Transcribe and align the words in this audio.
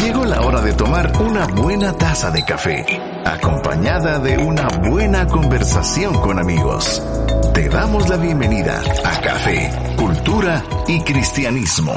Llegó 0.00 0.24
la 0.24 0.40
hora 0.42 0.60
de 0.60 0.72
tomar 0.74 1.12
una 1.20 1.46
buena 1.46 1.92
taza 1.92 2.30
de 2.30 2.44
café, 2.44 2.84
acompañada 3.24 4.18
de 4.18 4.38
una 4.38 4.68
buena 4.88 5.26
conversación 5.26 6.14
con 6.20 6.38
amigos. 6.38 7.02
Te 7.54 7.68
damos 7.68 8.08
la 8.08 8.16
bienvenida 8.16 8.82
a 9.04 9.20
Café, 9.20 9.70
Cultura 9.96 10.62
y 10.86 11.00
Cristianismo. 11.00 11.96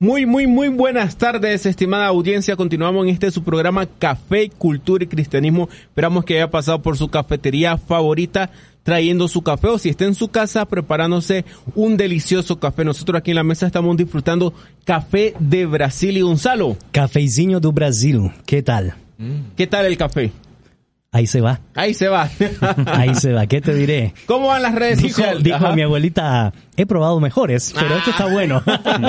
Muy, 0.00 0.26
muy, 0.26 0.46
muy 0.46 0.68
buenas 0.68 1.16
tardes, 1.16 1.66
estimada 1.66 2.06
audiencia. 2.06 2.54
Continuamos 2.54 3.04
en 3.04 3.12
este 3.12 3.32
su 3.32 3.42
programa 3.42 3.84
Café, 3.86 4.48
Cultura 4.48 5.02
y 5.02 5.08
Cristianismo. 5.08 5.68
Esperamos 5.72 6.24
que 6.24 6.36
haya 6.36 6.48
pasado 6.52 6.80
por 6.82 6.96
su 6.96 7.08
cafetería 7.08 7.76
favorita 7.78 8.48
trayendo 8.84 9.26
su 9.26 9.42
café 9.42 9.66
o 9.66 9.76
si 9.76 9.88
está 9.88 10.04
en 10.04 10.14
su 10.14 10.28
casa 10.28 10.66
preparándose 10.66 11.44
un 11.74 11.96
delicioso 11.96 12.60
café. 12.60 12.84
Nosotros 12.84 13.18
aquí 13.18 13.32
en 13.32 13.36
la 13.38 13.42
mesa 13.42 13.66
estamos 13.66 13.96
disfrutando 13.96 14.54
café 14.84 15.34
de 15.40 15.66
Brasil 15.66 16.16
y 16.16 16.20
Gonzalo. 16.20 16.76
Cafezinho 16.92 17.58
do 17.58 17.72
Brasil. 17.72 18.30
¿Qué 18.46 18.62
tal? 18.62 18.94
¿Qué 19.56 19.66
tal 19.66 19.84
el 19.86 19.96
café? 19.96 20.30
Ahí 21.10 21.26
se 21.26 21.40
va. 21.40 21.60
Ahí 21.74 21.92
se 21.94 22.06
va. 22.06 22.30
Ahí 22.86 23.16
se 23.16 23.32
va. 23.32 23.46
¿Qué 23.48 23.60
te 23.60 23.74
diré? 23.74 24.14
¿Cómo 24.26 24.46
van 24.46 24.62
las 24.62 24.74
redes 24.76 24.98
Dijo, 24.98 25.16
sociales? 25.16 25.42
dijo 25.42 25.56
Ajá. 25.56 25.72
mi 25.74 25.82
abuelita, 25.82 26.52
he 26.78 26.86
probado 26.86 27.18
mejores, 27.18 27.74
pero 27.74 27.96
esto 27.96 28.10
está 28.10 28.32
bueno. 28.32 28.62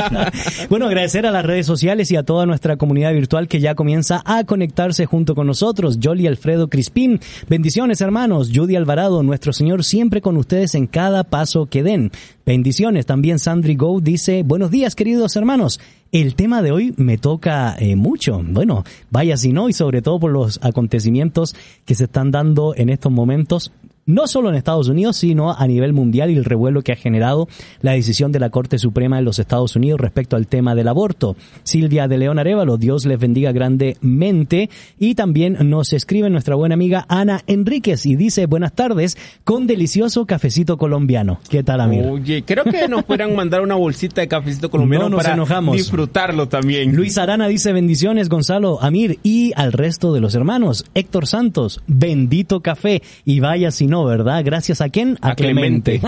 bueno, 0.70 0.88
agradecer 0.88 1.28
a 1.28 1.31
las 1.31 1.45
redes 1.45 1.67
sociales 1.67 2.11
y 2.11 2.16
a 2.16 2.23
toda 2.23 2.48
nuestra 2.48 2.78
comunidad 2.78 3.14
virtual 3.14 3.48
que 3.48 3.59
ya 3.59 3.76
comienza 3.76 4.23
a 4.26 4.44
conectarse 4.44 5.06
junto 5.06 5.36
con 5.36 5.45
nosotros. 5.45 6.00
Jolly 6.03 6.26
Alfredo 6.26 6.67
Crispín, 6.67 7.22
bendiciones 7.48 8.02
hermanos. 8.02 8.50
Judy 8.53 8.76
Alvarado, 8.76 9.22
nuestro 9.22 9.53
Señor 9.53 9.84
siempre 9.84 10.20
con 10.20 10.36
ustedes 10.36 10.73
en 10.73 10.88
cada 10.88 11.23
paso 11.23 11.67
que 11.67 11.84
den. 11.84 12.11
Bendiciones. 12.44 13.06
También 13.06 13.38
Sandri 13.38 13.76
Go 13.76 14.02
dice, 14.02 14.42
buenos 14.42 14.72
días 14.72 14.95
queridos 14.95 15.36
hermanos. 15.36 15.80
El 16.11 16.33
tema 16.33 16.64
de 16.64 16.72
hoy 16.72 16.95
me 16.98 17.20
toca 17.20 17.76
eh, 17.78 17.95
mucho. 17.95 18.42
Bueno, 18.44 18.83
vaya 19.11 19.38
si 19.38 19.54
no, 19.54 19.70
y 19.70 19.73
sobre 19.73 20.02
todo 20.02 20.20
por 20.20 20.31
los 20.31 20.59
acontecimientos 20.64 21.56
que 21.86 21.94
se 21.94 22.06
están 22.06 22.31
dando 22.31 22.73
en 22.76 22.89
estos 22.89 23.11
momentos 23.11 23.72
no 24.05 24.28
solo 24.28 24.50
en 24.50 24.55
Estados 24.55 24.88
Unidos, 24.89 25.17
sino 25.17 25.52
a 25.52 25.67
nivel 25.67 25.94
mundial 25.94 26.31
y 26.31 26.36
el 26.38 26.45
revuelo 26.45 26.81
que 26.81 26.92
ha 26.92 26.95
generado 26.95 27.47
la 27.81 27.92
decisión 27.92 28.31
de 28.31 28.39
la 28.39 28.50
Corte 28.50 28.78
Suprema 28.80 29.17
de 29.17 29.23
los 29.23 29.39
Estados 29.39 29.75
Unidos 29.75 30.00
respecto 30.00 30.36
al 30.36 30.47
tema 30.47 30.75
del 30.75 30.88
aborto. 30.88 31.36
Silvia 31.64 32.08
de 32.08 32.17
León 32.17 32.39
Arevalo, 32.39 32.77
Dios 32.77 33.05
les 33.05 33.20
bendiga 33.20 33.52
grandemente. 33.52 34.70
Y 35.00 35.16
también 35.16 35.58
nos 35.70 35.94
escribe 35.94 36.30
nuestra 36.30 36.55
buena 36.55 36.73
amiga 36.75 37.05
Ana 37.08 37.42
Enríquez 37.47 38.05
y 38.05 38.16
dice 38.16 38.45
buenas 38.45 38.73
tardes 38.73 39.17
con 39.44 39.67
delicioso 39.67 40.25
cafecito 40.25 40.77
colombiano. 40.77 41.39
¿Qué 41.50 41.64
tal, 41.64 41.81
amigo? 41.81 42.11
Oye, 42.14 42.44
creo 42.44 42.64
que 42.64 42.88
nos 42.88 43.03
podrían 43.03 43.36
mandar 43.36 43.61
una 43.61 43.75
bolsita 43.75 44.22
de 44.22 44.27
cafecito 44.27 44.70
colombiano 44.70 45.05
No 45.05 45.09
nos 45.17 45.23
para 45.23 45.36
enojamos. 45.36 45.75
disfrutarlo 45.77 46.48
también. 46.48 46.95
Luis 46.95 47.17
Arana 47.17 47.48
dice 47.48 47.73
bendiciones 47.73 48.30
Gonzalo, 48.30 48.81
Amir 48.81 49.20
y 49.23 49.52
al 49.55 49.71
resto 49.71 50.14
de 50.14 50.20
los 50.21 50.36
hermanos. 50.36 50.86
Héctor 50.93 51.27
Santos, 51.27 51.81
bendito 51.87 52.61
café. 52.61 53.02
Y 53.26 53.39
vaya 53.39 53.71
si 53.71 53.87
no, 53.87 53.98
¿verdad? 54.05 54.42
Gracias 54.43 54.82
a 54.82 54.89
quién? 54.89 55.17
A, 55.21 55.32
A 55.32 55.36
Clemente. 55.36 56.02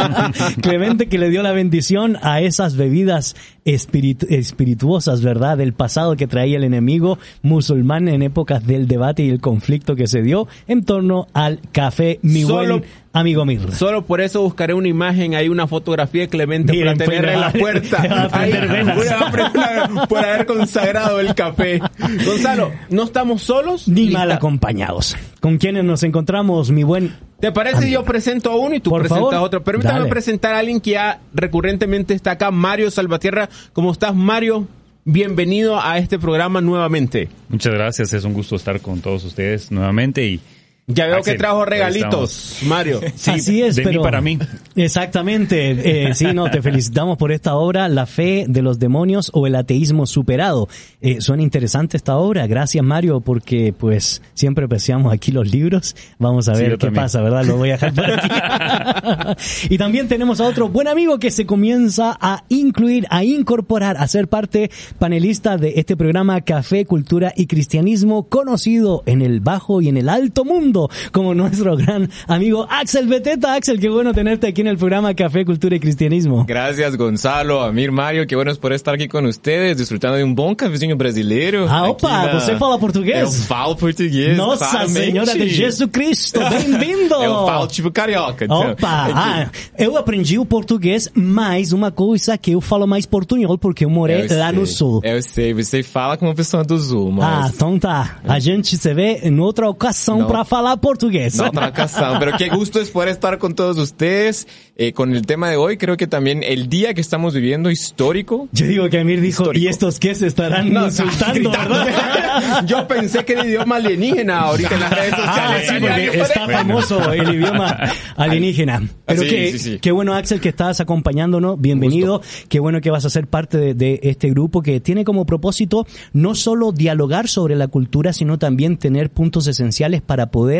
Clemente 0.62 1.08
que 1.08 1.18
le 1.18 1.30
dio 1.30 1.42
la 1.42 1.52
bendición 1.52 2.16
a 2.22 2.40
esas 2.40 2.76
bebidas 2.76 3.36
espiritu- 3.64 4.26
espirituosas, 4.30 5.22
¿verdad? 5.22 5.58
Del 5.58 5.72
pasado 5.72 6.16
que 6.16 6.26
traía 6.26 6.56
el 6.56 6.64
enemigo 6.64 7.18
musulmán 7.42 8.08
en 8.08 8.22
épocas 8.22 8.66
del 8.66 8.86
debate 8.88 9.22
y 9.24 9.30
el 9.30 9.40
conflicto 9.40 9.96
que 9.96 10.06
se 10.06 10.22
dio 10.22 10.48
en 10.68 10.84
torno 10.84 11.26
al 11.32 11.60
café, 11.72 12.18
mi 12.22 12.42
Solo- 12.42 12.78
buen 12.78 12.84
amigo 13.12 13.44
Mir. 13.44 13.72
Solo 13.72 14.04
por 14.04 14.20
eso 14.20 14.42
buscaré 14.42 14.74
una 14.74 14.88
imagen, 14.88 15.34
hay 15.34 15.48
una 15.48 15.66
fotografía 15.66 16.22
de 16.22 16.28
Clemente 16.28 16.72
Miren, 16.72 16.96
para 16.98 17.10
tenerla 17.10 17.32
en 17.34 17.40
la 17.40 17.50
pues, 17.52 17.60
puerta. 17.62 18.28
Ahí, 18.32 18.52
a 18.52 20.06
por 20.08 20.18
haber 20.24 20.46
consagrado 20.46 21.20
el 21.20 21.34
café. 21.34 21.80
Gonzalo, 22.26 22.72
¿no 22.90 23.04
estamos 23.04 23.42
solos? 23.42 23.88
Ni 23.88 24.10
mal 24.10 24.30
acompañados. 24.32 25.16
¿Con 25.40 25.58
quienes 25.58 25.84
nos 25.84 26.02
encontramos, 26.02 26.70
mi 26.70 26.82
buen 26.82 27.12
¿Te 27.44 27.52
parece 27.52 27.90
yo 27.90 28.02
presento 28.04 28.50
a 28.50 28.56
uno 28.56 28.74
y 28.74 28.80
tú 28.80 28.88
Por 28.88 29.02
presentas 29.02 29.22
favor, 29.22 29.34
a 29.34 29.42
otro? 29.42 29.62
Permítame 29.62 29.98
dale. 29.98 30.08
presentar 30.08 30.54
a 30.54 30.60
alguien 30.60 30.80
que 30.80 30.92
ya 30.92 31.20
recurrentemente 31.34 32.14
está 32.14 32.30
acá, 32.30 32.50
Mario 32.50 32.90
Salvatierra. 32.90 33.50
¿Cómo 33.74 33.92
estás, 33.92 34.14
Mario? 34.14 34.66
Bienvenido 35.04 35.78
a 35.78 35.98
este 35.98 36.18
programa 36.18 36.62
nuevamente. 36.62 37.28
Muchas 37.50 37.74
gracias, 37.74 38.14
es 38.14 38.24
un 38.24 38.32
gusto 38.32 38.56
estar 38.56 38.80
con 38.80 39.02
todos 39.02 39.24
ustedes 39.24 39.70
nuevamente 39.70 40.24
y 40.26 40.40
Ya 40.86 41.06
veo 41.06 41.16
Axel, 41.16 41.34
que 41.34 41.38
trajo 41.38 41.64
regalitos, 41.64 42.58
Mario. 42.66 43.00
Sí, 43.14 43.30
Así 43.30 43.62
es, 43.62 43.76
de 43.76 43.84
mí 43.84 43.88
pero 43.88 44.02
para 44.02 44.20
mí. 44.20 44.38
Exactamente. 44.76 46.08
Eh, 46.08 46.14
sí, 46.14 46.26
no, 46.34 46.50
te 46.50 46.60
felicitamos 46.60 47.16
por 47.16 47.32
esta 47.32 47.54
obra, 47.54 47.88
La 47.88 48.04
fe 48.04 48.44
de 48.48 48.60
los 48.60 48.78
demonios 48.78 49.30
o 49.32 49.46
el 49.46 49.54
ateísmo 49.54 50.04
superado. 50.06 50.68
Eh, 51.00 51.22
suena 51.22 51.42
interesante 51.42 51.96
esta 51.96 52.16
obra. 52.16 52.46
Gracias, 52.46 52.84
Mario, 52.84 53.20
porque 53.20 53.72
pues 53.72 54.20
siempre 54.34 54.66
apreciamos 54.66 55.10
aquí 55.10 55.32
los 55.32 55.50
libros. 55.50 55.96
Vamos 56.18 56.48
a 56.48 56.52
ver 56.52 56.72
qué 56.72 56.76
también. 56.76 57.02
pasa, 57.02 57.22
¿verdad? 57.22 57.46
Lo 57.46 57.56
voy 57.56 57.70
a 57.70 57.78
dejar 57.78 57.94
para 57.94 59.36
ti. 59.36 59.38
y 59.74 59.78
también 59.78 60.06
tenemos 60.06 60.38
a 60.40 60.44
otro 60.44 60.68
buen 60.68 60.88
amigo 60.88 61.18
que 61.18 61.30
se 61.30 61.46
comienza 61.46 62.14
a 62.20 62.44
incluir, 62.50 63.06
a 63.08 63.24
incorporar, 63.24 63.96
a 63.96 64.06
ser 64.06 64.28
parte 64.28 64.70
panelista 64.98 65.56
de 65.56 65.74
este 65.76 65.96
programa 65.96 66.42
Café, 66.42 66.84
Cultura 66.84 67.32
y 67.34 67.46
Cristianismo, 67.46 68.28
conocido 68.28 69.02
en 69.06 69.22
el 69.22 69.40
bajo 69.40 69.80
y 69.80 69.88
en 69.88 69.96
el 69.96 70.10
alto 70.10 70.44
mundo 70.44 70.73
como 71.12 71.34
nuestro 71.34 71.76
gran 71.76 72.08
amigo 72.28 72.66
Axel 72.68 73.06
Beteta. 73.06 73.54
Axel, 73.54 73.78
qué 73.80 73.88
bueno 73.88 74.12
tenerte 74.12 74.46
aquí 74.48 74.60
en 74.60 74.66
el 74.68 74.76
programa 74.76 75.14
Café, 75.14 75.44
Cultura 75.44 75.76
y 75.76 75.80
Cristianismo. 75.80 76.44
Gracias, 76.46 76.96
Gonzalo, 76.96 77.62
Amir, 77.62 77.92
Mário, 77.92 78.26
que 78.26 78.34
bueno 78.36 78.50
es 78.50 78.58
por 78.58 78.72
estar 78.72 78.94
aqui 78.94 79.08
com 79.08 79.22
vocês, 79.22 79.76
desfrutando 79.76 80.16
de 80.18 80.24
um 80.24 80.34
bom 80.34 80.54
cafezinho 80.54 80.96
brasileiro. 80.96 81.66
Ah, 81.68 81.88
opa, 81.88 82.08
na- 82.26 82.40
você 82.40 82.56
fala 82.56 82.78
português? 82.78 83.20
Eu 83.20 83.30
falo 83.46 83.76
português, 83.76 84.36
Nossa 84.36 84.66
claramente. 84.68 85.10
Senhora 85.12 85.32
de 85.34 85.48
Jesus 85.48 85.90
Cristo, 85.90 86.40
bem-vindo! 86.50 87.14
Eu 87.24 87.46
falo 87.46 87.66
tipo 87.66 87.90
carioca. 87.90 88.44
então. 88.44 88.72
Opa! 88.72 89.08
Ah, 89.14 89.48
eu 89.78 89.96
aprendi 89.96 90.38
o 90.38 90.44
português, 90.44 91.08
mas 91.14 91.72
uma 91.72 91.90
coisa 91.90 92.36
que 92.36 92.52
eu 92.52 92.60
falo 92.60 92.86
mais 92.86 93.06
portunhol, 93.06 93.56
porque 93.58 93.84
eu 93.84 93.90
morei 93.90 94.26
Eu 94.28 94.38
lá 94.38 94.52
no 94.52 94.66
sei, 94.66 94.76
sul. 94.76 95.00
Eu 95.04 95.22
sei, 95.22 95.52
você 95.54 95.82
fala 95.82 96.16
como 96.16 96.30
uma 96.30 96.34
pessoa 96.36 96.64
do 96.64 96.78
Sul, 96.78 97.10
Ah, 97.20 97.40
mas... 97.42 97.54
então 97.54 97.78
tá. 97.78 98.18
A 98.24 98.38
gente 98.38 98.76
se 98.76 98.94
vê 98.94 99.20
em 99.22 99.38
outra 99.38 99.68
ocasião 99.68 100.24
para 100.26 100.44
falar 100.44 100.63
português. 100.80 101.36
No 101.36 101.46
otra 101.48 101.68
ocasión, 101.68 102.16
pero 102.18 102.32
qué 102.36 102.48
gusto 102.48 102.80
es 102.80 102.90
poder 102.90 103.08
estar 103.10 103.38
con 103.38 103.54
todos 103.54 103.78
ustedes. 103.78 104.46
Eh, 104.76 104.92
con 104.92 105.14
el 105.14 105.24
tema 105.24 105.48
de 105.50 105.56
hoy, 105.56 105.76
creo 105.76 105.96
que 105.96 106.08
también 106.08 106.42
el 106.42 106.68
día 106.68 106.94
que 106.94 107.00
estamos 107.00 107.32
viviendo 107.34 107.70
histórico. 107.70 108.48
Yo 108.50 108.66
digo 108.66 108.88
que 108.88 108.98
Amir 108.98 109.20
dijo, 109.20 109.42
Histórico. 109.44 109.64
¿y 109.64 109.68
estos 109.68 110.00
qué 110.00 110.14
se 110.16 110.26
estarán 110.26 110.72
No, 110.72 110.86
insultando, 110.86 111.50
verdad? 111.52 112.64
Yo 112.66 112.88
pensé 112.88 113.24
que 113.24 113.34
era 113.34 113.46
idioma 113.46 113.76
alienígena 113.76 114.40
ahorita 114.40 114.74
en 114.74 114.80
las 114.80 114.90
redes 114.90 115.14
Ah, 115.16 115.26
sociales. 115.26 115.68
sí, 115.68 115.74
porque 115.80 116.20
está 116.20 116.48
famoso 116.48 117.12
el 117.12 117.34
idioma 117.36 117.78
alienígena. 118.16 118.82
Pero 119.06 119.22
Sí, 119.22 119.28
sí, 119.52 119.58
sí. 119.58 119.78
qué 119.80 119.92
bueno, 119.92 120.14
Axel, 120.14 120.40
que 120.40 120.48
estás 120.48 120.80
acompañándonos. 120.80 121.60
Bienvenido. 121.60 122.20
Qué 122.48 122.58
bueno 122.60 122.80
que 122.80 122.90
vas 122.90 123.04
a 123.04 123.10
ser 123.10 123.26
parte 123.26 123.58
de, 123.58 123.74
de 123.74 124.00
este 124.02 124.30
grupo 124.30 124.62
que 124.62 124.80
tiene 124.80 125.04
como 125.04 125.26
propósito 125.26 125.86
no 126.12 126.34
solo 126.34 126.72
dialogar 126.72 127.28
sobre 127.28 127.56
la 127.56 127.68
cultura, 127.68 128.12
sino 128.12 128.38
también 128.38 128.76
tener 128.76 129.10
puntos 129.10 129.46
esenciales 129.46 130.02
para 130.02 130.30
poder 130.30 130.53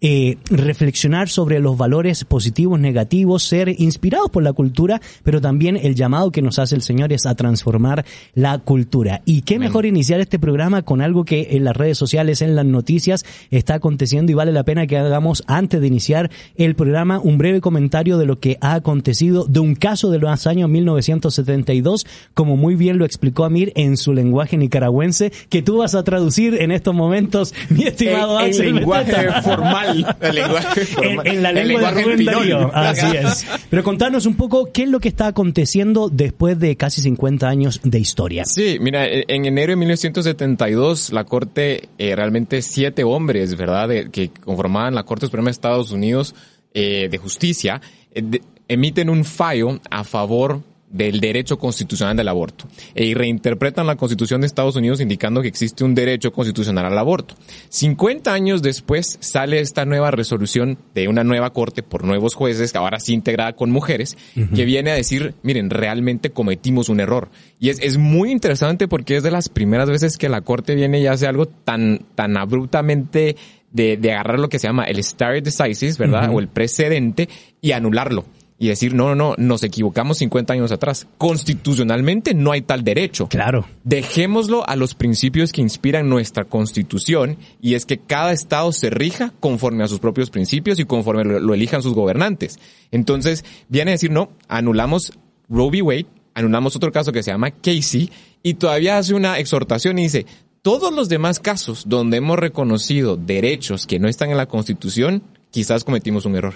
eh, 0.00 0.36
reflexionar 0.48 1.28
sobre 1.28 1.58
los 1.58 1.76
valores 1.76 2.24
positivos, 2.24 2.78
negativos, 2.78 3.42
ser 3.42 3.68
inspirados 3.80 4.30
por 4.30 4.42
la 4.44 4.52
cultura, 4.52 5.00
pero 5.24 5.40
también 5.40 5.76
el 5.76 5.94
llamado 5.96 6.30
que 6.30 6.40
nos 6.42 6.58
hace 6.58 6.74
el 6.76 6.82
Señor 6.82 7.12
es 7.12 7.26
a 7.26 7.34
transformar 7.34 8.04
la 8.34 8.58
cultura. 8.58 9.22
Y 9.24 9.42
qué 9.42 9.58
mejor 9.58 9.86
iniciar 9.86 10.20
este 10.20 10.38
programa 10.38 10.82
con 10.82 11.00
algo 11.00 11.24
que 11.24 11.48
en 11.52 11.64
las 11.64 11.76
redes 11.76 11.98
sociales, 11.98 12.42
en 12.42 12.54
las 12.54 12.64
noticias, 12.64 13.24
está 13.50 13.74
aconteciendo 13.74 14.30
y 14.30 14.34
vale 14.36 14.52
la 14.52 14.62
pena 14.64 14.86
que 14.86 14.98
hagamos 14.98 15.42
antes 15.46 15.80
de 15.80 15.86
iniciar 15.88 16.30
el 16.56 16.74
programa, 16.76 17.18
un 17.18 17.38
breve 17.38 17.60
comentario 17.60 18.18
de 18.18 18.26
lo 18.26 18.38
que 18.38 18.56
ha 18.60 18.74
acontecido 18.74 19.46
de 19.46 19.60
un 19.60 19.74
caso 19.74 20.10
de 20.10 20.18
los 20.18 20.46
años 20.46 20.68
1972, 20.70 22.06
como 22.34 22.56
muy 22.56 22.74
bien 22.76 22.98
lo 22.98 23.04
explicó 23.04 23.44
Amir 23.44 23.72
en 23.74 23.96
su 23.96 24.12
lenguaje 24.12 24.56
nicaragüense, 24.56 25.32
que 25.48 25.62
tú 25.62 25.78
vas 25.78 25.94
a 25.94 26.04
traducir 26.04 26.54
en 26.60 26.70
estos 26.70 26.94
momentos, 26.94 27.54
mi 27.70 27.84
estimado 27.84 28.38
En- 28.40 28.44
en 28.46 28.50
Axel 28.50 28.74
lenguaje. 28.74 29.12
Formal. 29.42 30.16
El 30.20 30.34
lenguaje 30.34 30.80
En, 30.80 30.86
formal. 30.86 31.26
en 31.26 31.42
la 31.42 31.52
lengua 31.52 31.92
de 31.92 32.02
Rubén. 32.02 32.24
Darío. 32.24 32.70
Así 32.74 33.06
es. 33.16 33.46
Pero 33.70 33.82
contanos 33.82 34.26
un 34.26 34.34
poco 34.36 34.70
qué 34.72 34.84
es 34.84 34.88
lo 34.88 35.00
que 35.00 35.08
está 35.08 35.26
aconteciendo 35.28 36.08
después 36.10 36.58
de 36.58 36.76
casi 36.76 37.00
50 37.02 37.48
años 37.48 37.80
de 37.84 37.98
historia. 37.98 38.44
Sí, 38.46 38.78
mira, 38.80 39.06
e- 39.06 39.24
en 39.28 39.44
enero 39.46 39.72
de 39.72 39.76
1972 39.76 41.12
la 41.12 41.24
Corte, 41.24 41.88
eh, 41.98 42.14
realmente 42.16 42.62
siete 42.62 43.04
hombres, 43.04 43.56
¿verdad?, 43.56 43.88
de- 43.88 44.10
que 44.10 44.30
conformaban 44.30 44.94
la 44.94 45.04
Corte 45.04 45.26
Suprema 45.26 45.46
de 45.46 45.52
Estados 45.52 45.90
Unidos 45.90 46.34
eh, 46.74 47.08
de 47.10 47.18
Justicia, 47.18 47.80
eh, 48.14 48.22
de- 48.22 48.42
emiten 48.68 49.08
un 49.10 49.24
fallo 49.24 49.80
a 49.90 50.04
favor 50.04 50.60
del 50.90 51.20
derecho 51.20 51.58
constitucional 51.58 52.16
del 52.16 52.28
aborto 52.28 52.66
e 52.94 53.04
y 53.04 53.14
reinterpretan 53.14 53.86
la 53.86 53.96
Constitución 53.96 54.40
de 54.40 54.46
Estados 54.46 54.76
Unidos 54.76 55.00
indicando 55.00 55.42
que 55.42 55.48
existe 55.48 55.84
un 55.84 55.94
derecho 55.94 56.32
constitucional 56.32 56.86
al 56.86 56.98
aborto. 56.98 57.34
50 57.68 58.32
años 58.32 58.62
después 58.62 59.18
sale 59.20 59.60
esta 59.60 59.84
nueva 59.84 60.10
resolución 60.10 60.78
de 60.94 61.08
una 61.08 61.24
nueva 61.24 61.52
corte 61.52 61.82
por 61.82 62.04
nuevos 62.04 62.34
jueces, 62.34 62.74
ahora 62.74 63.00
sí 63.00 63.12
integrada 63.12 63.54
con 63.54 63.70
mujeres, 63.70 64.16
que 64.54 64.64
viene 64.64 64.90
a 64.90 64.94
decir, 64.94 65.34
miren, 65.42 65.70
realmente 65.70 66.30
cometimos 66.30 66.88
un 66.88 67.00
error. 67.00 67.28
Y 67.60 67.70
es, 67.70 67.80
es 67.80 67.98
muy 67.98 68.30
interesante 68.30 68.88
porque 68.88 69.16
es 69.16 69.22
de 69.22 69.30
las 69.30 69.48
primeras 69.48 69.90
veces 69.90 70.16
que 70.16 70.28
la 70.28 70.40
corte 70.40 70.74
viene 70.74 71.00
y 71.00 71.06
hace 71.06 71.26
algo 71.26 71.46
tan, 71.46 72.06
tan 72.14 72.36
abruptamente 72.36 73.36
de, 73.72 73.96
de 73.96 74.12
agarrar 74.12 74.38
lo 74.38 74.48
que 74.48 74.58
se 74.58 74.66
llama 74.66 74.84
el 74.84 75.02
stare 75.02 75.42
decisis, 75.42 75.98
¿verdad? 75.98 76.30
O 76.32 76.40
el 76.40 76.48
precedente 76.48 77.28
y 77.60 77.72
anularlo. 77.72 78.24
Y 78.58 78.68
decir, 78.68 78.92
no, 78.92 79.14
no, 79.14 79.14
no, 79.14 79.34
nos 79.38 79.62
equivocamos 79.62 80.18
50 80.18 80.52
años 80.52 80.72
atrás. 80.72 81.06
Constitucionalmente 81.16 82.34
no 82.34 82.50
hay 82.50 82.62
tal 82.62 82.82
derecho. 82.82 83.28
Claro. 83.28 83.66
Dejémoslo 83.84 84.68
a 84.68 84.74
los 84.74 84.94
principios 84.94 85.52
que 85.52 85.60
inspiran 85.60 86.08
nuestra 86.08 86.44
constitución 86.44 87.36
y 87.60 87.74
es 87.74 87.86
que 87.86 87.98
cada 87.98 88.32
estado 88.32 88.72
se 88.72 88.90
rija 88.90 89.32
conforme 89.38 89.84
a 89.84 89.88
sus 89.88 90.00
propios 90.00 90.30
principios 90.30 90.80
y 90.80 90.84
conforme 90.86 91.24
lo, 91.24 91.38
lo 91.38 91.54
elijan 91.54 91.82
sus 91.82 91.94
gobernantes. 91.94 92.58
Entonces, 92.90 93.44
viene 93.68 93.92
a 93.92 93.94
decir, 93.94 94.10
no, 94.10 94.30
anulamos 94.48 95.12
Roe 95.48 95.68
v. 95.68 95.82
Wade, 95.82 96.06
anulamos 96.34 96.74
otro 96.76 96.90
caso 96.90 97.12
que 97.12 97.22
se 97.22 97.30
llama 97.30 97.50
Casey 97.50 98.10
y 98.42 98.54
todavía 98.54 98.98
hace 98.98 99.14
una 99.14 99.38
exhortación 99.38 99.98
y 99.98 100.02
dice, 100.02 100.26
todos 100.62 100.92
los 100.92 101.08
demás 101.08 101.38
casos 101.38 101.84
donde 101.86 102.16
hemos 102.16 102.38
reconocido 102.38 103.16
derechos 103.16 103.86
que 103.86 103.98
no 103.98 104.08
están 104.08 104.30
en 104.30 104.36
la 104.36 104.46
constitución, 104.46 105.22
quizás 105.50 105.84
cometimos 105.84 106.26
un 106.26 106.36
error 106.36 106.54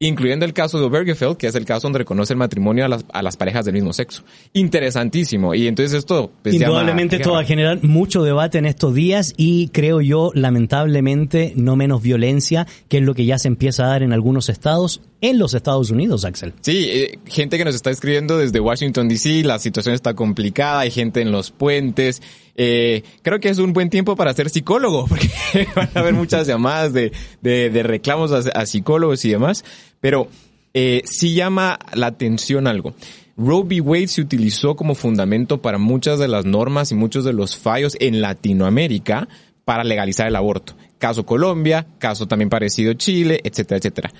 incluyendo 0.00 0.44
el 0.44 0.52
caso 0.52 0.78
de 0.78 0.84
Obergefell, 0.86 1.36
que 1.36 1.48
es 1.48 1.54
el 1.56 1.64
caso 1.64 1.86
donde 1.86 1.98
reconoce 1.98 2.32
el 2.32 2.38
matrimonio 2.38 2.84
a 2.84 2.88
las, 2.88 3.04
a 3.12 3.22
las 3.22 3.36
parejas 3.36 3.64
del 3.64 3.74
mismo 3.74 3.92
sexo. 3.92 4.22
Interesantísimo. 4.52 5.54
Y 5.54 5.66
entonces 5.66 5.98
esto... 5.98 6.30
pues, 6.42 6.54
Indudablemente 6.54 7.16
esto 7.16 7.32
va 7.32 7.40
a 7.40 7.44
generar 7.44 7.82
mucho 7.82 8.22
debate 8.22 8.58
en 8.58 8.66
estos 8.66 8.94
días 8.94 9.34
y 9.36 9.68
creo 9.68 10.00
yo, 10.00 10.30
lamentablemente, 10.34 11.52
no 11.56 11.74
menos 11.74 12.00
violencia, 12.02 12.66
que 12.88 12.98
es 12.98 13.02
lo 13.02 13.14
que 13.14 13.24
ya 13.24 13.38
se 13.38 13.48
empieza 13.48 13.84
a 13.84 13.88
dar 13.88 14.02
en 14.04 14.12
algunos 14.12 14.48
estados, 14.48 15.00
en 15.20 15.38
los 15.38 15.54
Estados 15.54 15.90
Unidos, 15.90 16.24
Axel. 16.24 16.54
Sí, 16.60 16.86
eh, 16.88 17.18
gente 17.26 17.58
que 17.58 17.64
nos 17.64 17.74
está 17.74 17.90
escribiendo 17.90 18.38
desde 18.38 18.60
Washington 18.60 19.08
DC, 19.08 19.42
la 19.44 19.58
situación 19.58 19.94
está 19.94 20.14
complicada, 20.14 20.80
hay 20.80 20.90
gente 20.90 21.20
en 21.20 21.32
los 21.32 21.50
puentes. 21.50 22.22
Eh, 22.54 23.02
creo 23.22 23.40
que 23.40 23.48
es 23.48 23.58
un 23.58 23.72
buen 23.72 23.90
tiempo 23.90 24.16
para 24.16 24.32
ser 24.34 24.50
psicólogo, 24.50 25.06
porque 25.08 25.28
van 25.74 25.90
a 25.94 26.00
haber 26.00 26.14
muchas 26.14 26.46
llamadas 26.46 26.92
de, 26.92 27.12
de, 27.40 27.70
de 27.70 27.82
reclamos 27.82 28.32
a, 28.32 28.66
psicólogos 28.66 29.24
y 29.24 29.30
demás. 29.30 29.64
Pero 30.00 30.28
eh, 30.74 31.02
sí 31.04 31.34
llama 31.34 31.78
la 31.94 32.08
atención 32.08 32.66
algo. 32.66 32.94
Roe 33.36 33.62
v. 33.62 33.80
Wade 33.80 34.08
se 34.08 34.20
utilizó 34.20 34.74
como 34.74 34.94
fundamento 34.94 35.62
para 35.62 35.78
muchas 35.78 36.18
de 36.18 36.26
las 36.26 36.44
normas 36.44 36.90
y 36.90 36.96
muchos 36.96 37.24
de 37.24 37.32
los 37.32 37.56
fallos 37.56 37.96
en 38.00 38.20
Latinoamérica 38.20 39.28
para 39.64 39.84
legalizar 39.84 40.26
el 40.26 40.34
aborto. 40.34 40.74
Caso 40.98 41.24
Colombia, 41.24 41.86
caso 41.98 42.26
también 42.26 42.48
parecido 42.48 42.94
Chile, 42.94 43.40
etcétera, 43.44 43.78
etcétera. 43.78 44.12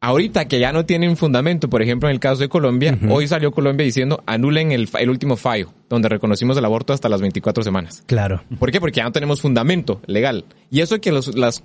Ahorita 0.00 0.46
que 0.46 0.60
ya 0.60 0.72
no 0.72 0.84
tienen 0.84 1.16
fundamento, 1.16 1.70
por 1.70 1.80
ejemplo, 1.80 2.08
en 2.08 2.14
el 2.14 2.20
caso 2.20 2.42
de 2.42 2.50
Colombia, 2.50 2.98
hoy 3.08 3.26
salió 3.26 3.50
Colombia 3.50 3.84
diciendo 3.84 4.22
anulen 4.26 4.70
el, 4.70 4.88
último 5.08 5.36
fallo, 5.36 5.72
donde 5.88 6.10
reconocimos 6.10 6.56
el 6.58 6.64
aborto 6.66 6.92
hasta 6.92 7.08
las 7.08 7.22
24 7.22 7.64
semanas. 7.64 8.02
Claro. 8.06 8.42
¿Por 8.58 8.70
qué? 8.70 8.78
Porque 8.78 8.98
ya 8.98 9.04
no 9.04 9.12
tenemos 9.12 9.40
fundamento 9.40 10.02
legal. 10.06 10.44
Y 10.70 10.80
eso 10.80 11.00
que 11.00 11.12
los- 11.12 11.34
las, 11.34 11.62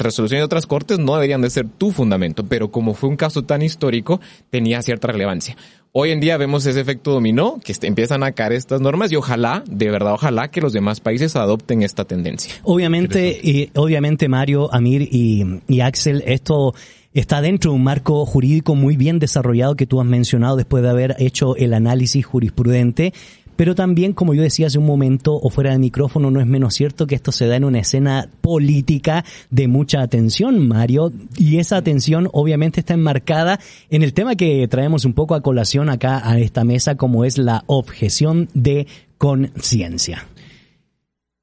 resoluciones 0.00 0.40
de 0.40 0.44
otras 0.44 0.66
cortes 0.66 0.98
no 0.98 1.14
deberían 1.14 1.40
de 1.40 1.50
ser 1.50 1.68
tu 1.68 1.92
fundamento, 1.92 2.44
pero 2.44 2.72
como 2.72 2.94
fue 2.94 3.10
un 3.10 3.16
caso 3.16 3.42
tan 3.42 3.62
histórico, 3.62 4.20
tenía 4.50 4.82
cierta 4.82 5.06
relevancia. 5.08 5.56
Hoy 5.92 6.10
en 6.10 6.20
día 6.20 6.36
vemos 6.36 6.66
ese 6.66 6.80
efecto 6.80 7.12
dominó, 7.12 7.60
que 7.64 7.74
empiezan 7.82 8.22
a 8.22 8.32
caer 8.32 8.52
estas 8.52 8.80
normas 8.80 9.10
y 9.12 9.16
ojalá, 9.16 9.62
de 9.66 9.90
verdad, 9.90 10.14
ojalá 10.14 10.48
que 10.48 10.60
los 10.60 10.72
demás 10.72 11.00
países 11.00 11.34
adopten 11.36 11.82
esta 11.82 12.04
tendencia. 12.04 12.54
Obviamente, 12.64 13.38
y, 13.42 13.70
obviamente 13.74 14.28
Mario, 14.28 14.68
Amir 14.74 15.08
y, 15.10 15.60
y 15.66 15.80
Axel, 15.80 16.22
esto 16.26 16.74
está 17.18 17.40
dentro 17.40 17.72
de 17.72 17.76
un 17.76 17.84
marco 17.84 18.24
jurídico 18.24 18.74
muy 18.74 18.96
bien 18.96 19.18
desarrollado 19.18 19.74
que 19.74 19.86
tú 19.86 20.00
has 20.00 20.06
mencionado 20.06 20.56
después 20.56 20.82
de 20.82 20.90
haber 20.90 21.16
hecho 21.18 21.56
el 21.56 21.74
análisis 21.74 22.24
jurisprudente. 22.24 23.12
Pero 23.56 23.74
también, 23.74 24.12
como 24.12 24.34
yo 24.34 24.42
decía 24.42 24.68
hace 24.68 24.78
un 24.78 24.86
momento 24.86 25.34
o 25.34 25.50
fuera 25.50 25.72
de 25.72 25.80
micrófono, 25.80 26.30
no 26.30 26.40
es 26.40 26.46
menos 26.46 26.74
cierto 26.74 27.08
que 27.08 27.16
esto 27.16 27.32
se 27.32 27.48
da 27.48 27.56
en 27.56 27.64
una 27.64 27.80
escena 27.80 28.28
política 28.40 29.24
de 29.50 29.66
mucha 29.66 30.00
atención, 30.00 30.68
Mario. 30.68 31.12
Y 31.36 31.58
esa 31.58 31.76
atención 31.76 32.28
obviamente 32.32 32.78
está 32.78 32.94
enmarcada 32.94 33.58
en 33.90 34.04
el 34.04 34.12
tema 34.12 34.36
que 34.36 34.68
traemos 34.68 35.04
un 35.04 35.12
poco 35.12 35.34
a 35.34 35.40
colación 35.40 35.88
acá 35.88 36.22
a 36.22 36.38
esta 36.38 36.62
mesa, 36.62 36.94
como 36.94 37.24
es 37.24 37.36
la 37.36 37.64
objeción 37.66 38.48
de 38.54 38.86
conciencia. 39.18 40.24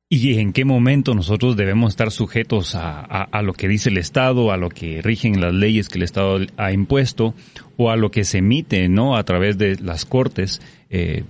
¿Y 0.07 0.37
en 0.37 0.53
qué 0.53 0.65
momento 0.65 1.15
nosotros 1.15 1.57
debemos 1.57 1.93
estar 1.93 2.11
sujetos 2.11 2.75
a, 2.75 2.99
a- 3.01 3.41
lo 3.41 3.53
que 3.53 3.67
dice 3.67 3.89
el 3.89 3.97
Estado, 3.97 4.51
a 4.51 4.57
lo 4.57 4.69
que 4.69 5.01
rigen 5.01 5.41
las 5.41 5.53
leyes 5.53 5.89
que 5.89 5.97
el 5.97 6.03
Estado 6.03 6.39
ha 6.57 6.71
impuesto, 6.71 7.33
o 7.75 7.89
a 7.89 7.95
lo 7.95 8.11
que 8.11 8.23
se 8.23 8.37
emite 8.37 8.87
no 8.87 9.17
a 9.17 9.23
través 9.23 9.57
de 9.57 9.77
las 9.77 10.05
cortes? 10.05 10.61
Eh, 10.91 11.23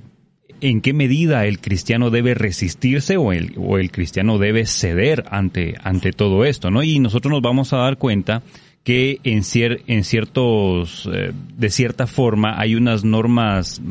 ¿En 0.60 0.82
qué 0.82 0.94
medida 0.94 1.46
el 1.46 1.60
cristiano 1.60 2.10
debe 2.10 2.34
resistirse 2.34 3.16
o 3.16 3.32
el, 3.32 3.54
o 3.58 3.78
el 3.78 3.92
cristiano 3.92 4.38
debe 4.40 4.66
ceder 4.66 5.24
ante, 5.30 5.76
ante 5.82 6.12
todo 6.12 6.44
esto? 6.44 6.70
¿no? 6.70 6.84
Y 6.84 7.00
nosotros 7.00 7.32
nos 7.32 7.42
vamos 7.42 7.72
a 7.72 7.78
dar 7.78 7.98
cuenta 7.98 8.44
que 8.86 9.20
en, 9.24 9.40
cier- 9.40 9.82
en 9.88 10.04
ciertos, 10.04 11.10
eh, 11.12 11.34
de 11.58 11.70
cierta 11.72 12.06
forma, 12.08 12.58
hay 12.58 12.76
unas 12.76 13.04
normas 13.04 13.82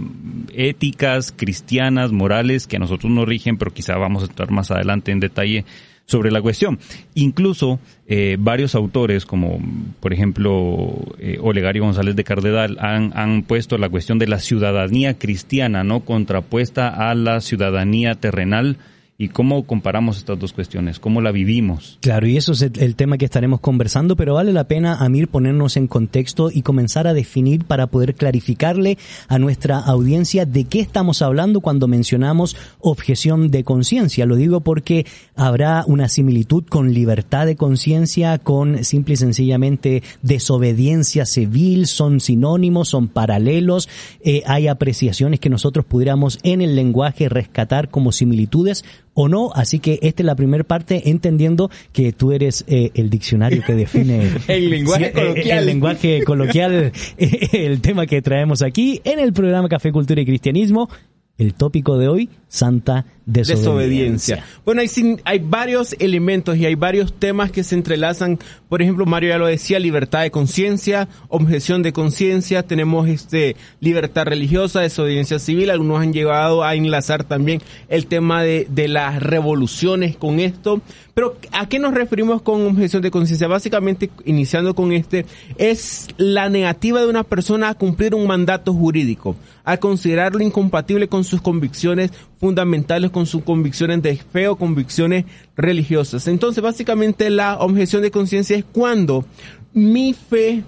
éticas, 0.54 1.34
cristianas, 1.36 2.12
morales, 2.12 2.66
que 2.66 2.76
a 2.76 2.78
nosotros 2.78 3.12
nos 3.12 3.26
rigen, 3.26 3.58
pero 3.58 3.72
quizá 3.72 3.96
vamos 3.96 4.22
a 4.22 4.26
estar 4.26 4.50
más 4.52 4.70
adelante 4.70 5.10
en 5.10 5.18
detalle 5.18 5.64
sobre 6.06 6.30
la 6.30 6.40
cuestión. 6.40 6.78
Incluso 7.14 7.80
eh, 8.06 8.36
varios 8.38 8.76
autores, 8.76 9.26
como 9.26 9.58
por 9.98 10.12
ejemplo 10.12 10.94
eh, 11.18 11.38
Olegario 11.40 11.82
González 11.82 12.14
de 12.14 12.24
Cardedal, 12.24 12.76
han, 12.78 13.10
han 13.16 13.42
puesto 13.42 13.78
la 13.78 13.88
cuestión 13.88 14.20
de 14.20 14.28
la 14.28 14.38
ciudadanía 14.38 15.18
cristiana, 15.18 15.82
¿no? 15.82 16.00
Contrapuesta 16.00 16.88
a 16.88 17.14
la 17.16 17.40
ciudadanía 17.40 18.14
terrenal. 18.14 18.76
¿Y 19.16 19.28
cómo 19.28 19.64
comparamos 19.64 20.18
estas 20.18 20.40
dos 20.40 20.52
cuestiones? 20.52 20.98
¿Cómo 20.98 21.20
la 21.20 21.30
vivimos? 21.30 21.98
Claro, 22.00 22.26
y 22.26 22.36
eso 22.36 22.50
es 22.50 22.62
el, 22.62 22.96
tema 22.96 23.16
que 23.16 23.24
estaremos 23.24 23.60
conversando, 23.60 24.16
pero 24.16 24.34
vale 24.34 24.52
la 24.52 24.66
pena, 24.66 24.96
Amir, 24.96 25.28
ponernos 25.28 25.76
en 25.76 25.86
contexto 25.86 26.50
y 26.52 26.62
comenzar 26.62 27.06
a 27.06 27.14
definir 27.14 27.64
para 27.64 27.86
poder 27.86 28.16
clarificarle 28.16 28.98
a 29.28 29.38
nuestra 29.38 29.78
audiencia 29.78 30.46
de 30.46 30.64
qué 30.64 30.80
estamos 30.80 31.22
hablando 31.22 31.60
cuando 31.60 31.86
mencionamos 31.86 32.56
objeción 32.80 33.52
de 33.52 33.62
conciencia. 33.62 34.26
Lo 34.26 34.34
digo 34.34 34.62
porque 34.62 35.06
habrá 35.36 35.84
una 35.86 36.08
similitud 36.08 36.64
con 36.64 36.92
libertad 36.92 37.46
de 37.46 37.54
conciencia, 37.54 38.40
con 38.40 38.82
simple 38.82 39.14
y 39.14 39.18
sencillamente 39.18 40.02
desobediencia 40.22 41.24
civil, 41.24 41.86
son 41.86 42.18
sinónimos, 42.18 42.88
son 42.88 43.06
paralelos, 43.06 43.88
eh, 44.24 44.42
hay 44.46 44.66
apreciaciones 44.66 45.38
que 45.38 45.50
nosotros 45.50 45.84
pudiéramos 45.84 46.40
en 46.42 46.62
el 46.62 46.74
lenguaje 46.74 47.28
rescatar 47.28 47.90
como 47.90 48.10
similitudes 48.10 48.84
o 49.14 49.28
no. 49.28 49.50
Así 49.54 49.78
que 49.78 49.98
esta 50.02 50.22
es 50.22 50.26
la 50.26 50.34
primera 50.36 50.64
parte, 50.64 51.08
entendiendo 51.10 51.70
que 51.92 52.12
tú 52.12 52.32
eres 52.32 52.64
eh, 52.68 52.90
el 52.94 53.10
diccionario 53.10 53.62
que 53.66 53.74
define 53.74 54.30
El 54.48 54.70
lenguaje 54.70 55.04
Sí, 55.04 55.10
eh, 55.10 55.12
coloquial. 55.12 55.58
el 55.58 55.66
lenguaje 55.66 56.24
coloquial, 56.24 56.92
eh, 57.18 57.48
el 57.52 57.80
tema 57.80 58.06
que 58.06 58.20
traemos 58.22 58.62
aquí 58.62 59.00
en 59.04 59.18
el 59.20 59.32
programa 59.32 59.68
Café 59.68 59.92
Cultura 59.92 60.20
y 60.20 60.26
Cristianismo. 60.26 60.88
El 61.36 61.54
tópico 61.54 61.98
de 61.98 62.06
hoy, 62.06 62.28
Santa 62.46 63.06
desobediencia. 63.26 64.44
Bueno, 64.64 64.80
hay, 64.80 64.88
sin- 64.88 65.20
hay 65.24 65.38
varios 65.38 65.94
elementos 65.98 66.56
y 66.56 66.66
hay 66.66 66.74
varios 66.74 67.12
temas 67.18 67.50
que 67.50 67.64
se 67.64 67.74
entrelazan. 67.74 68.38
Por 68.68 68.82
ejemplo, 68.82 69.06
Mario 69.06 69.30
ya 69.30 69.38
lo 69.38 69.46
decía, 69.46 69.78
libertad 69.78 70.22
de 70.22 70.30
conciencia, 70.30 71.08
objeción 71.28 71.82
de 71.82 71.92
conciencia, 71.92 72.62
tenemos 72.62 73.08
este 73.08 73.56
libertad 73.80 74.24
religiosa, 74.26 74.80
desobediencia 74.80 75.38
civil. 75.38 75.70
Algunos 75.70 76.02
han 76.02 76.12
llegado 76.12 76.64
a 76.64 76.74
enlazar 76.74 77.24
también 77.24 77.60
el 77.88 78.06
tema 78.06 78.42
de, 78.42 78.66
de 78.70 78.88
las 78.88 79.22
revoluciones 79.22 80.16
con 80.16 80.40
esto. 80.40 80.80
Pero, 81.14 81.36
¿a 81.52 81.68
qué 81.68 81.78
nos 81.78 81.94
referimos 81.94 82.42
con 82.42 82.66
objeción 82.66 83.00
de 83.00 83.12
conciencia? 83.12 83.46
Básicamente, 83.46 84.10
iniciando 84.24 84.74
con 84.74 84.90
este, 84.92 85.24
es 85.58 86.08
la 86.16 86.48
negativa 86.48 87.00
de 87.00 87.06
una 87.06 87.22
persona 87.22 87.68
a 87.68 87.74
cumplir 87.74 88.16
un 88.16 88.26
mandato 88.26 88.74
jurídico, 88.74 89.36
a 89.62 89.76
considerarlo 89.76 90.42
incompatible 90.42 91.06
con 91.08 91.22
sus 91.22 91.40
convicciones 91.40 92.10
fundamentales, 92.40 93.12
con 93.14 93.24
sus 93.24 93.42
convicciones 93.42 94.02
de 94.02 94.16
fe 94.16 94.48
o 94.48 94.56
convicciones 94.56 95.24
religiosas. 95.56 96.28
Entonces, 96.28 96.62
básicamente, 96.62 97.30
la 97.30 97.56
objeción 97.60 98.02
de 98.02 98.10
conciencia 98.10 98.56
es 98.56 98.64
cuando 98.64 99.24
mi 99.72 100.12
fe, 100.12 100.62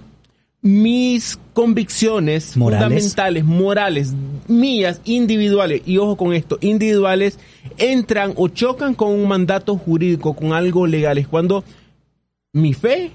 mis 0.62 1.38
convicciones 1.52 2.56
Morales. 2.56 2.84
fundamentales, 2.86 3.44
morales, 3.44 4.14
mías, 4.48 5.00
individuales, 5.04 5.82
y 5.84 5.98
ojo 5.98 6.16
con 6.16 6.32
esto, 6.32 6.56
individuales, 6.60 7.38
entran 7.76 8.32
o 8.36 8.48
chocan 8.48 8.94
con 8.94 9.10
un 9.10 9.28
mandato 9.28 9.76
jurídico, 9.76 10.34
con 10.34 10.52
algo 10.54 10.86
legal. 10.86 11.18
Es 11.18 11.28
cuando 11.28 11.64
mi 12.52 12.72
fe 12.72 13.10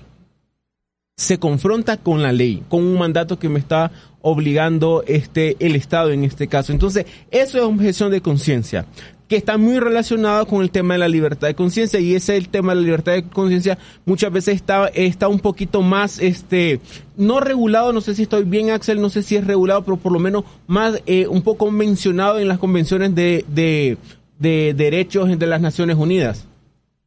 se 1.18 1.40
confronta 1.40 1.98
con 1.98 2.22
la 2.22 2.32
ley, 2.32 2.64
con 2.68 2.84
un 2.84 2.98
mandato 2.98 3.40
que 3.40 3.50
me 3.50 3.60
está 3.60 3.92
obligando 4.22 5.04
este 5.08 5.56
el 5.60 5.76
Estado 5.76 6.12
en 6.12 6.24
este 6.24 6.48
caso. 6.48 6.72
Entonces, 6.72 7.06
eso 7.30 7.58
es 7.58 7.64
objeción 7.64 8.12
de 8.12 8.22
conciencia, 8.22 8.86
que 9.32 9.38
está 9.38 9.58
muy 9.58 9.80
relacionado 9.80 10.46
con 10.46 10.62
el 10.62 10.72
tema 10.72 10.96
de 10.96 10.98
la 10.98 11.08
libertad 11.08 11.48
de 11.48 11.56
conciencia 11.56 12.02
y 12.02 12.16
ese 12.16 12.36
el 12.36 12.50
tema 12.50 12.74
de 12.74 12.82
la 12.82 12.86
libertad 12.86 13.14
de 13.14 13.24
conciencia 13.24 13.78
muchas 14.06 14.30
veces 14.30 14.56
está 14.56 14.90
está 14.90 15.30
un 15.30 15.40
poquito 15.40 15.82
más 15.82 16.20
este 16.20 16.82
no 17.16 17.40
regulado, 17.40 17.94
no 17.94 18.02
sé 18.02 18.14
si 18.14 18.24
estoy 18.24 18.44
bien 18.44 18.72
Axel, 18.72 19.00
no 19.00 19.10
sé 19.10 19.24
si 19.24 19.38
es 19.38 19.48
regulado, 19.48 19.86
pero 19.86 19.96
por 19.96 20.12
lo 20.12 20.20
menos 20.20 20.44
más 20.68 21.02
eh, 21.06 21.28
un 21.28 21.44
poco 21.44 21.72
mencionado 21.72 22.40
en 22.40 22.50
las 22.50 22.60
convenciones 22.60 23.16
de, 23.16 23.46
de, 23.48 23.98
de 24.38 24.74
derechos 24.76 25.40
de 25.40 25.48
las 25.48 25.62
Naciones 25.62 25.96
Unidas. 25.96 26.46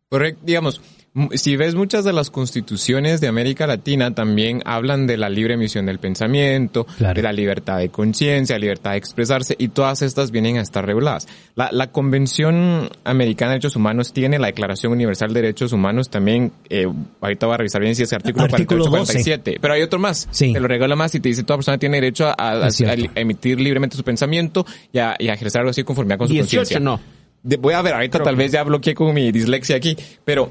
Correcto, 0.09 0.41
digamos, 0.47 0.81
si 1.35 1.57
ves 1.57 1.77
muchas 1.77 2.05
de 2.05 2.13
las 2.13 2.31
constituciones 2.31 3.21
de 3.21 3.29
América 3.29 3.67
Latina 3.69 4.15
también 4.15 4.63
hablan 4.65 5.07
de 5.07 5.17
la 5.17 5.29
libre 5.29 5.55
emisión 5.55 5.87
del 5.87 6.01
pensamiento, 6.01 6.85
Claro. 6.99 7.15
de 7.15 7.23
la 7.23 7.33
libertad 7.33 7.79
de 7.79 7.89
conciencia, 7.89 8.59
libertad 8.59 8.93
de 8.93 8.97
expresarse, 8.97 9.55
y 9.57 9.69
todas 9.69 10.03
estas 10.03 10.33
vienen 10.33 10.59
a 10.59 10.63
estar 10.63 10.85
reguladas. 10.85 11.29
La, 11.55 11.69
la 11.73 11.93
Convención 11.93 12.89
Americana 13.05 13.51
de 13.53 13.55
Derechos 13.59 13.77
Humanos 13.77 14.13
tiene 14.13 14.39
la 14.41 14.49
Declaración 14.49 14.93
Universal 14.93 15.33
de 15.33 15.43
Derechos 15.43 15.73
Humanos 15.73 16.11
también, 16.11 16.51
eh, 16.69 16.87
ahorita 17.21 17.47
voy 17.47 17.55
a 17.55 17.59
revisar 17.59 17.81
bien 17.81 17.95
si 17.95 18.03
es 18.03 18.13
artículo, 18.13 18.45
Artículo 18.47 18.85
48 18.87 18.99
12. 19.01 19.13
47, 19.33 19.59
pero 19.61 19.75
hay 19.75 19.83
otro 19.83 19.99
más, 20.01 20.27
Sí. 20.33 20.53
te 20.53 20.59
lo 20.59 20.67
regala 20.67 20.97
más 20.97 21.15
y 21.15 21.21
te 21.21 21.29
dice 21.29 21.45
toda 21.45 21.59
persona 21.59 21.79
tiene 21.79 21.99
derecho 21.99 22.27
a, 22.37 22.69
emitir 23.15 23.61
libremente 23.61 23.97
su 23.97 24.03
pensamiento 24.03 24.67
y 24.93 24.99
a, 24.99 25.15
y 25.19 25.29
a 25.29 25.35
ejercer 25.35 25.61
algo 25.61 25.71
así 25.71 25.85
conforme 25.85 26.19
con 26.19 26.27
su 26.27 26.35
18 26.35 26.59
conciencia. 26.59 26.81
no. 26.81 27.01
De- 27.43 27.59
voy 27.59 27.75
a 27.75 27.83
ver, 27.83 27.93
ahorita 27.93 28.19
Creo 28.19 28.25
tal 28.25 28.37
que- 28.37 28.43
vez 28.45 28.53
ya 28.53 28.63
bloqueé 28.65 28.95
con 28.95 29.13
mi 29.15 29.31
dislexia 29.31 29.77
aquí, 29.77 29.97
pero 30.25 30.51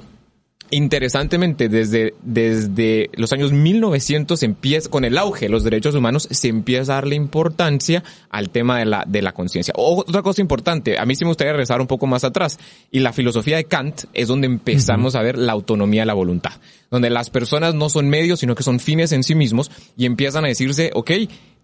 interesantemente 0.74 1.70
desde, 1.70 2.14
desde 2.22 3.10
los 3.14 3.32
años 3.34 3.52
1900 3.52 4.40
se 4.40 4.46
empieza, 4.46 4.90
con 4.90 5.06
el 5.06 5.18
auge 5.18 5.46
de 5.46 5.50
los 5.50 5.64
derechos 5.64 5.96
humanos, 5.96 6.28
se 6.32 6.48
empieza 6.48 6.94
a 6.94 6.96
darle 6.96 7.16
importancia 7.16 8.04
al 8.30 8.50
tema 8.50 8.80
de 8.80 8.86
la, 8.86 9.04
de 9.08 9.22
la 9.22 9.34
conciencia. 9.34 9.74
Otra 9.78 10.22
cosa 10.22 10.42
importante, 10.42 10.98
a 10.98 11.06
mí 11.06 11.16
sí 11.16 11.26
me 11.26 11.30
gustaría 11.30 11.54
regresar 11.54 11.82
un 11.82 11.88
poco 11.88 12.08
más 12.08 12.24
atrás, 12.24 12.60
y 12.92 13.00
la 13.00 13.14
filosofía 13.14 13.58
de 13.58 13.66
Kant 13.66 14.04
es 14.14 14.28
donde 14.28 14.48
empezamos 14.48 15.16
a 15.16 15.22
ver 15.22 15.38
la 15.38 15.54
autonomía 15.54 16.02
de 16.02 16.08
la 16.08 16.14
voluntad, 16.14 16.54
donde 16.90 17.10
las 17.10 17.30
personas 17.30 17.76
no 17.76 17.90
son 17.90 18.10
medios, 18.10 18.40
sino 18.40 18.56
que 18.56 18.64
son 18.64 18.80
fines 18.80 19.12
en 19.12 19.24
sí 19.24 19.36
mismos, 19.36 19.72
y 19.98 20.06
empiezan 20.06 20.46
a 20.46 20.50
decirse, 20.50 20.92
ok, 20.94 21.12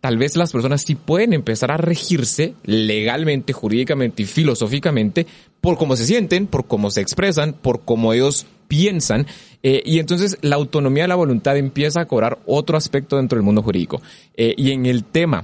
tal 0.01 0.17
vez 0.17 0.35
las 0.35 0.51
personas 0.51 0.81
sí 0.81 0.95
pueden 0.95 1.33
empezar 1.33 1.71
a 1.71 1.77
regirse 1.77 2.53
legalmente, 2.63 3.53
jurídicamente 3.53 4.23
y 4.23 4.25
filosóficamente 4.25 5.27
por 5.61 5.77
cómo 5.77 5.95
se 5.95 6.05
sienten, 6.05 6.47
por 6.47 6.67
cómo 6.67 6.89
se 6.91 7.01
expresan, 7.01 7.53
por 7.53 7.81
cómo 7.81 8.13
ellos 8.13 8.45
piensan. 8.69 9.27
eh, 9.61 9.81
y 9.83 9.99
entonces 9.99 10.37
la 10.41 10.55
autonomía 10.55 11.03
de 11.03 11.09
la 11.09 11.15
voluntad 11.15 11.57
empieza 11.57 11.99
a 11.99 12.05
cobrar 12.05 12.39
otro 12.45 12.77
aspecto 12.77 13.17
dentro 13.17 13.35
del 13.35 13.43
mundo 13.43 13.61
jurídico. 13.61 14.01
Eh, 14.37 14.53
y 14.55 14.71
en 14.71 14.85
el 14.85 15.03
tema 15.03 15.43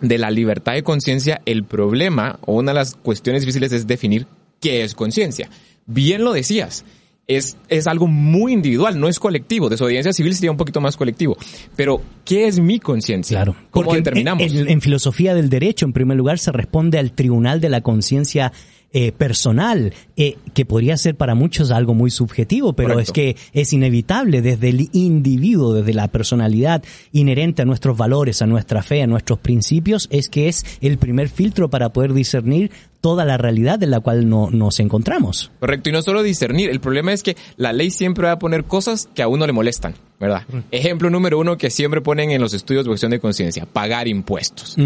de 0.00 0.18
la 0.18 0.30
libertad 0.30 0.72
de 0.72 0.82
conciencia, 0.82 1.40
el 1.46 1.62
problema 1.62 2.40
o 2.44 2.54
una 2.54 2.72
de 2.72 2.76
las 2.76 2.96
cuestiones 2.96 3.42
difíciles 3.42 3.70
es 3.70 3.86
definir 3.86 4.26
qué 4.60 4.82
es 4.82 4.94
conciencia. 4.94 5.48
Bien 5.86 6.24
lo 6.24 6.32
decías. 6.32 6.84
Es, 7.28 7.56
es 7.68 7.88
algo 7.88 8.06
muy 8.06 8.52
individual, 8.52 9.00
no 9.00 9.08
es 9.08 9.18
colectivo. 9.18 9.68
Desobediencia 9.68 10.12
civil 10.12 10.32
sería 10.34 10.52
un 10.52 10.56
poquito 10.56 10.80
más 10.80 10.96
colectivo. 10.96 11.36
Pero, 11.74 12.00
¿qué 12.24 12.46
es 12.46 12.60
mi 12.60 12.78
conciencia? 12.78 13.38
Claro. 13.38 13.56
¿Cómo 13.70 13.86
Porque 13.86 13.98
determinamos? 13.98 14.44
En, 14.44 14.68
en 14.68 14.80
filosofía 14.80 15.34
del 15.34 15.48
derecho, 15.48 15.86
en 15.86 15.92
primer 15.92 16.16
lugar, 16.16 16.38
se 16.38 16.52
responde 16.52 16.98
al 16.98 17.10
tribunal 17.12 17.60
de 17.60 17.68
la 17.68 17.80
conciencia 17.80 18.52
eh, 18.98 19.12
personal, 19.12 19.92
eh, 20.16 20.38
que 20.54 20.64
podría 20.64 20.96
ser 20.96 21.16
para 21.16 21.34
muchos 21.34 21.70
algo 21.70 21.92
muy 21.92 22.10
subjetivo, 22.10 22.72
pero 22.72 22.94
Correcto. 22.94 23.10
es 23.10 23.12
que 23.12 23.36
es 23.52 23.74
inevitable 23.74 24.40
desde 24.40 24.70
el 24.70 24.88
individuo, 24.94 25.74
desde 25.74 25.92
la 25.92 26.08
personalidad 26.08 26.82
inherente 27.12 27.60
a 27.60 27.66
nuestros 27.66 27.98
valores, 27.98 28.40
a 28.40 28.46
nuestra 28.46 28.82
fe, 28.82 29.02
a 29.02 29.06
nuestros 29.06 29.38
principios, 29.38 30.08
es 30.10 30.30
que 30.30 30.48
es 30.48 30.64
el 30.80 30.96
primer 30.96 31.28
filtro 31.28 31.68
para 31.68 31.92
poder 31.92 32.14
discernir 32.14 32.70
toda 33.00 33.24
la 33.24 33.36
realidad 33.36 33.82
en 33.82 33.90
la 33.90 34.00
cual 34.00 34.28
no, 34.28 34.50
nos 34.50 34.80
encontramos. 34.80 35.50
Correcto, 35.60 35.90
y 35.90 35.92
no 35.92 36.02
solo 36.02 36.22
discernir, 36.22 36.70
el 36.70 36.80
problema 36.80 37.12
es 37.12 37.22
que 37.22 37.36
la 37.56 37.72
ley 37.72 37.90
siempre 37.90 38.26
va 38.26 38.32
a 38.32 38.38
poner 38.38 38.64
cosas 38.64 39.08
que 39.14 39.22
a 39.22 39.28
uno 39.28 39.46
le 39.46 39.52
molestan, 39.52 39.94
¿verdad? 40.18 40.42
Ejemplo 40.70 41.08
número 41.10 41.38
uno 41.38 41.56
que 41.56 41.70
siempre 41.70 42.00
ponen 42.00 42.30
en 42.30 42.40
los 42.40 42.52
estudios 42.54 42.84
de 42.84 42.88
cuestión 42.90 43.10
de 43.10 43.20
conciencia, 43.20 43.66
pagar 43.66 44.08
impuestos. 44.08 44.76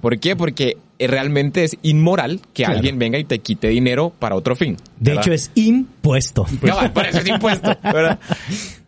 ¿Por 0.00 0.18
qué? 0.18 0.36
Porque 0.36 0.76
eh, 0.98 1.06
realmente 1.06 1.64
es 1.64 1.76
inmoral 1.82 2.40
que 2.52 2.64
Claro. 2.64 2.76
alguien 2.76 2.98
venga 2.98 3.18
y 3.18 3.24
te 3.24 3.38
quite 3.38 3.68
dinero 3.68 4.12
para 4.18 4.34
otro 4.34 4.54
fin. 4.56 4.76
De 4.98 5.14
hecho, 5.14 5.32
es 5.32 5.50
impuesto. 5.54 6.46
Cabal, 6.62 6.92
por 6.92 7.06
eso 7.06 7.18
es 7.18 7.26
impuesto, 7.28 7.74
¿verdad? 7.82 8.18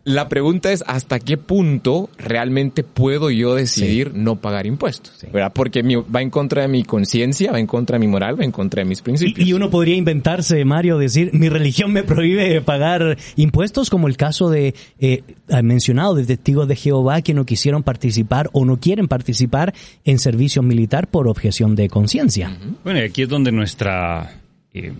La 0.05 0.27
pregunta 0.27 0.73
es 0.73 0.83
hasta 0.85 1.17
qué 1.19 1.37
punto 1.37 2.09
realmente 2.17 2.83
puedo 2.83 3.29
yo 3.31 3.55
decidir 3.55 4.11
no 4.13 4.35
pagar 4.35 4.65
impuestos, 4.65 5.13
¿verdad? 5.31 5.53
Porque 5.55 5.81
mi- 5.81 5.95
va 5.95 6.21
en 6.21 6.29
contra 6.29 6.63
de 6.63 6.67
mi 6.67 6.83
conciencia, 6.83 7.53
va 7.53 7.59
en 7.59 7.67
contra 7.67 7.95
de 7.97 8.05
mi 8.05 8.11
moral, 8.11 8.37
va 8.37 8.43
en 8.43 8.51
contra 8.51 8.83
de 8.83 8.89
mis 8.89 9.01
principios. 9.01 9.39
Y, 9.47 9.51
y 9.51 9.53
uno 9.53 9.69
podría 9.69 9.95
inventarse, 9.95 10.65
Mario, 10.65 10.97
decir, 10.97 11.29
mi 11.33 11.47
religión 11.47 11.93
me 11.93 12.03
prohíbe 12.03 12.59
pagar 12.59 13.17
impuestos, 13.37 13.89
como 13.89 14.09
el 14.09 14.17
caso 14.17 14.49
de, 14.49 14.75
eh, 14.99 15.23
mencionado, 15.63 16.15
de 16.15 16.25
testigos 16.25 16.67
de 16.67 16.75
Jehová 16.75 17.21
que 17.21 17.33
no 17.33 17.45
quisieron 17.45 17.81
participar 17.83 18.49
o 18.51 18.65
no 18.65 18.81
quieren 18.81 19.07
participar 19.07 19.73
en 20.03 20.19
servicio 20.19 20.61
militar 20.63 21.07
por 21.07 21.29
objeción 21.29 21.75
de 21.75 21.87
conciencia. 21.87 22.57
Bueno, 22.83 22.99
y 22.99 23.03
aquí 23.03 23.21
es 23.21 23.29
donde 23.29 23.53
nuestra... 23.53 24.33
eh, 24.73 24.91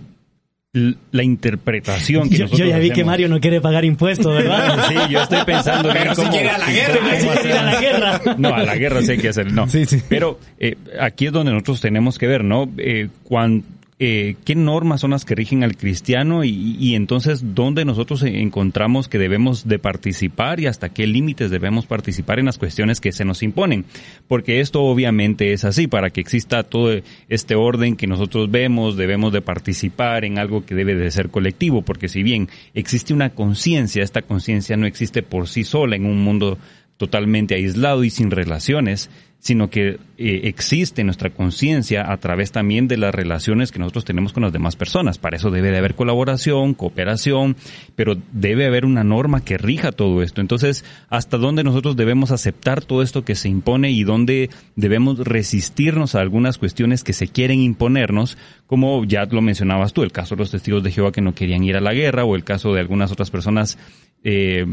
la 1.12 1.22
interpretación 1.22 2.28
que 2.28 2.36
Yo, 2.36 2.44
nosotros 2.44 2.58
yo 2.58 2.66
ya 2.66 2.78
vi 2.80 2.90
que 2.90 3.04
Mario 3.04 3.28
no 3.28 3.38
quiere 3.40 3.60
pagar 3.60 3.84
impuestos, 3.84 4.34
¿verdad? 4.34 4.84
Sí, 4.88 4.94
yo 5.08 5.22
estoy 5.22 5.44
pensando 5.46 5.92
bien 5.92 6.04
Pero 6.04 6.14
si 6.16 6.22
a 6.38 6.58
la 6.58 6.70
guerra, 6.72 6.98
cómo 6.98 7.10
si 7.14 7.18
quiere 7.18 7.30
hacer- 7.30 7.46
ir 7.46 7.52
a 7.56 7.62
la 7.62 7.80
guerra. 7.80 8.20
No, 8.38 8.54
a 8.54 8.62
la 8.64 8.76
guerra 8.76 9.02
sí 9.02 9.12
hay 9.12 9.18
que 9.18 9.28
hacer, 9.28 9.52
no. 9.52 9.68
Sí, 9.68 9.84
sí. 9.86 10.02
Pero 10.08 10.40
eh, 10.58 10.76
aquí 11.00 11.26
es 11.26 11.32
donde 11.32 11.52
nosotros 11.52 11.80
tenemos 11.80 12.18
que 12.18 12.26
ver, 12.26 12.42
¿no? 12.42 12.68
Eh, 12.78 13.08
cuan- 13.22 13.62
eh, 14.00 14.34
¿Qué 14.44 14.56
normas 14.56 15.02
son 15.02 15.12
las 15.12 15.24
que 15.24 15.36
rigen 15.36 15.62
al 15.62 15.76
cristiano 15.76 16.42
y, 16.42 16.76
y 16.80 16.96
entonces 16.96 17.54
dónde 17.54 17.84
nosotros 17.84 18.24
encontramos 18.24 19.06
que 19.06 19.18
debemos 19.18 19.68
de 19.68 19.78
participar 19.78 20.58
y 20.58 20.66
hasta 20.66 20.88
qué 20.88 21.06
límites 21.06 21.50
debemos 21.50 21.86
participar 21.86 22.40
en 22.40 22.46
las 22.46 22.58
cuestiones 22.58 23.00
que 23.00 23.12
se 23.12 23.24
nos 23.24 23.44
imponen? 23.44 23.84
Porque 24.26 24.58
esto 24.58 24.82
obviamente 24.82 25.52
es 25.52 25.64
así, 25.64 25.86
para 25.86 26.10
que 26.10 26.20
exista 26.20 26.64
todo 26.64 27.00
este 27.28 27.54
orden 27.54 27.94
que 27.94 28.08
nosotros 28.08 28.50
vemos, 28.50 28.96
debemos 28.96 29.32
de 29.32 29.42
participar 29.42 30.24
en 30.24 30.38
algo 30.38 30.66
que 30.66 30.74
debe 30.74 30.96
de 30.96 31.12
ser 31.12 31.30
colectivo, 31.30 31.82
porque 31.82 32.08
si 32.08 32.24
bien 32.24 32.48
existe 32.74 33.14
una 33.14 33.30
conciencia, 33.30 34.02
esta 34.02 34.22
conciencia 34.22 34.76
no 34.76 34.86
existe 34.86 35.22
por 35.22 35.46
sí 35.46 35.62
sola 35.62 35.94
en 35.94 36.06
un 36.06 36.22
mundo 36.22 36.58
totalmente 36.96 37.54
aislado 37.54 38.04
y 38.04 38.10
sin 38.10 38.30
relaciones, 38.30 39.10
sino 39.44 39.68
que 39.68 39.98
eh, 40.16 40.40
existe 40.44 41.04
nuestra 41.04 41.28
conciencia 41.28 42.10
a 42.10 42.16
través 42.16 42.50
también 42.50 42.88
de 42.88 42.96
las 42.96 43.14
relaciones 43.14 43.72
que 43.72 43.78
nosotros 43.78 44.06
tenemos 44.06 44.32
con 44.32 44.42
las 44.42 44.54
demás 44.54 44.74
personas. 44.74 45.18
Para 45.18 45.36
eso 45.36 45.50
debe 45.50 45.70
de 45.70 45.76
haber 45.76 45.94
colaboración, 45.94 46.72
cooperación, 46.72 47.54
pero 47.94 48.16
debe 48.32 48.64
haber 48.64 48.86
una 48.86 49.04
norma 49.04 49.44
que 49.44 49.58
rija 49.58 49.92
todo 49.92 50.22
esto. 50.22 50.40
Entonces, 50.40 50.86
¿hasta 51.10 51.36
dónde 51.36 51.62
nosotros 51.62 51.94
debemos 51.94 52.30
aceptar 52.30 52.82
todo 52.82 53.02
esto 53.02 53.22
que 53.22 53.34
se 53.34 53.50
impone 53.50 53.90
y 53.90 54.02
dónde 54.02 54.48
debemos 54.76 55.18
resistirnos 55.18 56.14
a 56.14 56.20
algunas 56.20 56.56
cuestiones 56.56 57.04
que 57.04 57.12
se 57.12 57.28
quieren 57.28 57.60
imponernos, 57.60 58.38
como 58.66 59.04
ya 59.04 59.26
lo 59.26 59.42
mencionabas 59.42 59.92
tú, 59.92 60.04
el 60.04 60.12
caso 60.12 60.36
de 60.36 60.38
los 60.38 60.52
testigos 60.52 60.82
de 60.82 60.90
Jehová 60.90 61.12
que 61.12 61.20
no 61.20 61.34
querían 61.34 61.64
ir 61.64 61.76
a 61.76 61.82
la 61.82 61.92
guerra 61.92 62.24
o 62.24 62.34
el 62.34 62.44
caso 62.44 62.72
de 62.72 62.80
algunas 62.80 63.12
otras 63.12 63.30
personas 63.30 63.76
eh, 64.24 64.64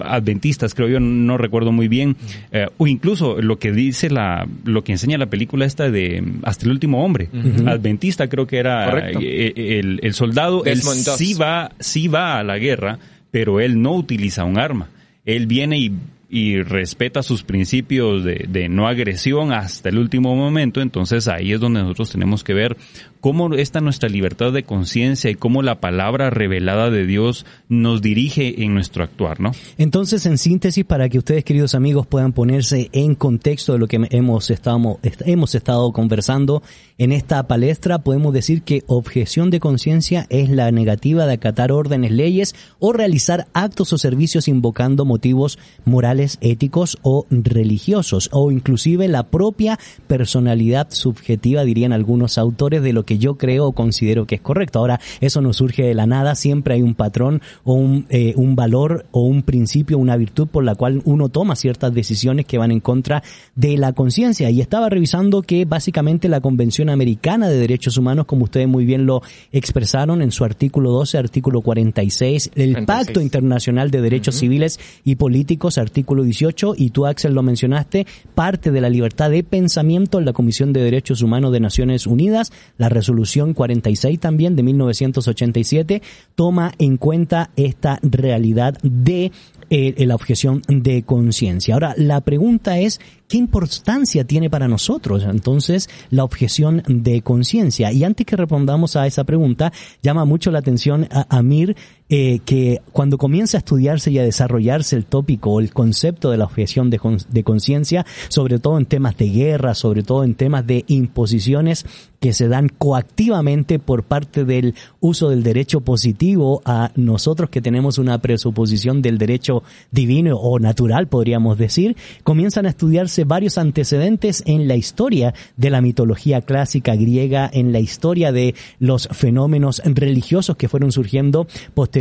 adventistas, 0.00 0.74
creo 0.74 0.88
yo, 0.88 1.00
no 1.00 1.38
recuerdo 1.38 1.70
muy 1.70 1.86
bien, 1.86 2.16
eh, 2.50 2.66
o 2.76 2.88
incluso 2.88 3.40
lo 3.40 3.58
que 3.58 3.70
dice 3.70 4.10
la, 4.10 4.48
lo 4.64 4.82
que 4.82 4.92
enseña 4.92 5.16
la 5.16 5.26
película 5.26 5.64
esta 5.64 5.90
de 5.90 6.24
Hasta 6.42 6.66
el 6.66 6.72
último 6.72 7.04
hombre, 7.04 7.28
adventista 7.66 8.28
creo 8.28 8.48
que 8.48 8.58
era 8.58 9.08
eh, 9.10 9.78
el, 9.78 10.00
el, 10.02 10.14
soldado, 10.14 10.64
él 10.64 10.82
sí 10.82 11.34
va, 11.34 11.70
sí 11.78 12.08
va 12.08 12.38
a 12.38 12.42
la 12.42 12.58
guerra, 12.58 12.98
pero 13.30 13.60
él 13.60 13.80
no 13.80 13.92
utiliza 13.92 14.44
un 14.44 14.58
arma. 14.58 14.88
Él 15.24 15.46
viene 15.46 15.78
y 15.78 15.92
y 16.28 16.60
respeta 16.60 17.22
sus 17.22 17.44
principios 17.44 18.24
de, 18.24 18.46
de, 18.48 18.68
no 18.68 18.88
agresión 18.88 19.52
hasta 19.52 19.90
el 19.90 19.98
último 19.98 20.34
momento, 20.34 20.80
entonces 20.80 21.28
ahí 21.28 21.52
es 21.52 21.60
donde 21.60 21.80
nosotros 21.80 22.10
tenemos 22.10 22.42
que 22.42 22.52
ver 22.52 22.76
cómo 23.26 23.52
está 23.54 23.80
nuestra 23.80 24.08
libertad 24.08 24.52
de 24.52 24.62
conciencia 24.62 25.28
y 25.28 25.34
cómo 25.34 25.60
la 25.60 25.80
palabra 25.80 26.30
revelada 26.30 26.90
de 26.90 27.06
Dios 27.06 27.44
nos 27.68 28.00
dirige 28.00 28.62
en 28.62 28.72
nuestro 28.72 29.02
actuar, 29.02 29.40
¿no? 29.40 29.50
Entonces, 29.78 30.26
en 30.26 30.38
síntesis, 30.38 30.84
para 30.84 31.08
que 31.08 31.18
ustedes, 31.18 31.42
queridos 31.42 31.74
amigos, 31.74 32.06
puedan 32.06 32.32
ponerse 32.32 32.88
en 32.92 33.16
contexto 33.16 33.72
de 33.72 33.80
lo 33.80 33.88
que 33.88 34.06
hemos 34.10 34.48
estado, 34.52 35.00
hemos 35.24 35.56
estado 35.56 35.92
conversando 35.92 36.62
en 36.98 37.10
esta 37.10 37.48
palestra, 37.48 37.98
podemos 37.98 38.32
decir 38.32 38.62
que 38.62 38.84
objeción 38.86 39.50
de 39.50 39.58
conciencia 39.58 40.28
es 40.30 40.48
la 40.48 40.70
negativa 40.70 41.26
de 41.26 41.32
acatar 41.32 41.72
órdenes, 41.72 42.12
leyes 42.12 42.54
o 42.78 42.92
realizar 42.92 43.48
actos 43.54 43.92
o 43.92 43.98
servicios 43.98 44.46
invocando 44.46 45.04
motivos 45.04 45.58
morales, 45.84 46.38
éticos 46.42 46.96
o 47.02 47.26
religiosos, 47.28 48.30
o 48.30 48.52
inclusive 48.52 49.08
la 49.08 49.24
propia 49.24 49.80
personalidad 50.06 50.92
subjetiva, 50.92 51.64
dirían 51.64 51.92
algunos 51.92 52.38
autores, 52.38 52.84
de 52.84 52.92
lo 52.92 53.04
que 53.04 53.15
yo 53.18 53.36
creo 53.36 53.66
o 53.66 53.72
considero 53.72 54.26
que 54.26 54.36
es 54.36 54.40
correcto. 54.40 54.78
Ahora, 54.78 55.00
eso 55.20 55.40
no 55.40 55.52
surge 55.52 55.82
de 55.82 55.94
la 55.94 56.06
nada, 56.06 56.34
siempre 56.34 56.74
hay 56.74 56.82
un 56.82 56.94
patrón 56.94 57.42
o 57.64 57.74
un, 57.74 58.06
eh, 58.10 58.34
un 58.36 58.56
valor 58.56 59.06
o 59.10 59.22
un 59.22 59.42
principio, 59.42 59.98
una 59.98 60.16
virtud 60.16 60.48
por 60.48 60.64
la 60.64 60.74
cual 60.74 61.02
uno 61.04 61.28
toma 61.28 61.56
ciertas 61.56 61.92
decisiones 61.94 62.46
que 62.46 62.58
van 62.58 62.70
en 62.70 62.80
contra 62.80 63.22
de 63.54 63.76
la 63.76 63.92
conciencia. 63.92 64.50
Y 64.50 64.60
estaba 64.60 64.88
revisando 64.88 65.42
que 65.42 65.64
básicamente 65.64 66.28
la 66.28 66.40
Convención 66.40 66.88
Americana 66.88 67.48
de 67.48 67.58
Derechos 67.58 67.96
Humanos, 67.96 68.26
como 68.26 68.44
ustedes 68.44 68.68
muy 68.68 68.84
bien 68.84 69.06
lo 69.06 69.22
expresaron 69.52 70.22
en 70.22 70.30
su 70.30 70.44
artículo 70.44 70.90
12, 70.92 71.18
artículo 71.18 71.60
46, 71.60 72.50
el 72.54 72.84
Pacto 72.84 73.20
Internacional 73.20 73.90
de 73.90 74.00
Derechos 74.00 74.36
Civiles 74.36 74.78
y 75.04 75.16
Políticos, 75.16 75.78
artículo 75.78 76.22
18, 76.22 76.74
y 76.76 76.90
tú 76.90 77.06
Axel 77.06 77.34
lo 77.34 77.42
mencionaste, 77.42 78.06
parte 78.34 78.70
de 78.70 78.80
la 78.80 78.90
libertad 78.90 79.30
de 79.30 79.42
pensamiento 79.42 80.18
en 80.18 80.24
la 80.24 80.32
Comisión 80.32 80.72
de 80.72 80.82
Derechos 80.82 81.22
Humanos 81.22 81.52
de 81.52 81.60
Naciones 81.60 82.06
Unidas, 82.06 82.52
la 82.78 82.88
resolución 82.88 83.05
46 83.54 84.20
también 84.20 84.56
de 84.56 84.62
1987 84.62 86.02
toma 86.34 86.72
en 86.78 86.96
cuenta 86.96 87.50
esta 87.56 87.98
realidad 88.02 88.78
de 88.82 89.32
eh, 89.68 90.06
la 90.06 90.14
objeción 90.14 90.62
de 90.68 91.02
conciencia. 91.02 91.74
Ahora, 91.74 91.94
la 91.96 92.20
pregunta 92.20 92.78
es, 92.78 93.00
¿qué 93.28 93.36
importancia 93.36 94.24
tiene 94.24 94.48
para 94.48 94.68
nosotros 94.68 95.24
entonces 95.28 95.90
la 96.10 96.22
objeción 96.22 96.84
de 96.86 97.22
conciencia? 97.22 97.90
Y 97.90 98.04
antes 98.04 98.26
que 98.26 98.36
respondamos 98.36 98.94
a 98.94 99.08
esa 99.08 99.24
pregunta, 99.24 99.72
llama 100.02 100.24
mucho 100.24 100.52
la 100.52 100.60
atención 100.60 101.08
a 101.10 101.26
Amir 101.36 101.76
eh, 102.08 102.38
que 102.44 102.82
cuando 102.92 103.18
comienza 103.18 103.56
a 103.56 103.58
estudiarse 103.58 104.12
y 104.12 104.18
a 104.20 104.22
desarrollarse 104.22 104.94
el 104.94 105.06
tópico 105.06 105.50
o 105.50 105.60
el 105.60 105.72
concepto 105.72 106.30
de 106.30 106.36
la 106.36 106.44
objeción 106.44 106.88
de, 106.88 107.00
de 107.28 107.42
conciencia, 107.42 108.06
sobre 108.28 108.60
todo 108.60 108.78
en 108.78 108.86
temas 108.86 109.16
de 109.16 109.28
guerra, 109.28 109.74
sobre 109.74 110.04
todo 110.04 110.22
en 110.22 110.36
temas 110.36 110.64
de 110.64 110.84
imposiciones 110.86 111.84
que 112.20 112.32
se 112.32 112.48
dan 112.48 112.68
coactivamente 112.68 113.78
por 113.78 114.04
parte 114.04 114.44
del 114.44 114.74
uso 115.00 115.30
del 115.30 115.42
derecho 115.42 115.80
positivo 115.80 116.62
a 116.64 116.92
nosotros 116.94 117.50
que 117.50 117.60
tenemos 117.60 117.98
una 117.98 118.18
presuposición 118.18 119.02
del 119.02 119.18
derecho 119.18 119.62
divino 119.90 120.36
o 120.36 120.58
natural, 120.58 121.08
podríamos 121.08 121.58
decir, 121.58 121.96
comienzan 122.22 122.66
a 122.66 122.70
estudiarse 122.70 123.24
varios 123.24 123.58
antecedentes 123.58 124.42
en 124.46 124.68
la 124.68 124.76
historia 124.76 125.34
de 125.56 125.70
la 125.70 125.80
mitología 125.80 126.40
clásica 126.40 126.94
griega, 126.94 127.50
en 127.52 127.72
la 127.72 127.80
historia 127.80 128.32
de 128.32 128.54
los 128.78 129.08
fenómenos 129.08 129.82
religiosos 129.84 130.56
que 130.56 130.68
fueron 130.68 130.92
surgiendo 130.92 131.46
posteriormente 131.74 131.95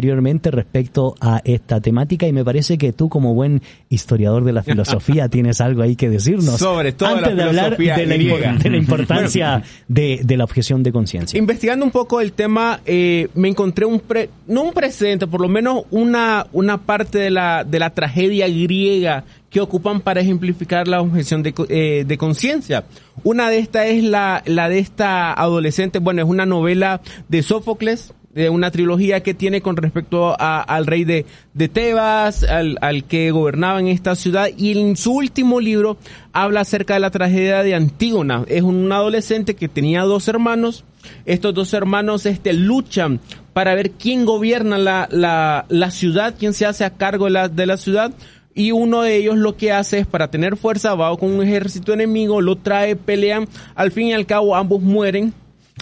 respecto 0.51 1.15
a 1.19 1.41
esta 1.43 1.81
temática 1.81 2.27
y 2.27 2.33
me 2.33 2.43
parece 2.43 2.77
que 2.77 2.93
tú 2.93 3.09
como 3.09 3.33
buen 3.33 3.61
historiador 3.89 4.43
de 4.43 4.53
la 4.53 4.63
filosofía 4.63 5.29
tienes 5.29 5.61
algo 5.61 5.81
ahí 5.81 5.95
que 5.95 6.09
decirnos. 6.09 6.57
Sobre 6.57 6.91
todo 6.91 7.09
antes 7.09 7.35
de 7.35 7.43
hablar 7.43 7.77
de 7.77 8.05
la, 8.05 8.75
importancia 8.77 9.63
de, 9.87 10.23
la 10.27 10.43
objeción 10.43 10.83
de 10.83 10.91
conciencia. 10.91 11.37
Investigando 11.37 11.85
un 11.85 11.91
poco 11.91 12.21
el 12.21 12.33
tema, 12.33 12.81
eh, 12.85 13.29
me 13.35 13.47
encontré 13.47 13.85
un 13.85 13.99
pre, 13.99 14.29
no 14.47 14.63
un 14.63 14.73
precedente, 14.73 15.27
por 15.27 15.41
lo 15.41 15.47
menos 15.47 15.83
una, 15.91 16.47
una 16.51 16.77
parte 16.77 17.17
de 17.19 17.29
la, 17.29 17.63
de 17.63 17.79
la 17.79 17.91
tragedia 17.91 18.47
griega 18.47 19.23
que 19.49 19.61
ocupan 19.61 20.01
para 20.01 20.19
ejemplificar 20.19 20.87
la 20.87 21.01
objeción 21.01 21.41
de, 21.41 21.53
eh, 21.69 22.03
de 22.05 22.17
conciencia. 22.17 22.83
Una 23.23 23.49
de 23.49 23.59
estas 23.59 23.87
es 23.87 24.03
la, 24.03 24.43
la 24.45 24.67
de 24.67 24.79
esta 24.79 25.31
adolescente, 25.31 25.99
bueno, 25.99 26.21
es 26.21 26.27
una 26.27 26.45
novela 26.45 26.99
de 27.29 27.41
Sófocles, 27.41 28.13
de 28.35 28.49
una 28.49 28.69
trilogía 28.69 29.23
que 29.23 29.33
tiene 29.33 29.61
con 29.61 29.77
respecto 29.77 30.35
al 30.37 30.85
rey 30.85 31.05
de, 31.05 31.25
de 31.53 31.69
Tebas, 31.69 32.43
al, 32.43 32.77
al, 32.81 33.05
que 33.05 33.31
gobernaba 33.31 33.79
en 33.79 33.87
esta 33.87 34.13
ciudad, 34.15 34.49
y 34.55 34.77
en 34.77 34.97
su 34.97 35.13
último 35.13 35.61
libro 35.61 35.97
habla 36.33 36.61
acerca 36.61 36.95
de 36.95 36.99
la 36.99 37.11
tragedia 37.11 37.63
de 37.63 37.75
Antígona. 37.75 38.43
Es 38.47 38.61
un 38.61 38.91
adolescente 38.91 39.55
que 39.55 39.69
tenía 39.69 40.01
dos 40.01 40.27
hermanos, 40.27 40.83
estos 41.25 41.53
dos 41.53 41.73
hermanos 41.73 42.25
este, 42.25 42.51
luchan 42.51 43.21
para 43.53 43.73
ver 43.73 43.91
quién 43.91 44.25
gobierna 44.25 44.77
la, 44.77 45.07
la, 45.09 45.65
la 45.69 45.91
ciudad, 45.91 46.35
quién 46.37 46.53
se 46.53 46.65
hace 46.65 46.83
a 46.83 46.89
cargo 46.89 47.25
de 47.25 47.31
la, 47.31 47.47
de 47.47 47.65
la 47.65 47.77
ciudad, 47.77 48.11
y 48.53 48.71
uno 48.71 49.01
de 49.01 49.15
ellos 49.15 49.37
lo 49.37 49.55
que 49.55 49.71
hace 49.71 49.99
es 49.99 50.07
para 50.07 50.29
tener 50.29 50.57
fuerza 50.57 50.93
va 50.93 51.15
con 51.17 51.31
un 51.31 51.41
ejército 51.41 51.93
enemigo, 51.93 52.41
lo 52.41 52.57
trae, 52.57 52.97
pelean, 52.97 53.47
al 53.75 53.91
fin 53.91 54.07
y 54.07 54.13
al 54.13 54.25
cabo 54.25 54.57
ambos 54.57 54.81
mueren 54.81 55.33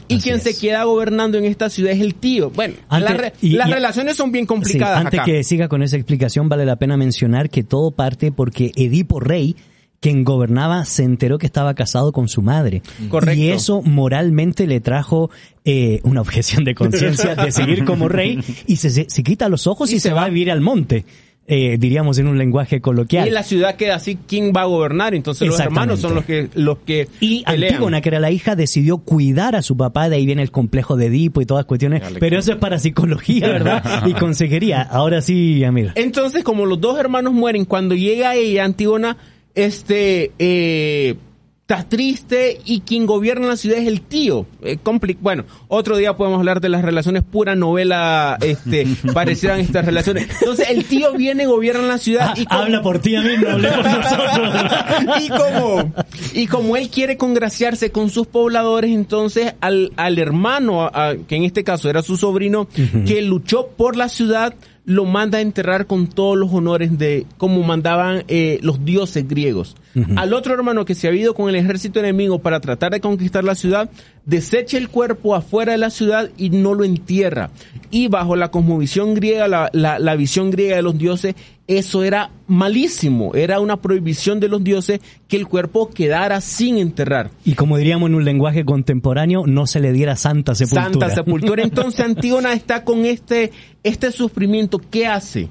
y 0.07 0.19
quien 0.19 0.39
se 0.41 0.57
queda 0.57 0.83
gobernando 0.83 1.37
en 1.37 1.45
esta 1.45 1.69
ciudad 1.69 1.91
es 1.91 2.01
el 2.01 2.15
tío. 2.15 2.49
Bueno, 2.49 2.75
las 2.89 3.69
relaciones 3.69 4.17
son 4.17 4.31
bien 4.31 4.45
complicadas. 4.45 5.05
antes 5.05 5.21
que 5.25 5.43
siga 5.43 5.67
con 5.67 5.83
esa 5.83 5.97
explicación, 5.97 6.49
vale 6.49 6.65
la 6.65 6.75
pena 6.75 6.97
mencionar 6.97 7.49
que 7.49 7.63
todo 7.63 7.91
parte 7.91 8.31
porque 8.31 8.71
Edipo 8.75 9.19
Rey, 9.19 9.55
quien 9.99 10.23
gobernaba, 10.23 10.85
se 10.85 11.03
enteró 11.03 11.37
que 11.37 11.45
estaba 11.45 11.73
casado 11.73 12.11
con 12.11 12.27
su 12.27 12.41
madre. 12.41 12.81
Correcto. 13.09 13.41
Y 13.41 13.49
eso 13.49 13.81
moralmente 13.81 14.67
le 14.67 14.81
trajo 14.81 15.29
eh, 15.63 16.01
una 16.03 16.21
objeción 16.21 16.63
de 16.63 16.75
conciencia 16.75 17.35
de 17.35 17.51
seguir 17.51 17.85
como 17.85 18.09
rey 18.09 18.39
y 18.67 18.75
se, 18.77 18.89
se, 18.89 19.23
quita 19.23 19.47
los 19.47 19.67
ojos 19.67 19.91
y, 19.91 19.99
se, 19.99 20.11
va 20.11 20.25
a 20.25 20.29
vivir 20.29 20.51
al 20.51 20.61
monte 20.61 21.05
eh, 21.45 21.77
diríamos 21.77 22.17
en 22.19 22.27
un 22.27 22.37
lenguaje 22.37 22.79
coloquial. 22.79 23.27
Y 23.27 23.31
la 23.31 23.43
ciudad 23.43 23.75
queda 23.75 23.95
así, 23.95 24.17
¿quién 24.27 24.53
va 24.55 24.61
a 24.61 24.65
gobernar? 24.65 25.13
Entonces 25.13 25.47
los 25.47 25.59
hermanos 25.59 25.99
son 25.99 26.15
los 26.15 26.23
que 26.23 26.49
los 26.53 26.79
que 26.79 27.09
Y 27.19 27.43
Antígona, 27.45 27.99
que 28.01 28.09
era 28.09 28.19
la 28.19 28.31
hija, 28.31 28.55
decidió 28.55 28.99
cuidar 28.99 29.55
a 29.55 29.61
su 29.61 29.75
papá, 29.75 30.09
de 30.09 30.15
ahí 30.15 30.25
viene 30.25 30.41
el 30.41 30.51
complejo 30.51 30.95
de 30.95 31.07
Edipo 31.07 31.41
y 31.41 31.45
todas 31.45 31.65
cuestiones, 31.65 32.01
pero 32.19 32.39
eso 32.39 32.53
es 32.53 32.57
para 32.57 32.79
psicología, 32.79 33.47
¿verdad? 33.49 34.03
y 34.05 34.13
consejería. 34.13 34.81
Ahora 34.81 35.21
sí, 35.21 35.63
Amir. 35.63 35.91
Entonces, 35.95 36.43
como 36.43 36.65
los 36.65 36.79
dos 36.79 36.97
hermanos 36.97 37.33
mueren, 37.33 37.65
cuando 37.65 37.93
llega 37.95 38.35
ella, 38.35 38.63
Antígona, 38.63 39.17
este, 39.53 40.31
eh, 40.39 41.15
está 41.63 41.87
triste 41.87 42.59
y 42.65 42.81
quien 42.81 43.05
gobierna 43.05 43.47
la 43.47 43.55
ciudad 43.55 43.77
es 43.77 43.87
el 43.87 44.01
tío. 44.01 44.45
Eh, 44.63 44.77
bueno, 45.21 45.45
otro 45.69 45.95
día 45.95 46.17
podemos 46.17 46.39
hablar 46.39 46.59
de 46.59 46.67
las 46.67 46.81
relaciones, 46.81 47.23
pura 47.23 47.55
novela, 47.55 48.37
este, 48.41 48.85
parecieran 49.13 49.61
estas 49.61 49.85
relaciones. 49.85 50.27
Entonces 50.41 50.69
el 50.69 50.83
tío 50.83 51.13
viene, 51.13 51.45
gobierna 51.45 51.87
la 51.87 51.97
ciudad 51.99 52.35
y 52.35 52.45
habla 52.49 52.81
por 52.81 52.99
ti 52.99 53.15
a 53.15 53.21
mí, 53.21 53.37
no 53.41 53.51
hable 53.51 53.71
por 53.71 53.85
nosotros. 53.85 55.21
y 55.21 55.29
como 55.29 55.93
y 56.33 56.47
como 56.47 56.75
él 56.75 56.89
quiere 56.89 57.15
congraciarse 57.15 57.91
con 57.91 58.09
sus 58.09 58.27
pobladores, 58.27 58.91
entonces 58.91 59.55
al, 59.61 59.93
al 59.95 60.19
hermano, 60.19 60.91
que 61.29 61.37
en 61.37 61.43
este 61.43 61.63
caso 61.63 61.89
era 61.89 62.01
su 62.01 62.17
sobrino, 62.17 62.67
que 63.05 63.21
luchó 63.21 63.67
por 63.77 63.95
la 63.95 64.09
ciudad, 64.09 64.53
lo 64.85 65.05
manda 65.05 65.37
a 65.37 65.41
enterrar 65.41 65.87
con 65.87 66.07
todos 66.07 66.37
los 66.37 66.51
honores 66.51 66.97
de 66.97 67.25
como 67.37 67.63
mandaban 67.63 68.23
eh, 68.27 68.59
los 68.61 68.83
dioses 68.83 69.27
griegos. 69.27 69.75
Al 70.15 70.33
otro 70.33 70.55
hermano 70.55 70.85
que 70.85 70.95
se 70.95 71.07
ha 71.07 71.13
ido 71.13 71.35
con 71.35 71.49
el 71.49 71.55
ejército 71.55 71.99
enemigo 71.99 72.39
para 72.39 72.59
tratar 72.59 72.93
de 72.93 72.99
conquistar 72.99 73.43
la 73.43 73.53
ciudad, 73.53 73.91
desecha 74.25 74.77
el 74.79 74.89
cuerpo 74.89 75.35
afuera 75.35 75.73
de 75.73 75.77
la 75.77 75.91
ciudad 75.91 76.31
y 76.35 76.49
no 76.49 76.73
lo 76.73 76.83
entierra. 76.83 77.51
Y 77.91 78.07
bajo 78.07 78.35
la 78.35 78.49
cosmovisión 78.49 79.13
griega, 79.13 79.47
la, 79.47 79.69
la, 79.71 80.15
visión 80.15 80.49
griega 80.49 80.77
de 80.77 80.81
los 80.81 80.97
dioses, 80.97 81.35
eso 81.67 82.03
era 82.03 82.31
malísimo, 82.47 83.33
era 83.35 83.59
una 83.59 83.81
prohibición 83.81 84.39
de 84.39 84.49
los 84.49 84.63
dioses 84.63 84.99
que 85.27 85.37
el 85.37 85.47
cuerpo 85.47 85.89
quedara 85.89 86.41
sin 86.41 86.77
enterrar. 86.77 87.31
Y 87.45 87.53
como 87.53 87.77
diríamos 87.77 88.09
en 88.09 88.15
un 88.15 88.25
lenguaje 88.25 88.65
contemporáneo, 88.65 89.45
no 89.47 89.65
se 89.65 89.79
le 89.79 89.93
diera 89.93 90.15
santa 90.15 90.55
sepultura. 90.55 90.83
Santa 90.83 91.09
sepultura. 91.09 91.63
Entonces 91.63 92.05
Antígona 92.05 92.53
está 92.53 92.83
con 92.83 93.05
este, 93.05 93.51
este 93.83 94.11
sufrimiento. 94.11 94.79
¿Qué 94.79 95.07
hace? 95.07 95.49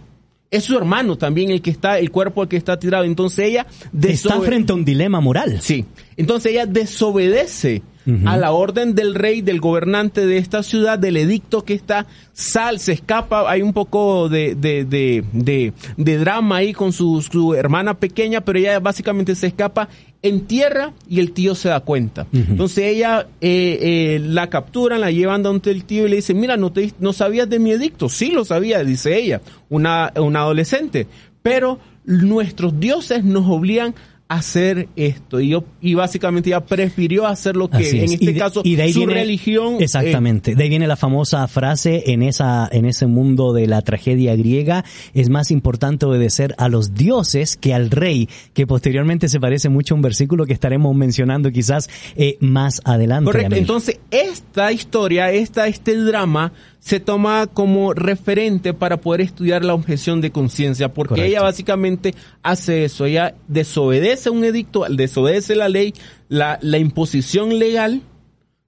es 0.53 0.65
su 0.65 0.77
hermano 0.77 1.17
también 1.17 1.51
el 1.51 1.63
que 1.63 1.71
está, 1.71 1.99
el 1.99 2.11
cuerpo 2.11 2.43
el 2.43 2.49
que 2.49 2.59
está 2.59 2.79
tirado. 2.79 3.05
Entonces 3.05 3.47
ella 3.47 3.67
está 4.03 4.39
frente 4.43 4.73
a 4.73 4.75
un 4.75 4.85
dilema 4.85 5.19
moral. 5.19 5.61
Sí. 5.63 5.87
Entonces 6.17 6.53
ella 6.53 6.67
desobedece 6.67 7.83
a 8.25 8.37
la 8.37 8.53
orden 8.53 8.95
del 8.95 9.15
rey, 9.15 9.43
del 9.43 9.61
gobernante 9.61 10.27
de 10.27 10.39
esta 10.39 10.63
ciudad, 10.63 10.99
del 10.99 11.17
edicto 11.17 11.65
que 11.65 11.75
está, 11.75 12.07
sal, 12.33 12.79
se 12.79 12.93
escapa, 12.93 13.51
hay 13.51 13.63
un 13.63 13.73
poco 13.73 14.29
de, 14.29 14.55
de, 14.55 14.85
de, 14.85 15.25
de, 15.33 15.73
de 15.97 16.19
drama 16.19 16.57
ahí 16.57 16.73
con 16.73 16.93
su, 16.93 17.23
su 17.23 17.55
hermana 17.55 17.95
pequeña, 17.95 18.41
pero 18.41 18.59
ella 18.59 18.81
básicamente 18.81 19.35
se 19.35 19.47
escapa 19.47 19.89
en 20.23 20.43
tierra 20.47 20.93
y 21.09 21.21
el 21.21 21.33
tío 21.33 21.55
se 21.55 21.69
da 21.69 21.81
cuenta. 21.81 22.27
Entonces 22.33 22.85
ella 22.85 23.27
eh, 23.41 23.79
eh, 23.81 24.21
la 24.21 24.49
capturan, 24.49 25.01
la 25.01 25.11
llevan 25.11 25.43
donde 25.43 25.71
el 25.71 25.85
tío 25.85 26.07
y 26.07 26.11
le 26.11 26.17
dice, 26.17 26.33
mira, 26.33 26.57
no, 26.57 26.73
te, 26.73 26.93
no 27.01 27.13
sabías 27.13 27.49
de 27.51 27.59
mi 27.59 27.73
edicto. 27.73 28.09
Sí 28.09 28.31
lo 28.31 28.45
sabía, 28.45 28.85
dice 28.85 29.19
ella, 29.19 29.41
una, 29.69 30.13
una 30.17 30.41
adolescente. 30.43 31.09
Pero 31.43 31.81
nuestros 32.05 32.79
dioses 32.79 33.25
nos 33.25 33.47
obligan 33.49 33.95
hacer 34.35 34.89
esto. 34.97 35.41
Y 35.41 35.49
yo 35.49 35.65
y 35.81 35.95
básicamente 35.95 36.51
ya 36.51 36.65
prefirió 36.65 37.27
hacer 37.27 37.57
lo 37.57 37.69
que 37.69 37.89
en 38.05 38.13
este 38.13 38.35
caso 38.35 38.63
y 38.65 38.77
de 38.77 38.83
ahí 38.83 38.93
su 38.93 39.01
viene- 39.01 39.15
religión 39.15 39.75
eh, 39.75 39.85
exactamente. 39.85 40.55
De 40.55 40.63
ahí 40.65 40.69
viene 40.69 40.87
la 40.87 40.97
famosa 40.97 41.47
frase 41.49 42.05
en 42.13 42.23
esa 42.23 42.69
en 42.73 42.85
ese 42.85 43.07
mundo 43.07 43.53
de 43.53 43.67
la 43.67 43.83
tragedia 43.83 44.35
griega 44.37 44.85
es 45.15 45.29
más 45.29 45.51
importante 45.51 46.07
obedecer 46.07 46.55
a 46.59 46.69
los 46.69 46.95
dioses 46.95 47.57
que 47.57 47.75
al 47.75 47.91
rey 47.91 48.29
que 48.55 48.67
posteriormente 48.67 49.29
se 49.29 49.41
parece 49.41 49.69
mucho 49.69 49.95
a 49.95 49.97
un 49.97 50.03
versículo 50.03 50.47
que 50.47 50.53
estaremos 50.53 50.95
mencionando 50.95 51.51
quizás 51.51 51.89
eh, 52.17 52.37
más 52.41 52.81
adelante 52.85 53.27
Correcto. 53.31 53.57
Entonces, 53.57 54.01
esta 54.11 54.73
historia, 54.73 55.31
esta, 55.33 55.67
este 55.67 55.97
drama, 55.97 56.53
se 56.83 56.99
toma 56.99 57.47
como 57.47 57.95
referente 57.95 58.75
para 58.75 59.01
poder 59.01 59.21
estudiar 59.21 59.65
la 59.65 59.73
objeción 59.73 60.21
de 60.21 60.33
conciencia, 60.33 60.93
porque 60.93 61.11
Correcto. 61.11 61.29
ella 61.29 61.41
básicamente 61.41 62.13
hace 62.43 62.85
eso. 62.85 63.07
Ella 63.07 63.37
desobedece 63.47 64.31
un 64.31 64.43
edicto, 64.43 64.85
desobedece 64.91 65.55
la 65.55 65.69
ley, 65.69 65.95
la, 66.29 66.59
la 66.61 66.79
imposición 66.79 67.57
legal, 67.61 68.03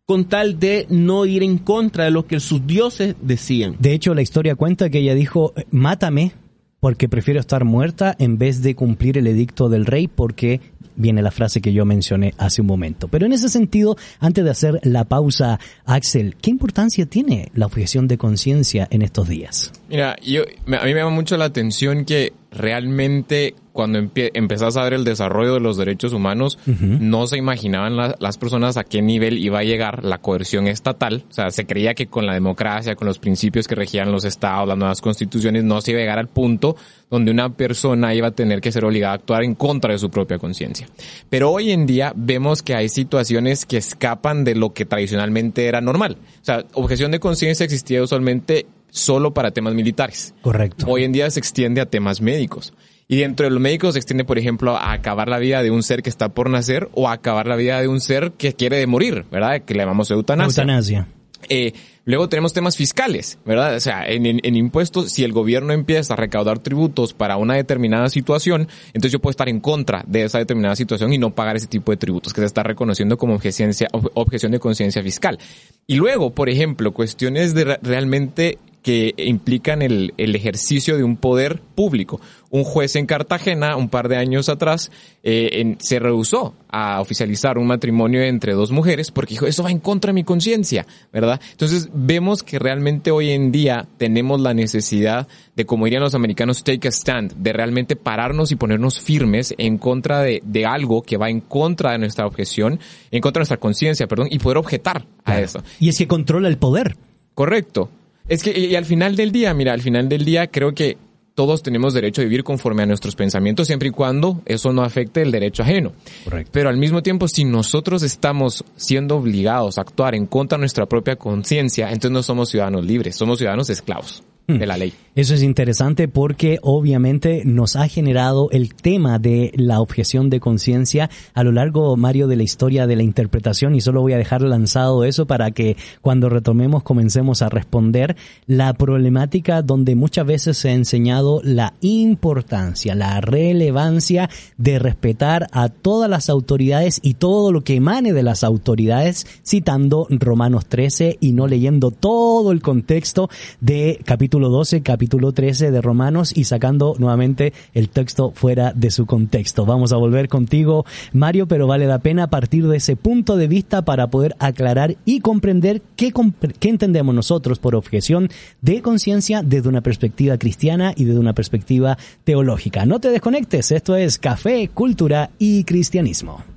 con 0.06 0.26
tal 0.26 0.60
de 0.60 0.86
no 0.90 1.26
ir 1.26 1.42
en 1.42 1.58
contra 1.58 2.04
de 2.04 2.12
lo 2.12 2.24
que 2.28 2.38
sus 2.38 2.64
dioses 2.64 3.16
decían. 3.20 3.74
De 3.80 3.92
hecho, 3.92 4.14
la 4.14 4.22
historia 4.22 4.54
cuenta 4.54 4.90
que 4.90 5.00
ella 5.00 5.16
dijo, 5.16 5.52
mátame 5.72 6.34
porque 6.78 7.08
prefiero 7.08 7.40
estar 7.40 7.64
muerta 7.64 8.14
en 8.20 8.38
vez 8.38 8.62
de 8.62 8.76
cumplir 8.76 9.18
el 9.18 9.26
edicto 9.26 9.68
del 9.68 9.86
rey 9.86 10.06
porque 10.06 10.60
viene 10.96 11.22
la 11.22 11.30
frase 11.30 11.60
que 11.60 11.72
yo 11.72 11.84
mencioné 11.84 12.34
hace 12.38 12.60
un 12.60 12.66
momento. 12.66 13.08
Pero 13.08 13.26
en 13.26 13.32
ese 13.32 13.48
sentido, 13.48 13.96
antes 14.20 14.44
de 14.44 14.50
hacer 14.50 14.80
la 14.82 15.04
pausa, 15.04 15.58
Axel, 15.84 16.36
¿qué 16.40 16.50
importancia 16.50 17.06
tiene 17.06 17.50
la 17.54 17.66
objeción 17.66 18.08
de 18.08 18.18
conciencia 18.18 18.86
en 18.90 19.02
estos 19.02 19.28
días? 19.28 19.72
Mira, 19.88 20.16
yo, 20.22 20.42
a 20.42 20.84
mí 20.84 20.94
me 20.94 21.00
llama 21.00 21.10
mucho 21.10 21.36
la 21.36 21.46
atención 21.46 22.04
que 22.04 22.32
realmente 22.50 23.54
cuando 23.74 23.98
empie- 23.98 24.30
empezás 24.34 24.76
a 24.78 24.84
ver 24.84 24.94
el 24.94 25.02
desarrollo 25.04 25.52
de 25.54 25.60
los 25.60 25.76
derechos 25.76 26.12
humanos, 26.14 26.58
no 26.66 27.26
se 27.26 27.36
imaginaban 27.36 27.96
la- 27.96 28.14
las 28.20 28.38
personas 28.38 28.76
a 28.76 28.84
qué 28.84 29.02
nivel 29.02 29.36
iba 29.36 29.58
a 29.58 29.64
llegar 29.64 30.04
la 30.04 30.18
coerción 30.18 30.68
estatal. 30.68 31.24
O 31.28 31.32
sea, 31.34 31.50
se 31.50 31.66
creía 31.66 31.92
que 31.94 32.06
con 32.06 32.24
la 32.24 32.34
democracia, 32.34 32.94
con 32.94 33.08
los 33.08 33.18
principios 33.18 33.66
que 33.66 33.74
regían 33.74 34.12
los 34.12 34.24
estados, 34.24 34.68
las 34.68 34.78
nuevas 34.78 35.00
constituciones, 35.00 35.64
no 35.64 35.80
se 35.80 35.90
iba 35.90 35.98
a 35.98 36.02
llegar 36.04 36.18
al 36.20 36.28
punto 36.28 36.76
donde 37.10 37.32
una 37.32 37.48
persona 37.50 38.14
iba 38.14 38.28
a 38.28 38.30
tener 38.30 38.60
que 38.60 38.70
ser 38.72 38.84
obligada 38.84 39.12
a 39.12 39.16
actuar 39.16 39.42
en 39.42 39.54
contra 39.56 39.92
de 39.92 39.98
su 39.98 40.08
propia 40.08 40.38
conciencia. 40.38 40.86
Pero 41.28 41.50
hoy 41.50 41.72
en 41.72 41.84
día 41.84 42.12
vemos 42.14 42.62
que 42.62 42.74
hay 42.76 42.88
situaciones 42.88 43.66
que 43.66 43.76
escapan 43.76 44.44
de 44.44 44.54
lo 44.54 44.72
que 44.72 44.84
tradicionalmente 44.86 45.66
era 45.66 45.80
normal. 45.80 46.16
O 46.40 46.44
sea, 46.44 46.64
objeción 46.74 47.10
de 47.10 47.18
conciencia 47.18 47.64
existía 47.64 48.02
usualmente 48.02 48.66
solo 48.90 49.34
para 49.34 49.50
temas 49.50 49.74
militares. 49.74 50.32
Correcto. 50.42 50.86
Hoy 50.88 51.02
en 51.02 51.10
día 51.10 51.28
se 51.28 51.40
extiende 51.40 51.80
a 51.80 51.86
temas 51.86 52.20
médicos. 52.20 52.72
Y 53.06 53.18
dentro 53.18 53.44
de 53.44 53.50
los 53.50 53.60
médicos 53.60 53.94
se 53.94 53.98
extiende, 53.98 54.24
por 54.24 54.38
ejemplo, 54.38 54.76
a 54.76 54.92
acabar 54.92 55.28
la 55.28 55.38
vida 55.38 55.62
de 55.62 55.70
un 55.70 55.82
ser 55.82 56.02
que 56.02 56.08
está 56.10 56.30
por 56.30 56.48
nacer 56.48 56.88
o 56.92 57.08
a 57.08 57.12
acabar 57.12 57.46
la 57.46 57.56
vida 57.56 57.80
de 57.80 57.88
un 57.88 58.00
ser 58.00 58.32
que 58.38 58.54
quiere 58.54 58.86
morir, 58.86 59.24
¿verdad? 59.30 59.62
Que 59.62 59.74
le 59.74 59.80
llamamos 59.80 60.10
eutanasia. 60.10 60.62
Eutanasia. 60.62 61.08
Eh, 61.50 61.74
luego 62.06 62.30
tenemos 62.30 62.54
temas 62.54 62.74
fiscales, 62.78 63.38
¿verdad? 63.44 63.76
O 63.76 63.80
sea, 63.80 64.06
en, 64.08 64.24
en- 64.24 64.40
en 64.42 64.56
impuestos, 64.56 65.12
si 65.12 65.24
el 65.24 65.32
gobierno 65.32 65.74
empieza 65.74 66.14
a 66.14 66.16
recaudar 66.16 66.58
tributos 66.60 67.12
para 67.12 67.36
una 67.36 67.54
determinada 67.56 68.08
situación, 68.08 68.66
entonces 68.88 69.12
yo 69.12 69.18
puedo 69.18 69.32
estar 69.32 69.50
en 69.50 69.60
contra 69.60 70.02
de 70.06 70.24
esa 70.24 70.38
determinada 70.38 70.74
situación 70.74 71.12
y 71.12 71.18
no 71.18 71.34
pagar 71.34 71.56
ese 71.56 71.66
tipo 71.66 71.92
de 71.92 71.98
tributos 71.98 72.32
que 72.32 72.40
se 72.40 72.46
está 72.46 72.62
reconociendo 72.62 73.18
como 73.18 73.34
objeción, 73.34 73.70
objeción 74.14 74.52
de 74.52 74.58
conciencia 74.58 75.02
fiscal. 75.02 75.38
Y 75.86 75.96
luego, 75.96 76.30
por 76.34 76.48
ejemplo, 76.48 76.92
cuestiones 76.94 77.52
de 77.52 77.64
re- 77.64 77.78
realmente 77.82 78.56
que 78.84 79.14
implican 79.16 79.80
el, 79.80 80.12
el 80.18 80.36
ejercicio 80.36 80.96
de 80.98 81.02
un 81.04 81.16
poder 81.16 81.60
público. 81.74 82.20
Un 82.50 82.64
juez 82.64 82.94
en 82.96 83.06
Cartagena, 83.06 83.76
un 83.76 83.88
par 83.88 84.08
de 84.08 84.16
años 84.18 84.50
atrás, 84.50 84.92
eh, 85.22 85.48
en- 85.54 85.78
se 85.80 85.98
rehusó 85.98 86.54
a 86.68 87.00
oficializar 87.00 87.56
un 87.56 87.66
matrimonio 87.66 88.22
entre 88.22 88.52
dos 88.52 88.70
mujeres 88.72 89.10
porque 89.10 89.32
dijo, 89.34 89.46
eso 89.46 89.62
va 89.62 89.70
en 89.70 89.78
contra 89.80 90.10
de 90.10 90.14
mi 90.16 90.22
conciencia, 90.22 90.86
¿verdad? 91.12 91.40
Entonces 91.52 91.88
vemos 91.94 92.42
que 92.42 92.58
realmente 92.58 93.10
hoy 93.10 93.30
en 93.30 93.50
día 93.50 93.88
tenemos 93.96 94.40
la 94.42 94.52
necesidad 94.52 95.26
de, 95.56 95.64
como 95.64 95.86
dirían 95.86 96.02
los 96.02 96.14
americanos, 96.14 96.62
take 96.62 96.86
a 96.88 96.90
stand, 96.90 97.32
de 97.36 97.54
realmente 97.54 97.96
pararnos 97.96 98.52
y 98.52 98.56
ponernos 98.56 99.00
firmes 99.00 99.54
en 99.56 99.78
contra 99.78 100.20
de, 100.20 100.42
de 100.44 100.66
algo 100.66 101.00
que 101.02 101.16
va 101.16 101.30
en 101.30 101.40
contra 101.40 101.92
de 101.92 101.98
nuestra 101.98 102.26
objeción, 102.26 102.78
en 103.10 103.20
contra 103.22 103.38
de 103.40 103.42
nuestra 103.44 103.56
conciencia, 103.56 104.06
perdón, 104.06 104.28
y 104.30 104.38
poder 104.40 104.58
objetar 104.58 105.06
a 105.24 105.40
eso. 105.40 105.62
Y 105.80 105.88
es 105.88 105.96
que 105.96 106.06
controla 106.06 106.48
el 106.48 106.58
poder. 106.58 106.96
Correcto. 107.34 107.88
Es 108.28 108.42
que, 108.42 108.58
y 108.58 108.74
al 108.74 108.84
final 108.84 109.16
del 109.16 109.32
día, 109.32 109.52
mira, 109.54 109.72
al 109.72 109.82
final 109.82 110.08
del 110.08 110.24
día 110.24 110.46
creo 110.46 110.74
que 110.74 110.96
todos 111.34 111.62
tenemos 111.62 111.92
derecho 111.94 112.20
a 112.20 112.24
vivir 112.24 112.44
conforme 112.44 112.84
a 112.84 112.86
nuestros 112.86 113.16
pensamientos 113.16 113.66
siempre 113.66 113.88
y 113.88 113.90
cuando 113.92 114.40
eso 114.46 114.72
no 114.72 114.82
afecte 114.82 115.20
el 115.22 115.32
derecho 115.32 115.62
ajeno. 115.62 115.92
Correcto. 116.24 116.50
Pero 116.52 116.68
al 116.68 116.76
mismo 116.76 117.02
tiempo, 117.02 117.26
si 117.28 117.44
nosotros 117.44 118.02
estamos 118.02 118.64
siendo 118.76 119.16
obligados 119.16 119.78
a 119.78 119.82
actuar 119.82 120.14
en 120.14 120.26
contra 120.26 120.56
de 120.56 120.60
nuestra 120.60 120.86
propia 120.86 121.16
conciencia, 121.16 121.88
entonces 121.88 122.12
no 122.12 122.22
somos 122.22 122.50
ciudadanos 122.50 122.84
libres, 122.84 123.16
somos 123.16 123.38
ciudadanos 123.38 123.68
esclavos 123.68 124.22
de 124.46 124.66
la 124.66 124.76
ley. 124.76 124.92
Eso 125.14 125.34
es 125.34 125.42
interesante 125.42 126.08
porque 126.08 126.58
obviamente 126.62 127.44
nos 127.44 127.76
ha 127.76 127.86
generado 127.86 128.50
el 128.50 128.74
tema 128.74 129.20
de 129.20 129.52
la 129.54 129.80
objeción 129.80 130.28
de 130.28 130.40
conciencia 130.40 131.08
a 131.34 131.44
lo 131.44 131.52
largo, 131.52 131.96
Mario, 131.96 132.26
de 132.26 132.36
la 132.36 132.42
historia 132.42 132.86
de 132.88 132.96
la 132.96 133.04
interpretación 133.04 133.74
y 133.74 133.80
solo 133.80 134.00
voy 134.00 134.12
a 134.12 134.18
dejar 134.18 134.42
lanzado 134.42 135.04
eso 135.04 135.26
para 135.26 135.52
que 135.52 135.76
cuando 136.02 136.28
retomemos 136.28 136.82
comencemos 136.82 137.42
a 137.42 137.48
responder 137.48 138.16
la 138.46 138.74
problemática 138.74 139.62
donde 139.62 139.94
muchas 139.94 140.26
veces 140.26 140.58
se 140.58 140.70
ha 140.70 140.74
enseñado 140.74 141.40
la 141.44 141.74
importancia, 141.80 142.94
la 142.96 143.20
relevancia 143.20 144.28
de 144.58 144.80
respetar 144.80 145.46
a 145.52 145.68
todas 145.68 146.10
las 146.10 146.28
autoridades 146.28 146.98
y 147.02 147.14
todo 147.14 147.52
lo 147.52 147.62
que 147.62 147.76
emane 147.76 148.12
de 148.12 148.24
las 148.24 148.42
autoridades, 148.42 149.26
citando 149.46 150.08
Romanos 150.10 150.66
13 150.66 151.18
y 151.20 151.32
no 151.32 151.46
leyendo 151.46 151.92
todo 151.92 152.50
el 152.50 152.60
contexto 152.60 153.30
de 153.60 154.00
capítulo 154.04 154.33
12, 154.40 154.82
capítulo 154.82 155.32
13 155.32 155.70
de 155.70 155.80
Romanos 155.80 156.32
y 156.34 156.44
sacando 156.44 156.94
nuevamente 156.98 157.52
el 157.72 157.88
texto 157.88 158.32
fuera 158.34 158.72
de 158.74 158.90
su 158.90 159.06
contexto. 159.06 159.64
Vamos 159.64 159.92
a 159.92 159.96
volver 159.96 160.28
contigo, 160.28 160.84
Mario, 161.12 161.46
pero 161.46 161.66
vale 161.66 161.86
la 161.86 162.00
pena 162.00 162.28
partir 162.28 162.66
de 162.66 162.78
ese 162.78 162.96
punto 162.96 163.36
de 163.36 163.46
vista 163.46 163.82
para 163.82 164.08
poder 164.08 164.34
aclarar 164.40 164.96
y 165.04 165.20
comprender 165.20 165.82
qué, 165.96 166.12
qué 166.58 166.68
entendemos 166.68 167.14
nosotros 167.14 167.58
por 167.58 167.74
objeción 167.76 168.28
de 168.60 168.82
conciencia 168.82 169.42
desde 169.42 169.68
una 169.68 169.82
perspectiva 169.82 170.36
cristiana 170.36 170.92
y 170.96 171.04
desde 171.04 171.20
una 171.20 171.34
perspectiva 171.34 171.96
teológica. 172.24 172.86
No 172.86 173.00
te 173.00 173.10
desconectes, 173.10 173.70
esto 173.70 173.96
es 173.96 174.18
Café, 174.18 174.68
Cultura 174.68 175.30
y 175.38 175.64
Cristianismo. 175.64 176.53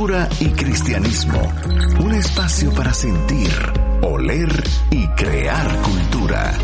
Cultura 0.00 0.28
y 0.40 0.46
cristianismo. 0.46 1.38
Un 2.02 2.14
espacio 2.14 2.72
para 2.72 2.94
sentir, 2.94 3.50
oler 4.00 4.48
y 4.90 5.06
crear 5.08 5.66
cultura. 5.82 6.54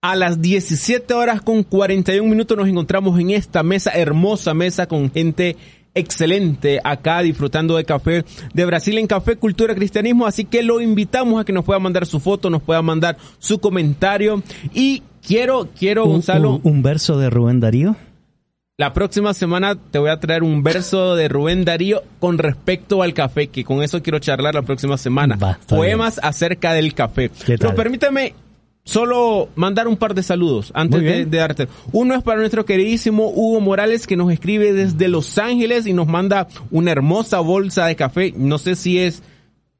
A 0.00 0.16
las 0.16 0.40
17 0.40 1.12
horas 1.12 1.42
con 1.42 1.62
41 1.62 2.26
minutos 2.26 2.56
nos 2.56 2.66
encontramos 2.66 3.20
en 3.20 3.28
esta 3.32 3.62
mesa, 3.62 3.90
hermosa 3.90 4.54
mesa 4.54 4.86
con 4.86 5.12
gente 5.12 5.58
excelente 5.92 6.80
acá 6.82 7.20
disfrutando 7.20 7.76
de 7.76 7.84
café 7.84 8.24
de 8.54 8.64
Brasil 8.64 8.96
en 8.96 9.06
Café 9.06 9.36
Cultura 9.36 9.74
Cristianismo, 9.74 10.24
así 10.26 10.46
que 10.46 10.62
lo 10.62 10.80
invitamos 10.80 11.38
a 11.38 11.44
que 11.44 11.52
nos 11.52 11.66
pueda 11.66 11.78
mandar 11.78 12.06
su 12.06 12.20
foto, 12.20 12.48
nos 12.48 12.62
pueda 12.62 12.80
mandar 12.80 13.18
su 13.38 13.58
comentario 13.58 14.42
y 14.72 15.02
quiero, 15.26 15.68
quiero 15.78 16.06
Un- 16.06 16.12
Gonzalo, 16.12 16.52
un- 16.52 16.60
un 16.76 16.82
verso 16.82 17.18
de 17.18 17.28
Rubén 17.28 17.60
Darío. 17.60 17.96
La 18.80 18.94
próxima 18.94 19.34
semana 19.34 19.74
te 19.74 19.98
voy 19.98 20.08
a 20.08 20.18
traer 20.18 20.42
un 20.42 20.62
verso 20.62 21.14
de 21.14 21.28
Rubén 21.28 21.66
Darío 21.66 22.02
con 22.18 22.38
respecto 22.38 23.02
al 23.02 23.12
café, 23.12 23.48
que 23.48 23.62
con 23.62 23.82
eso 23.82 24.02
quiero 24.02 24.20
charlar 24.20 24.54
la 24.54 24.62
próxima 24.62 24.96
semana. 24.96 25.36
Va, 25.36 25.58
Poemas 25.68 26.18
acerca 26.22 26.72
del 26.72 26.94
café. 26.94 27.28
¿Qué 27.28 27.58
Pero 27.58 27.68
tal? 27.68 27.74
permítame 27.74 28.34
solo 28.82 29.50
mandar 29.54 29.86
un 29.86 29.98
par 29.98 30.14
de 30.14 30.22
saludos 30.22 30.72
antes 30.74 31.02
de 31.02 31.26
darte. 31.26 31.68
Uno 31.92 32.14
es 32.14 32.22
para 32.22 32.40
nuestro 32.40 32.64
queridísimo 32.64 33.28
Hugo 33.28 33.60
Morales 33.60 34.06
que 34.06 34.16
nos 34.16 34.32
escribe 34.32 34.72
desde 34.72 35.08
Los 35.08 35.36
Ángeles 35.36 35.86
y 35.86 35.92
nos 35.92 36.06
manda 36.06 36.48
una 36.70 36.90
hermosa 36.90 37.40
bolsa 37.40 37.84
de 37.84 37.96
café. 37.96 38.32
No 38.34 38.56
sé 38.56 38.76
si 38.76 38.98
es 38.98 39.22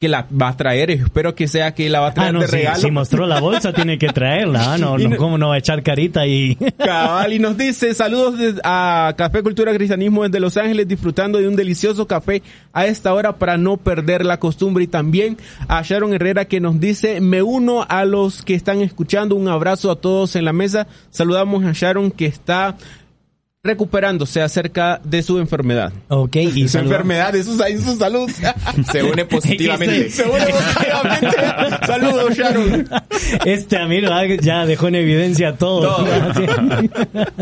que 0.01 0.09
la 0.09 0.27
va 0.33 0.49
a 0.49 0.57
traer. 0.57 0.91
Espero 0.93 1.35
que 1.35 1.47
sea 1.47 1.75
que 1.75 1.91
la 1.91 2.01
va 2.01 2.07
a 2.09 2.15
traer 2.15 2.31
Ah, 2.31 2.33
no, 2.33 2.41
de 2.41 2.47
si, 2.49 2.57
regalo. 2.57 2.81
si 2.81 2.91
mostró 2.91 3.27
la 3.27 3.39
bolsa, 3.39 3.71
tiene 3.75 3.99
que 3.99 4.09
traerla. 4.09 4.73
ah, 4.73 4.79
No, 4.79 4.97
no, 4.97 5.11
no- 5.11 5.17
¿cómo 5.19 5.37
no 5.37 5.49
va 5.51 5.57
a 5.57 5.59
echar 5.59 5.83
carita 5.83 6.27
y... 6.27 6.57
Cabal, 6.79 7.35
y 7.35 7.39
nos 7.39 7.59
dice 7.59 7.93
saludos 7.93 8.39
de- 8.39 8.59
a 8.65 9.13
Café 9.19 9.43
Cultura 9.43 9.75
Cristianismo 9.75 10.23
desde 10.25 10.41
Los 10.41 10.57
Ángeles, 10.57 10.89
disfrutando 10.89 11.39
de 11.39 11.47
un 11.49 11.55
delicioso 11.55 12.07
café 12.07 12.43
a 12.73 12.87
esta 12.87 13.13
hora 13.13 13.37
para 13.37 13.59
no 13.59 13.77
perder 13.77 14.25
la 14.25 14.41
costumbre. 14.41 14.85
Y 14.85 14.87
también 14.87 15.37
a 15.69 15.83
Sharon 15.83 16.15
Herrera 16.15 16.47
que 16.47 16.61
nos 16.61 16.81
dice, 16.81 17.21
me 17.21 17.43
uno 17.43 17.85
a 17.87 18.07
los 18.07 18.41
que 18.43 18.55
están 18.55 18.81
escuchando, 18.81 19.35
un 19.37 19.49
abrazo 19.49 19.91
a 19.91 19.97
todos 20.01 20.35
en 20.35 20.47
la 20.47 20.55
mesa. 20.55 20.87
Saludamos 21.11 21.63
a 21.67 21.73
Sharon 21.75 22.11
que 22.11 22.25
está 22.25 22.75
recuperándose 23.63 24.41
acerca 24.41 25.03
de 25.05 25.23
su 25.23 25.39
enfermedad. 25.39 25.93
Ok, 26.09 26.37
y 26.37 26.67
Su 26.67 26.79
enfermedad, 26.79 27.35
de 27.35 27.45
su, 27.45 27.59
de 27.59 27.79
su 27.79 27.95
salud. 27.97 28.31
Se 28.91 29.03
une 29.03 29.27
positivamente. 29.27 30.09
Se 30.11 30.23
une 30.25 30.47
positivamente. 30.47 31.87
Saludos, 31.87 32.35
Sharon. 32.35 32.89
Este 33.45 33.77
amigo 33.77 34.09
ah, 34.11 34.25
ya 34.41 34.65
dejó 34.65 34.89
en 34.89 34.95
evidencia 34.95 35.59
todo. 35.59 35.95
Todo. 35.95 36.07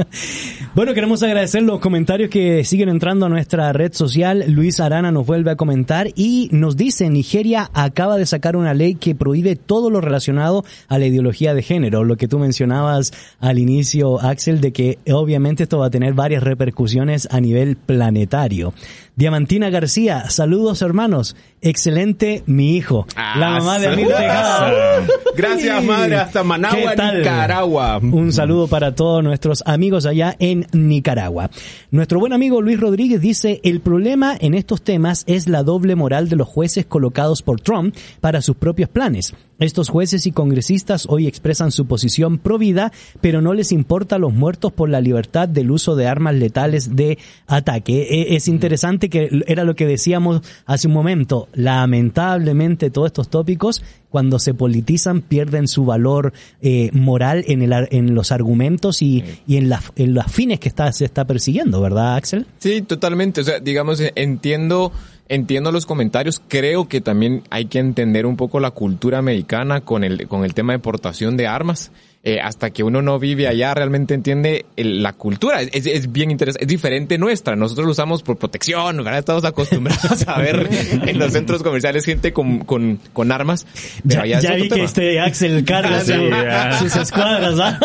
bueno, 0.75 0.93
queremos 0.93 1.23
agradecer 1.23 1.63
los 1.63 1.79
comentarios 1.79 2.31
que 2.31 2.65
siguen 2.65 2.89
entrando 2.89 3.27
a 3.27 3.29
nuestra 3.29 3.73
red 3.73 3.93
social. 3.93 4.45
Luis 4.49 4.81
Arana 4.81 5.13
nos 5.13 5.25
vuelve 5.25 5.53
a 5.53 5.57
comentar 5.57 6.09
y 6.17 6.49
nos 6.51 6.77
dice, 6.77 7.09
Nigeria 7.11 7.71
acaba 7.75 8.17
de 8.17 8.27
sacar 8.27 8.57
una 8.57 8.75
ley 8.75 8.97
que 8.97 9.15
prohíbe 9.15 9.55
todo 9.55 9.89
lo 9.89 10.01
relacionado 10.01 10.65
a 10.89 10.99
la 10.99 11.07
ideología 11.07 11.55
de 11.55 11.63
género. 11.63 12.03
Lo 12.03 12.17
que 12.17 12.27
tú 12.27 12.41
mencionabas 12.41 13.13
al 13.39 13.61
inicio, 13.61 14.21
Axel, 14.21 14.61
de 14.61 14.73
que 14.73 14.99
obviamente 15.13 15.63
esto 15.63 15.79
va 15.79 15.87
a 15.87 15.91
tener 15.91 16.08
varias 16.15 16.43
repercusiones 16.43 17.29
a 17.31 17.41
nivel 17.41 17.77
planetario. 17.77 18.73
Diamantina 19.17 19.71
García, 19.71 20.31
saludos 20.31 20.81
hermanos. 20.83 21.35
Excelente 21.61 22.45
mi 22.47 22.77
hijo. 22.77 23.07
la 23.17 23.51
mamá 23.51 23.79
de 23.79 23.87
saludos. 23.87 24.17
Tejada. 24.17 25.07
Gracias, 25.37 25.85
madre, 25.85 26.17
hasta 26.17 26.45
Managua. 26.45 26.95
Nicaragua. 26.95 27.99
Un 27.99 28.33
saludo 28.33 28.69
para 28.69 28.95
todos 28.95 29.25
nuestros 29.25 29.63
amigos 29.67 30.07
allá 30.07 30.37
en 30.39 30.67
Nicaragua. 30.73 31.51
Nuestro 31.91 32.21
buen 32.21 32.33
amigo 32.33 32.63
Luis 32.63 32.79
Rodríguez 32.79 33.21
dice, 33.21 33.61
el 33.65 33.81
problema 33.81 34.37
en 34.39 34.55
estos 34.55 34.83
temas 34.83 35.25
es 35.27 35.49
la 35.49 35.63
doble 35.65 35.97
moral 35.97 36.29
de 36.29 36.37
los 36.37 36.47
jueces 36.47 36.87
colocados 36.87 37.43
por 37.43 37.61
Trump 37.61 37.97
para 38.21 38.41
sus 38.41 38.57
propios 38.57 38.89
planes. 38.89 39.35
Estos 39.59 39.89
jueces 39.89 40.27
y 40.27 40.33
congresistas 40.33 41.07
hoy 41.09 41.27
expresan 41.27 41.73
su 41.73 41.87
posición 41.87 42.39
pro 42.39 42.59
vida, 42.59 42.93
pero 43.21 43.43
no 43.43 43.55
les 43.55 43.73
importa 43.73 44.19
los 44.19 44.33
muertos 44.33 44.73
por 44.73 44.89
la 44.89 45.01
libertad 45.01 45.49
del 45.49 45.71
uso 45.71 45.97
de 45.97 46.07
armas 46.07 46.35
letales 46.35 46.95
de 46.97 47.19
ataque. 47.47 48.03
E- 48.11 48.37
Es 48.37 48.47
interesante 48.49 49.09
que 49.11 49.43
era 49.47 49.65
lo 49.65 49.75
que 49.75 49.87
decíamos 49.87 50.43
hace 50.67 50.87
un 50.87 50.95
momento. 50.95 51.49
Lamentablemente 51.55 52.91
todos 52.91 53.07
estos 53.09 53.29
tópicos, 53.29 53.83
cuando 54.11 54.39
se 54.39 54.55
politizan, 54.55 55.21
pierden 55.21 55.69
su 55.69 55.85
valor 55.85 56.33
eh, 56.63 56.91
moral 56.93 57.45
en, 57.49 57.63
el, 57.63 57.73
en 57.91 58.15
los 58.15 58.33
argumentos 58.33 59.03
y, 59.03 59.25
y 59.47 59.57
en, 59.57 59.69
la- 59.69 59.83
en 59.97 60.15
los 60.15 60.27
fines 60.27 60.61
que 60.61 60.69
está, 60.69 60.91
se 60.93 61.05
está 61.05 61.27
persiguiendo, 61.27 61.81
¿verdad, 61.81 62.15
Axel? 62.17 62.47
Sí, 62.59 62.81
totalmente. 62.83 63.41
O 63.41 63.45
sea, 63.45 63.61
digamos, 63.61 64.01
entiendo, 64.15 64.93
entiendo 65.29 65.73
los 65.73 65.87
comentarios. 65.87 66.41
Creo 66.49 66.89
que 66.89 67.01
también 67.01 67.43
hay 67.51 67.67
que 67.67 67.79
entender 67.79 68.27
un 68.27 68.37
poco 68.37 68.61
la 68.61 68.71
cultura 68.71 69.19
americana 69.19 69.81
con 69.83 70.05
el, 70.05 70.27
con 70.29 70.45
el 70.45 70.55
tema 70.55 70.73
de 70.73 70.79
portación 70.79 71.37
de 71.37 71.47
armas. 71.47 71.91
Eh, 72.25 72.41
hasta 72.43 72.71
que 72.71 72.83
uno 72.83 73.01
no 73.01 73.21
vive 73.21 73.47
allá, 73.47 73.73
realmente 73.75 74.13
entiende 74.13 74.67
el- 74.77 75.05
la 75.05 75.13
cultura. 75.13 75.63
Es, 75.63 75.87
es 75.87 76.11
bien 76.11 76.33
interesante, 76.33 76.65
es 76.65 76.69
diferente 76.69 77.17
nuestra. 77.17 77.55
Nosotros 77.55 77.87
lo 77.87 77.93
usamos 77.93 78.25
por 78.25 78.37
protección, 78.37 78.97
¿verdad? 78.99 79.21
Estamos 79.21 79.45
acostumbrados 79.45 80.27
a 80.27 80.37
ver 80.39 80.69
en 81.07 81.17
los 81.19 81.33
centros 81.33 81.63
comerciales 81.63 82.05
gente 82.05 82.33
con, 82.33 82.59
con, 82.65 82.99
con 83.13 83.31
armas. 83.31 83.67
Pero 84.07 84.25
Ya, 84.27 84.41
ya 84.41 84.55
vi 84.55 84.63
que 84.65 84.69
tema. 84.71 84.85
este 84.85 85.21
Axel 85.21 85.65
carga 85.65 86.03
Ah, 86.51 86.73
sí, 86.77 86.89
sus 86.91 86.97
escuadras, 86.97 87.55
¿ah? 87.61 87.79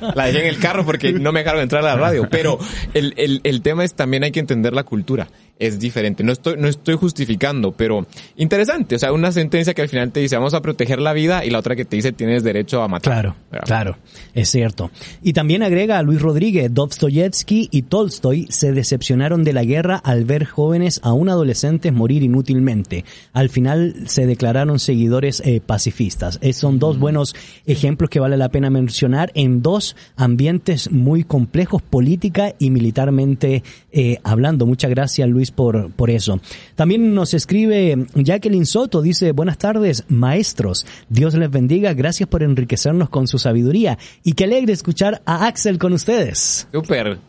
La 0.16 0.26
dejé 0.26 0.40
en 0.40 0.46
el 0.46 0.58
carro 0.58 0.84
porque 0.84 1.12
no 1.12 1.30
me 1.30 1.40
dejaron 1.40 1.62
entrar 1.62 1.82
a 1.82 1.94
la 1.94 1.96
radio. 1.96 2.26
Pero 2.28 2.58
el, 2.94 3.14
el, 3.16 3.40
el 3.44 3.62
tema 3.62 3.84
es 3.84 3.94
también 3.94 4.24
hay 4.24 4.32
que 4.32 4.40
entender 4.40 4.72
la 4.72 4.82
cultura. 4.82 5.28
Es 5.58 5.78
diferente. 5.78 6.22
No 6.22 6.32
estoy, 6.32 6.56
no 6.58 6.68
estoy 6.68 6.96
justificando, 6.96 7.72
pero 7.72 8.06
interesante. 8.36 8.96
O 8.96 8.98
sea, 8.98 9.12
una 9.12 9.32
sentencia 9.32 9.72
que 9.72 9.82
al 9.82 9.88
final 9.88 10.12
te 10.12 10.20
dice 10.20 10.36
vamos 10.36 10.52
a 10.52 10.60
proteger 10.60 11.00
la 11.00 11.14
vida 11.14 11.44
y 11.44 11.50
la 11.50 11.58
otra 11.58 11.74
que 11.76 11.86
te 11.86 11.96
dice 11.96 12.12
tienes 12.12 12.42
derecho 12.42 12.82
a 12.82 12.88
matar. 12.88 13.12
Claro, 13.12 13.36
¿verdad? 13.50 13.66
claro, 13.66 13.96
es 14.34 14.50
cierto. 14.50 14.90
Y 15.22 15.32
también 15.32 15.62
agrega 15.62 15.98
a 15.98 16.02
Luis 16.02 16.20
Rodríguez, 16.20 16.72
Dostoyevsky 16.74 17.68
y 17.70 17.82
Tolstoy 17.82 18.46
se 18.50 18.72
decepcionaron 18.72 19.44
de 19.44 19.54
la 19.54 19.64
guerra 19.64 19.96
al 19.96 20.24
ver 20.24 20.44
jóvenes 20.44 21.00
aún 21.02 21.28
adolescentes 21.28 21.92
morir 21.92 22.22
inútilmente. 22.22 23.04
Al 23.32 23.48
final 23.48 23.94
se 24.06 24.26
declararon 24.26 24.78
seguidores 24.78 25.40
eh, 25.44 25.60
pacifistas. 25.64 26.38
Eh, 26.42 26.52
son 26.52 26.78
dos 26.78 26.98
buenos 26.98 27.34
ejemplos 27.66 28.10
que 28.10 28.20
vale 28.20 28.36
la 28.36 28.50
pena 28.50 28.68
mencionar 28.68 29.32
en 29.34 29.62
dos 29.62 29.96
ambientes 30.16 30.90
muy 30.90 31.24
complejos 31.24 31.82
política 31.82 32.54
y 32.58 32.70
militarmente 32.70 33.62
eh, 33.92 34.18
hablando. 34.22 34.66
Muchas 34.66 34.90
gracias 34.90 35.28
Luis 35.28 35.45
por, 35.50 35.90
por 35.92 36.10
eso. 36.10 36.40
También 36.74 37.14
nos 37.14 37.34
escribe 37.34 38.06
Jacqueline 38.14 38.66
Soto, 38.66 39.02
dice, 39.02 39.32
buenas 39.32 39.58
tardes 39.58 40.04
maestros, 40.08 40.86
Dios 41.08 41.34
les 41.34 41.50
bendiga, 41.50 41.94
gracias 41.94 42.28
por 42.28 42.42
enriquecernos 42.42 43.08
con 43.08 43.26
su 43.26 43.38
sabiduría 43.38 43.98
y 44.24 44.32
qué 44.32 44.44
alegre 44.44 44.72
escuchar 44.72 45.22
a 45.24 45.46
Axel 45.46 45.78
con 45.78 45.92
ustedes. 45.92 46.68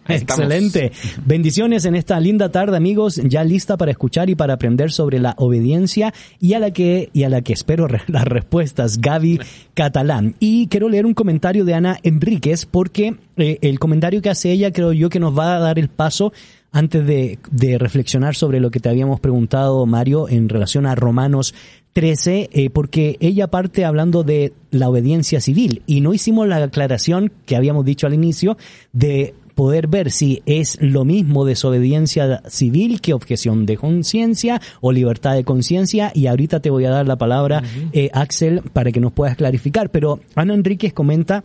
Estamos. 0.07 0.45
Excelente. 0.45 0.91
Bendiciones 1.25 1.85
en 1.85 1.95
esta 1.95 2.19
linda 2.19 2.49
tarde, 2.49 2.77
amigos, 2.77 3.21
ya 3.23 3.43
lista 3.43 3.77
para 3.77 3.91
escuchar 3.91 4.29
y 4.29 4.35
para 4.35 4.53
aprender 4.53 4.91
sobre 4.91 5.19
la 5.19 5.35
obediencia 5.37 6.13
y 6.39 6.53
a 6.53 6.59
la 6.59 6.71
que 6.71 7.09
y 7.13 7.23
a 7.23 7.29
la 7.29 7.41
que 7.41 7.53
espero 7.53 7.87
las 8.07 8.25
respuestas, 8.25 8.99
Gaby 8.99 9.39
Catalán. 9.73 10.35
Y 10.39 10.67
quiero 10.67 10.89
leer 10.89 11.05
un 11.05 11.13
comentario 11.13 11.65
de 11.65 11.73
Ana 11.73 11.99
Enríquez 12.03 12.65
porque 12.65 13.15
eh, 13.37 13.59
el 13.61 13.79
comentario 13.79 14.21
que 14.21 14.29
hace 14.29 14.51
ella 14.51 14.71
creo 14.71 14.93
yo 14.93 15.09
que 15.09 15.19
nos 15.19 15.37
va 15.37 15.55
a 15.55 15.59
dar 15.59 15.79
el 15.79 15.89
paso 15.89 16.33
antes 16.77 17.07
de, 17.07 17.39
de 17.49 17.79
reflexionar 17.79 18.35
sobre 18.35 18.59
lo 18.59 18.69
que 18.69 18.79
te 18.79 18.87
habíamos 18.87 19.19
preguntado, 19.19 19.83
Mario, 19.87 20.29
en 20.29 20.47
relación 20.47 20.85
a 20.85 20.93
Romanos 20.93 21.55
13, 21.93 22.51
eh, 22.53 22.69
porque 22.69 23.17
ella 23.19 23.47
parte 23.47 23.83
hablando 23.83 24.21
de 24.21 24.53
la 24.69 24.87
obediencia 24.87 25.41
civil. 25.41 25.81
Y 25.87 26.01
no 26.01 26.13
hicimos 26.13 26.47
la 26.47 26.57
aclaración 26.57 27.31
que 27.47 27.55
habíamos 27.55 27.83
dicho 27.83 28.05
al 28.05 28.13
inicio 28.13 28.57
de 28.93 29.33
poder 29.55 29.87
ver 29.87 30.11
si 30.11 30.43
es 30.45 30.77
lo 30.79 31.03
mismo 31.03 31.45
desobediencia 31.45 32.43
civil 32.47 33.01
que 33.01 33.15
objeción 33.15 33.65
de 33.65 33.75
conciencia 33.77 34.61
o 34.79 34.91
libertad 34.91 35.33
de 35.33 35.43
conciencia. 35.43 36.11
Y 36.13 36.27
ahorita 36.27 36.59
te 36.59 36.69
voy 36.69 36.85
a 36.85 36.91
dar 36.91 37.07
la 37.07 37.15
palabra 37.15 37.63
eh, 37.91 38.11
Axel 38.13 38.61
para 38.71 38.91
que 38.91 38.99
nos 38.99 39.13
puedas 39.13 39.35
clarificar. 39.35 39.89
Pero 39.89 40.19
Ana 40.35 40.53
Enríquez 40.53 40.93
comenta 40.93 41.43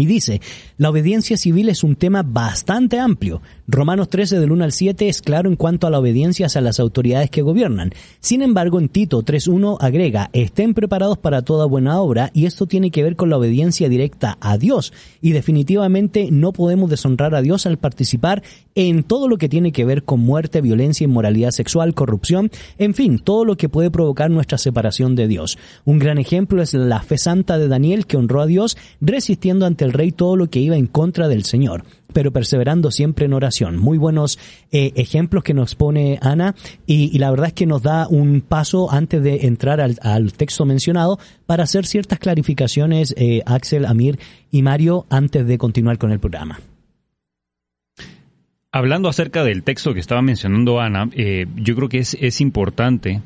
y 0.00 0.06
dice, 0.06 0.40
la 0.78 0.88
obediencia 0.88 1.36
civil 1.36 1.68
es 1.68 1.84
un 1.84 1.94
tema 1.94 2.22
bastante 2.22 2.98
amplio. 2.98 3.42
Romanos 3.68 4.08
13 4.08 4.40
del 4.40 4.50
1 4.50 4.64
al 4.64 4.72
7 4.72 5.08
es 5.10 5.20
claro 5.20 5.50
en 5.50 5.56
cuanto 5.56 5.86
a 5.86 5.90
la 5.90 5.98
obediencia 5.98 6.46
hacia 6.46 6.62
las 6.62 6.80
autoridades 6.80 7.28
que 7.28 7.42
gobiernan. 7.42 7.92
Sin 8.18 8.40
embargo, 8.40 8.80
en 8.80 8.88
Tito 8.88 9.22
3.1 9.22 9.76
agrega, 9.78 10.30
estén 10.32 10.72
preparados 10.72 11.18
para 11.18 11.42
toda 11.42 11.66
buena 11.66 12.00
obra 12.00 12.30
y 12.32 12.46
esto 12.46 12.64
tiene 12.66 12.90
que 12.90 13.02
ver 13.02 13.14
con 13.14 13.28
la 13.28 13.36
obediencia 13.36 13.90
directa 13.90 14.38
a 14.40 14.56
Dios. 14.56 14.94
Y 15.20 15.32
definitivamente 15.32 16.30
no 16.32 16.52
podemos 16.52 16.88
deshonrar 16.88 17.34
a 17.34 17.42
Dios 17.42 17.66
al 17.66 17.76
participar 17.76 18.42
en 18.74 19.02
todo 19.02 19.28
lo 19.28 19.36
que 19.36 19.50
tiene 19.50 19.72
que 19.72 19.84
ver 19.84 20.04
con 20.04 20.20
muerte, 20.20 20.62
violencia, 20.62 21.04
inmoralidad 21.04 21.50
sexual, 21.50 21.92
corrupción, 21.92 22.50
en 22.78 22.94
fin, 22.94 23.18
todo 23.18 23.44
lo 23.44 23.56
que 23.56 23.68
puede 23.68 23.90
provocar 23.90 24.30
nuestra 24.30 24.56
separación 24.56 25.14
de 25.14 25.28
Dios. 25.28 25.58
Un 25.84 25.98
gran 25.98 26.16
ejemplo 26.16 26.62
es 26.62 26.72
la 26.72 27.02
fe 27.02 27.18
santa 27.18 27.58
de 27.58 27.68
Daniel 27.68 28.06
que 28.06 28.16
honró 28.16 28.40
a 28.40 28.46
Dios 28.46 28.78
resistiendo 29.00 29.66
ante 29.66 29.84
el 29.84 29.89
rey 29.92 30.12
todo 30.12 30.36
lo 30.36 30.48
que 30.48 30.60
iba 30.60 30.76
en 30.76 30.86
contra 30.86 31.28
del 31.28 31.44
Señor 31.44 31.84
pero 32.12 32.32
perseverando 32.32 32.90
siempre 32.90 33.26
en 33.26 33.32
oración. 33.32 33.76
Muy 33.76 33.98
buenos 33.98 34.38
eh, 34.70 34.92
ejemplos 34.96 35.44
que 35.44 35.54
nos 35.54 35.74
pone 35.74 36.18
Ana 36.22 36.54
y, 36.86 37.18
la 37.18 37.30
verdad 37.30 37.48
es 37.48 37.52
que 37.52 37.66
nos 37.66 37.82
da 37.82 38.08
un 38.08 38.40
paso 38.40 38.90
antes 38.90 39.22
de 39.22 39.46
entrar 39.46 39.80
al, 39.80 39.96
al 40.02 40.32
texto 40.32 40.64
mencionado 40.64 41.18
para 41.46 41.64
hacer 41.64 41.86
ciertas 41.86 42.18
clarificaciones, 42.18 43.14
eh, 43.16 43.42
Axel, 43.46 43.84
Amir 43.84 44.18
y 44.50 44.62
Mario, 44.62 45.06
antes 45.10 45.46
de 45.46 45.58
continuar 45.58 45.98
con 45.98 46.10
el 46.10 46.20
programa. 46.20 46.60
Hablando 48.72 49.08
acerca 49.08 49.42
del 49.42 49.64
texto 49.64 49.94
que 49.94 50.00
estaba 50.00 50.22
mencionando 50.22 50.80
Ana, 50.80 51.10
eh, 51.12 51.46
yo 51.56 51.74
creo 51.74 51.88
que 51.88 51.98
es, 51.98 52.16
es 52.20 52.40
importante 52.40 53.22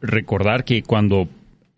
recordar 0.00 0.64
que 0.64 0.82
cuando 0.82 1.28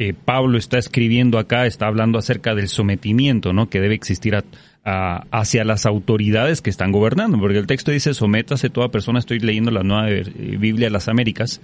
eh, 0.00 0.14
Pablo 0.14 0.56
está 0.56 0.78
escribiendo 0.78 1.38
acá, 1.38 1.66
está 1.66 1.86
hablando 1.86 2.18
acerca 2.18 2.54
del 2.54 2.68
sometimiento 2.68 3.52
¿no? 3.52 3.68
que 3.68 3.82
debe 3.82 3.94
existir 3.94 4.34
hacia 4.82 5.62
las 5.62 5.84
autoridades 5.84 6.62
que 6.62 6.70
están 6.70 6.90
gobernando, 6.90 7.38
porque 7.38 7.58
el 7.58 7.66
texto 7.66 7.90
dice, 7.90 8.14
sométase 8.14 8.70
toda 8.70 8.88
persona, 8.88 9.18
estoy 9.18 9.40
leyendo 9.40 9.70
la 9.70 9.82
nueva 9.82 10.10
eh, 10.10 10.22
Biblia 10.58 10.86
de 10.86 10.90
las 10.90 11.08
Américas, 11.08 11.60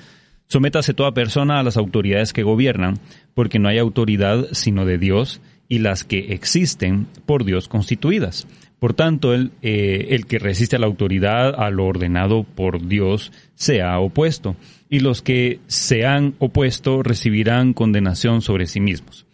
sométase 0.48 0.92
toda 0.92 1.12
persona 1.12 1.58
a 1.58 1.62
las 1.62 1.78
autoridades 1.78 2.34
que 2.34 2.42
gobiernan, 2.42 2.98
porque 3.32 3.58
no 3.58 3.70
hay 3.70 3.78
autoridad 3.78 4.48
sino 4.52 4.84
de 4.84 4.98
Dios, 4.98 5.40
y 5.66 5.78
las 5.78 6.04
que 6.04 6.34
existen 6.34 7.06
por 7.24 7.46
Dios 7.46 7.68
constituidas. 7.68 8.46
Por 8.78 8.92
tanto, 8.92 9.32
el, 9.32 9.52
eh, 9.62 10.08
el 10.10 10.26
que 10.26 10.38
resiste 10.38 10.76
a 10.76 10.78
la 10.78 10.86
autoridad, 10.86 11.54
a 11.58 11.70
lo 11.70 11.86
ordenado 11.86 12.44
por 12.44 12.86
Dios, 12.86 13.32
se 13.54 13.80
ha 13.80 13.98
opuesto, 13.98 14.56
y 14.88 15.00
los 15.00 15.22
que 15.22 15.60
se 15.66 16.06
han 16.06 16.34
opuesto 16.38 17.02
recibirán 17.02 17.72
condenación 17.72 18.42
sobre 18.42 18.66
sí 18.66 18.80
mismos. 18.80 19.26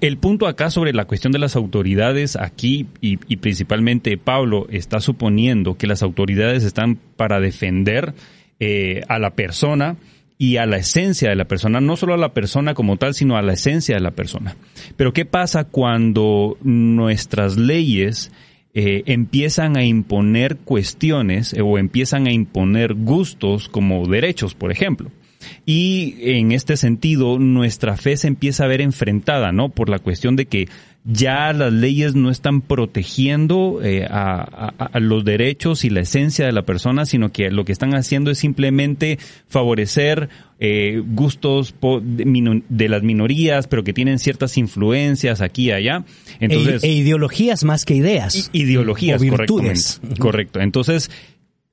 El 0.00 0.18
punto 0.18 0.46
acá 0.46 0.70
sobre 0.70 0.92
la 0.92 1.06
cuestión 1.06 1.32
de 1.32 1.38
las 1.38 1.56
autoridades, 1.56 2.36
aquí 2.36 2.86
y, 3.00 3.16
principalmente 3.36 4.18
Pablo 4.18 4.66
está 4.70 5.00
suponiendo 5.00 5.76
que 5.76 5.86
las 5.86 6.02
autoridades 6.02 6.64
están 6.64 6.98
para 7.16 7.40
defender 7.40 8.14
eh, 8.60 9.02
a 9.08 9.18
la 9.18 9.30
persona 9.30 9.96
y 10.36 10.56
a 10.56 10.66
la 10.66 10.76
esencia 10.76 11.30
de 11.30 11.36
la 11.36 11.46
persona, 11.46 11.80
no 11.80 11.96
solo 11.96 12.14
a 12.14 12.18
la 12.18 12.34
persona 12.34 12.74
como 12.74 12.96
tal, 12.96 13.14
sino 13.14 13.36
a 13.36 13.42
la 13.42 13.54
esencia 13.54 13.94
de 13.94 14.02
la 14.02 14.10
persona. 14.10 14.56
Pero 14.96 15.12
¿qué 15.12 15.24
pasa 15.24 15.64
cuando 15.64 16.58
nuestras 16.62 17.56
leyes 17.56 18.32
eh, 18.74 19.04
empiezan 19.06 19.76
a 19.76 19.84
imponer 19.84 20.56
cuestiones 20.56 21.52
eh, 21.52 21.62
o 21.62 21.78
empiezan 21.78 22.26
a 22.26 22.32
imponer 22.32 22.94
gustos 22.94 23.68
como 23.68 24.06
derechos, 24.06 24.54
por 24.54 24.72
ejemplo? 24.72 25.10
Y 25.66 26.16
en 26.20 26.52
este 26.52 26.76
sentido, 26.76 27.38
nuestra 27.38 27.96
fe 27.96 28.16
se 28.16 28.28
empieza 28.28 28.64
a 28.64 28.68
ver 28.68 28.80
enfrentada, 28.80 29.52
¿no? 29.52 29.68
Por 29.68 29.88
la 29.88 29.98
cuestión 29.98 30.36
de 30.36 30.46
que 30.46 30.68
ya 31.04 31.52
las 31.52 31.70
leyes 31.70 32.14
no 32.14 32.30
están 32.30 32.62
protegiendo 32.62 33.80
eh, 33.82 34.06
a, 34.08 34.72
a, 34.78 35.00
los 35.00 35.22
derechos 35.22 35.84
y 35.84 35.90
la 35.90 36.00
esencia 36.00 36.46
de 36.46 36.52
la 36.52 36.62
persona, 36.62 37.04
sino 37.04 37.30
que 37.30 37.50
lo 37.50 37.66
que 37.66 37.72
están 37.72 37.94
haciendo 37.94 38.30
es 38.30 38.38
simplemente 38.38 39.18
favorecer 39.46 40.30
eh, 40.60 41.02
gustos 41.04 41.74
de, 41.80 42.62
de, 42.70 42.88
las 42.88 43.02
minorías, 43.02 43.66
pero 43.66 43.84
que 43.84 43.92
tienen 43.92 44.18
ciertas 44.18 44.56
influencias 44.56 45.42
aquí 45.42 45.66
y 45.66 45.72
allá. 45.72 46.04
Entonces, 46.40 46.82
e, 46.82 46.86
e 46.88 46.92
ideologías 46.92 47.64
más 47.64 47.84
que 47.84 47.96
ideas. 47.96 48.48
Ideologías, 48.54 49.22
correcto. 49.22 49.56
Correcto. 50.18 50.60
Entonces, 50.60 51.10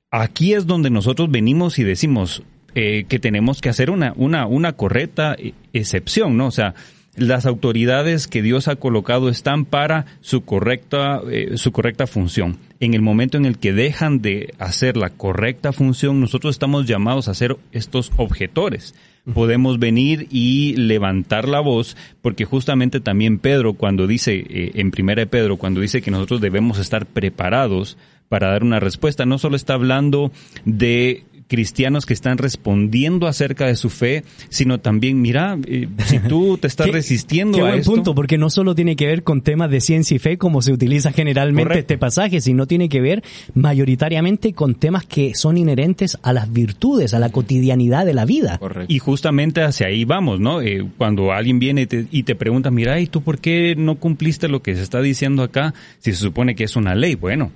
aquí 0.09 0.53
es 0.53 0.67
donde 0.67 0.89
nosotros 0.89 1.31
venimos 1.31 1.79
y 1.79 1.85
decimos 1.85 2.43
eh, 2.75 3.05
que 3.07 3.17
tenemos 3.19 3.61
que 3.61 3.69
hacer 3.69 3.91
una, 3.91 4.13
una, 4.17 4.45
una 4.45 4.73
correcta 4.73 5.37
excepción, 5.71 6.35
¿no? 6.35 6.47
O 6.47 6.51
sea, 6.51 6.75
las 7.15 7.45
autoridades 7.45 8.27
que 8.27 8.41
Dios 8.41 8.67
ha 8.67 8.75
colocado 8.75 9.29
están 9.29 9.65
para 9.65 10.05
su 10.21 10.41
correcta, 10.41 11.21
eh, 11.29 11.57
su 11.57 11.71
correcta 11.71 12.07
función. 12.07 12.57
En 12.79 12.93
el 12.93 13.01
momento 13.01 13.37
en 13.37 13.45
el 13.45 13.57
que 13.57 13.73
dejan 13.73 14.21
de 14.21 14.53
hacer 14.57 14.97
la 14.97 15.09
correcta 15.09 15.73
función, 15.73 16.19
nosotros 16.19 16.55
estamos 16.55 16.85
llamados 16.85 17.27
a 17.27 17.33
ser 17.33 17.57
estos 17.71 18.11
objetores. 18.17 18.95
Podemos 19.35 19.77
venir 19.77 20.27
y 20.31 20.75
levantar 20.77 21.47
la 21.47 21.59
voz, 21.59 21.95
porque 22.23 22.45
justamente 22.45 22.99
también 22.99 23.37
Pedro, 23.37 23.73
cuando 23.73 24.07
dice, 24.07 24.43
eh, 24.49 24.71
en 24.75 24.89
primera 24.89 25.21
de 25.21 25.27
Pedro, 25.27 25.57
cuando 25.57 25.79
dice 25.79 26.01
que 26.01 26.09
nosotros 26.09 26.41
debemos 26.41 26.79
estar 26.79 27.05
preparados 27.05 27.97
para 28.29 28.49
dar 28.49 28.63
una 28.63 28.79
respuesta, 28.79 29.25
no 29.25 29.37
solo 29.37 29.57
está 29.57 29.73
hablando 29.73 30.31
de 30.65 31.25
cristianos 31.47 32.05
que 32.05 32.13
están 32.13 32.37
respondiendo 32.37 33.27
acerca 33.27 33.67
de 33.67 33.75
su 33.75 33.89
fe, 33.89 34.23
sino 34.49 34.79
también, 34.79 35.21
mira, 35.21 35.57
eh, 35.65 35.87
si 36.05 36.19
tú 36.19 36.57
te 36.57 36.67
estás 36.67 36.87
resistiendo 36.91 37.57
qué 37.57 37.63
a 37.63 37.67
buen 37.67 37.83
punto, 37.83 38.15
porque 38.15 38.37
no 38.37 38.49
solo 38.49 38.75
tiene 38.75 38.95
que 38.95 39.07
ver 39.07 39.23
con 39.23 39.41
temas 39.41 39.69
de 39.69 39.81
ciencia 39.81 40.15
y 40.15 40.19
fe, 40.19 40.37
como 40.37 40.61
se 40.61 40.71
utiliza 40.71 41.11
generalmente 41.11 41.63
Correcto. 41.63 41.79
este 41.79 41.97
pasaje, 41.97 42.41
sino 42.41 42.67
tiene 42.67 42.89
que 42.89 43.01
ver 43.01 43.23
mayoritariamente 43.53 44.53
con 44.53 44.75
temas 44.75 45.05
que 45.05 45.35
son 45.35 45.57
inherentes 45.57 46.17
a 46.21 46.33
las 46.33 46.51
virtudes, 46.51 47.13
a 47.13 47.19
la 47.19 47.29
cotidianidad 47.29 48.05
de 48.05 48.13
la 48.13 48.25
vida. 48.25 48.59
Y 48.87 48.99
justamente 48.99 49.61
hacia 49.61 49.87
ahí 49.87 50.05
vamos, 50.05 50.39
¿no? 50.39 50.61
Eh, 50.61 50.85
cuando 50.97 51.31
alguien 51.31 51.59
viene 51.59 51.81
y 51.81 51.85
te, 51.87 52.05
y 52.11 52.23
te 52.23 52.35
pregunta, 52.35 52.71
mira, 52.71 52.99
¿y 52.99 53.07
tú 53.07 53.21
por 53.21 53.39
qué 53.39 53.75
no 53.77 53.95
cumpliste 53.95 54.47
lo 54.47 54.61
que 54.61 54.75
se 54.75 54.81
está 54.81 55.01
diciendo 55.01 55.43
acá 55.43 55.73
si 55.99 56.11
se 56.11 56.17
supone 56.17 56.55
que 56.55 56.63
es 56.63 56.75
una 56.75 56.95
ley? 56.95 57.15
Bueno, 57.15 57.51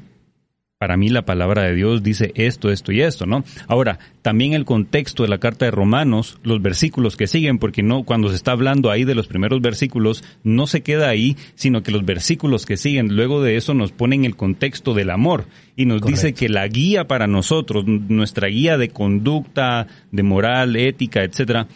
para 0.86 0.98
mí 0.98 1.10
la 1.10 1.26
palabra 1.26 1.64
de 1.64 1.74
Dios 1.74 2.04
dice 2.04 2.32
esto, 2.36 2.70
esto 2.70 2.92
y 2.92 3.02
esto, 3.02 3.26
¿no? 3.26 3.44
Ahora, 3.68 3.98
también 4.22 4.54
el 4.54 4.66
contexto 4.66 5.24
de 5.24 5.30
la 5.30 5.40
carta 5.40 5.66
de 5.66 5.72
Romanos, 5.72 6.38
los 6.44 6.62
versículos 6.62 7.18
que 7.18 7.26
siguen, 7.26 7.58
porque 7.58 7.82
no, 7.82 8.04
cuando 8.04 8.30
se 8.30 8.36
está 8.36 8.52
hablando 8.52 8.92
ahí 8.92 9.04
de 9.04 9.16
los 9.16 9.26
primeros 9.26 9.62
versículos, 9.62 10.24
no 10.44 10.68
se 10.68 10.82
queda 10.82 11.10
ahí, 11.10 11.38
sino 11.56 11.82
que 11.82 11.90
los 11.90 12.06
versículos 12.06 12.68
que 12.68 12.78
siguen 12.78 13.16
luego 13.16 13.42
de 13.42 13.56
eso 13.56 13.74
nos 13.74 13.94
ponen 13.94 14.26
el 14.26 14.36
contexto 14.36 14.94
del 14.94 15.10
amor 15.10 15.46
y 15.76 15.88
nos 15.88 16.02
Correcto. 16.02 16.22
dice 16.22 16.34
que 16.36 16.50
la 16.50 16.68
guía 16.68 17.08
para 17.08 17.26
nosotros, 17.26 17.86
nuestra 17.88 18.48
guía 18.50 18.78
de 18.78 18.90
conducta, 18.90 19.88
de 20.12 20.22
moral, 20.22 20.76
ética, 20.76 21.24
etcétera, 21.24 21.68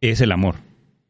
es 0.00 0.22
el 0.22 0.32
amor. 0.32 0.54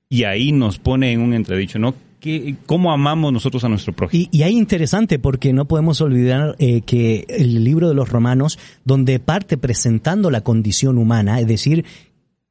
Y 0.08 0.24
ahí 0.24 0.50
nos 0.50 0.80
pone 0.80 1.12
en 1.12 1.20
un 1.20 1.34
entredicho, 1.34 1.78
¿no? 1.78 1.94
¿Qué, 2.24 2.56
¿Cómo 2.64 2.90
amamos 2.90 3.34
nosotros 3.34 3.62
a 3.64 3.68
nuestro 3.68 3.92
prójimo? 3.92 4.26
Y, 4.32 4.34
y 4.34 4.44
ahí 4.44 4.56
interesante 4.56 5.18
porque 5.18 5.52
no 5.52 5.66
podemos 5.66 6.00
olvidar 6.00 6.56
eh, 6.58 6.80
que 6.80 7.26
el 7.28 7.62
libro 7.62 7.86
de 7.86 7.94
los 7.94 8.08
romanos, 8.08 8.58
donde 8.82 9.18
parte 9.18 9.58
presentando 9.58 10.30
la 10.30 10.40
condición 10.40 10.96
humana, 10.96 11.38
es 11.38 11.46
decir, 11.46 11.84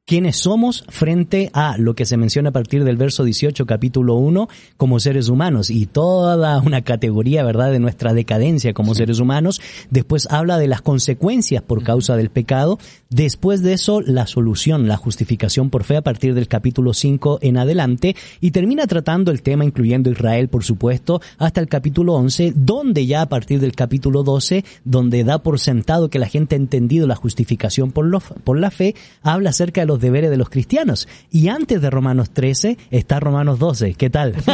quiénes 0.06 0.36
somos 0.36 0.84
frente 0.88 1.50
a 1.54 1.78
lo 1.78 1.94
que 1.94 2.04
se 2.04 2.18
menciona 2.18 2.50
a 2.50 2.52
partir 2.52 2.84
del 2.84 2.98
verso 2.98 3.24
18, 3.24 3.64
capítulo 3.64 4.16
1, 4.16 4.48
como 4.76 5.00
seres 5.00 5.30
humanos 5.30 5.70
y 5.70 5.86
toda 5.86 6.60
una 6.60 6.82
categoría, 6.82 7.42
¿verdad?, 7.42 7.72
de 7.72 7.80
nuestra 7.80 8.12
decadencia 8.12 8.74
como 8.74 8.94
seres 8.94 9.18
humanos. 9.18 9.62
Después 9.88 10.28
habla 10.30 10.58
de 10.58 10.68
las 10.68 10.82
consecuencias 10.82 11.62
por 11.62 11.82
causa 11.82 12.16
del 12.16 12.28
pecado. 12.28 12.78
Después 13.08 13.62
de 13.62 13.72
eso, 13.72 14.02
la 14.02 14.26
solución, 14.26 14.88
la 14.88 14.98
justificación 14.98 15.70
por 15.70 15.84
fe 15.84 15.96
a 15.96 16.02
partir 16.02 16.34
del 16.34 16.48
capítulo 16.48 16.92
5 16.92 17.38
en 17.40 17.56
adelante. 17.56 18.14
Y 18.42 18.50
termina 18.50 18.86
tratando 18.86 19.30
el 19.30 19.40
tema, 19.40 19.64
incluyendo 19.64 20.10
Israel, 20.10 20.48
por 20.48 20.64
supuesto, 20.64 21.22
hasta 21.38 21.62
el 21.62 21.68
capítulo 21.68 22.12
11, 22.14 22.52
donde 22.54 23.06
ya 23.06 23.22
a 23.22 23.28
partir 23.30 23.58
del 23.58 23.74
capítulo 23.74 24.22
12, 24.22 24.66
donde 24.84 25.24
da 25.24 25.38
por 25.38 25.58
sentado 25.58 26.10
que 26.10 26.18
la 26.18 26.28
gente 26.28 26.56
ha 26.56 26.58
entendido 26.58 27.06
la 27.06 27.16
justificación 27.16 27.90
por, 27.90 28.04
lo, 28.04 28.20
por 28.20 28.58
la 28.58 28.70
fe, 28.70 28.94
habla 29.22 29.50
acerca 29.50 29.80
de 29.80 29.86
los 29.86 29.93
deberes 30.00 30.30
de 30.30 30.36
los 30.36 30.48
cristianos. 30.50 31.08
Y 31.30 31.48
antes 31.48 31.80
de 31.80 31.90
Romanos 31.90 32.30
13 32.30 32.78
está 32.90 33.20
Romanos 33.20 33.58
12. 33.58 33.94
¿Qué 33.94 34.10
tal? 34.10 34.34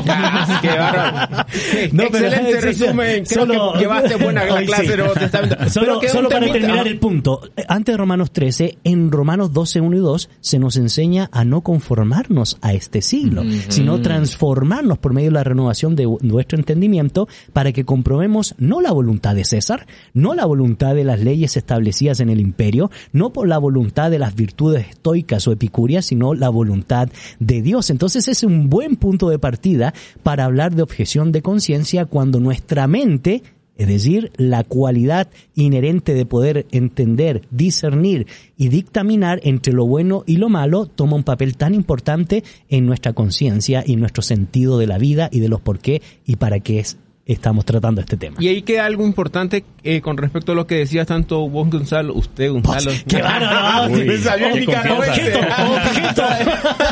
¡Qué 0.62 0.68
bárbaro! 0.68 1.46
No, 1.92 2.04
pero- 2.10 2.26
Excelente 2.26 2.60
resumen. 2.60 3.24
Creo 3.24 3.46
Solo- 3.46 3.72
que 3.74 3.78
llevaste 3.80 4.16
buena 4.16 4.44
la 4.46 4.62
clase 4.64 4.82
sí. 4.82 4.88
de 4.88 4.96
Nuevo 4.96 5.14
Testamento. 5.14 5.56
Pero 5.58 6.00
Solo, 6.08 6.28
para 6.28 6.50
terminar 6.52 6.86
el 6.86 6.98
punto, 6.98 7.40
antes 7.68 7.92
de 7.92 7.96
Romanos 7.96 8.30
13, 8.32 8.78
en 8.84 9.10
Romanos 9.10 9.52
12, 9.52 9.80
1 9.80 9.96
y 9.96 10.00
2, 10.00 10.30
se 10.40 10.58
nos 10.58 10.76
enseña 10.76 11.28
a 11.32 11.44
no 11.44 11.60
conformarnos 11.62 12.58
a 12.60 12.72
este 12.72 13.02
siglo, 13.02 13.42
sino 13.68 14.00
transformarnos 14.00 14.98
por 14.98 15.12
medio 15.14 15.28
de 15.30 15.34
la 15.34 15.44
renovación 15.44 15.96
de 15.96 16.06
nuestro 16.22 16.58
entendimiento 16.58 17.28
para 17.52 17.72
que 17.72 17.84
comprobemos 17.84 18.54
no 18.58 18.80
la 18.80 18.92
voluntad 18.92 19.34
de 19.34 19.44
César, 19.44 19.86
no 20.14 20.34
la 20.34 20.44
voluntad 20.44 20.94
de 20.94 21.04
las 21.04 21.20
leyes 21.20 21.56
establecidas 21.56 22.20
en 22.20 22.30
el 22.30 22.40
imperio, 22.40 22.90
no 23.12 23.32
por 23.32 23.48
la 23.48 23.58
voluntad 23.58 24.10
de 24.10 24.18
las 24.18 24.34
virtudes 24.34 24.88
estoicas 24.90 25.29
o 25.46 25.52
epicúreas, 25.52 26.06
sino 26.06 26.34
la 26.34 26.48
voluntad 26.48 27.08
de 27.38 27.62
Dios. 27.62 27.90
Entonces 27.90 28.28
es 28.28 28.42
un 28.42 28.68
buen 28.68 28.96
punto 28.96 29.28
de 29.30 29.38
partida 29.38 29.94
para 30.22 30.44
hablar 30.44 30.74
de 30.74 30.82
objeción 30.82 31.32
de 31.32 31.42
conciencia 31.42 32.06
cuando 32.06 32.40
nuestra 32.40 32.86
mente 32.86 33.42
es 33.76 33.88
decir, 33.88 34.30
la 34.36 34.62
cualidad 34.62 35.28
inherente 35.54 36.12
de 36.12 36.26
poder 36.26 36.66
entender, 36.70 37.40
discernir 37.50 38.26
y 38.58 38.68
dictaminar 38.68 39.40
entre 39.42 39.72
lo 39.72 39.86
bueno 39.86 40.22
y 40.26 40.36
lo 40.36 40.50
malo 40.50 40.84
toma 40.84 41.16
un 41.16 41.24
papel 41.24 41.56
tan 41.56 41.74
importante 41.74 42.44
en 42.68 42.84
nuestra 42.84 43.14
conciencia 43.14 43.82
y 43.86 43.96
nuestro 43.96 44.22
sentido 44.22 44.76
de 44.76 44.86
la 44.86 44.98
vida 44.98 45.30
y 45.32 45.40
de 45.40 45.48
los 45.48 45.62
por 45.62 45.78
qué 45.78 46.02
y 46.26 46.36
para 46.36 46.60
qué 46.60 46.80
es- 46.80 46.98
estamos 47.32 47.64
tratando 47.64 48.00
este 48.00 48.16
tema. 48.16 48.36
Y 48.40 48.48
ahí 48.48 48.62
queda 48.62 48.86
algo 48.86 49.04
importante 49.04 49.64
eh, 49.82 50.00
con 50.00 50.16
respecto 50.16 50.52
a 50.52 50.54
lo 50.54 50.66
que 50.66 50.76
decías 50.76 51.06
tanto 51.06 51.48
vos, 51.48 51.70
Gonzalo, 51.70 52.14
usted, 52.14 52.50
Gonzalo. 52.50 52.90
¡Qué 53.06 53.22
bárbaro! 53.22 53.90
Me 53.90 54.18
salió. 54.18 54.48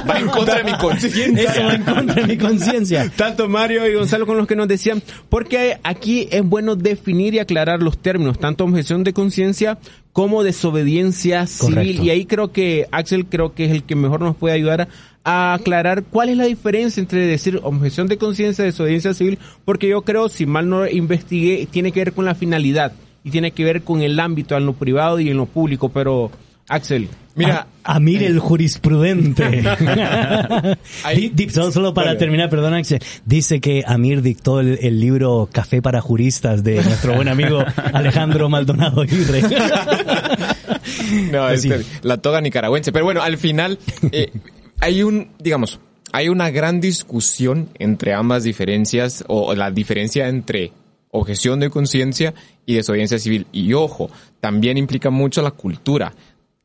Va 0.08 0.18
en 0.18 0.28
contra 0.28 0.58
de 0.58 0.64
mi 0.64 0.78
conciencia. 0.78 1.50
Eso 1.50 1.64
va 1.64 1.74
en 1.74 1.82
contra 1.82 2.14
de 2.14 2.26
mi 2.26 2.36
conciencia. 2.36 3.12
Tanto 3.16 3.48
Mario 3.48 3.86
y 3.86 3.94
Gonzalo 3.94 4.26
con 4.26 4.36
los 4.36 4.46
que 4.46 4.56
nos 4.56 4.68
decían, 4.68 5.02
porque 5.28 5.78
aquí 5.82 6.28
es 6.30 6.42
bueno 6.42 6.76
definir 6.76 7.34
y 7.34 7.38
aclarar 7.38 7.82
los 7.82 7.98
términos, 7.98 8.38
tanto 8.38 8.64
objeción 8.64 9.04
de 9.04 9.12
conciencia 9.12 9.78
como 10.18 10.42
desobediencia 10.42 11.46
civil. 11.46 12.00
Y 12.02 12.10
ahí 12.10 12.26
creo 12.26 12.50
que 12.50 12.88
Axel 12.90 13.26
creo 13.26 13.54
que 13.54 13.66
es 13.66 13.70
el 13.70 13.84
que 13.84 13.94
mejor 13.94 14.20
nos 14.20 14.34
puede 14.34 14.56
ayudar 14.56 14.88
a 15.22 15.54
aclarar 15.54 16.02
cuál 16.02 16.28
es 16.28 16.36
la 16.36 16.46
diferencia 16.46 17.00
entre 17.00 17.24
decir 17.24 17.60
objeción 17.62 18.08
de 18.08 18.18
conciencia 18.18 18.64
y 18.64 18.66
desobediencia 18.66 19.14
civil, 19.14 19.38
porque 19.64 19.86
yo 19.86 20.02
creo, 20.02 20.28
si 20.28 20.44
mal 20.44 20.68
no 20.68 20.88
investigué, 20.88 21.68
tiene 21.70 21.92
que 21.92 22.00
ver 22.00 22.14
con 22.14 22.24
la 22.24 22.34
finalidad 22.34 22.94
y 23.22 23.30
tiene 23.30 23.52
que 23.52 23.62
ver 23.62 23.82
con 23.82 24.02
el 24.02 24.18
ámbito 24.18 24.56
en 24.56 24.66
lo 24.66 24.72
privado 24.72 25.20
y 25.20 25.30
en 25.30 25.36
lo 25.36 25.46
público, 25.46 25.88
pero 25.90 26.32
Axel, 26.68 27.08
Mira, 27.34 27.68
A- 27.84 27.94
Amir 27.94 28.24
el 28.24 28.40
jurisprudente. 28.40 29.44
Ahí- 31.04 31.28
Di- 31.28 31.46
di- 31.46 31.50
solo, 31.50 31.70
solo 31.70 31.94
para 31.94 32.18
terminar, 32.18 32.50
perdón, 32.50 32.74
Axel. 32.74 32.98
Dice 33.24 33.60
que 33.60 33.84
Amir 33.86 34.22
dictó 34.22 34.58
el, 34.60 34.78
el 34.82 34.98
libro 35.00 35.48
Café 35.52 35.80
para 35.80 36.00
Juristas 36.00 36.64
de 36.64 36.82
nuestro 36.82 37.14
buen 37.14 37.28
amigo 37.28 37.64
Alejandro 37.92 38.48
Maldonado 38.48 39.02
Aguirre. 39.02 39.42
No, 41.32 41.46
Pues 41.46 41.62
sí. 41.62 41.70
este, 41.72 41.84
la 42.06 42.16
toga 42.18 42.40
nicaragüense. 42.40 42.92
Pero 42.92 43.04
bueno, 43.04 43.22
al 43.22 43.36
final 43.38 43.78
eh, 44.12 44.30
hay 44.80 45.02
un, 45.02 45.28
digamos, 45.38 45.80
hay 46.12 46.28
una 46.28 46.50
gran 46.50 46.80
discusión 46.80 47.68
entre 47.78 48.14
ambas 48.14 48.42
diferencias 48.44 49.24
o 49.28 49.54
la 49.54 49.70
diferencia 49.70 50.28
entre 50.28 50.72
objeción 51.10 51.60
de 51.60 51.70
conciencia 51.70 52.34
y 52.66 52.74
desobediencia 52.74 53.18
civil. 53.18 53.46
Y 53.52 53.72
ojo, 53.74 54.10
también 54.40 54.76
implica 54.78 55.10
mucho 55.10 55.40
la 55.42 55.50
cultura 55.52 56.12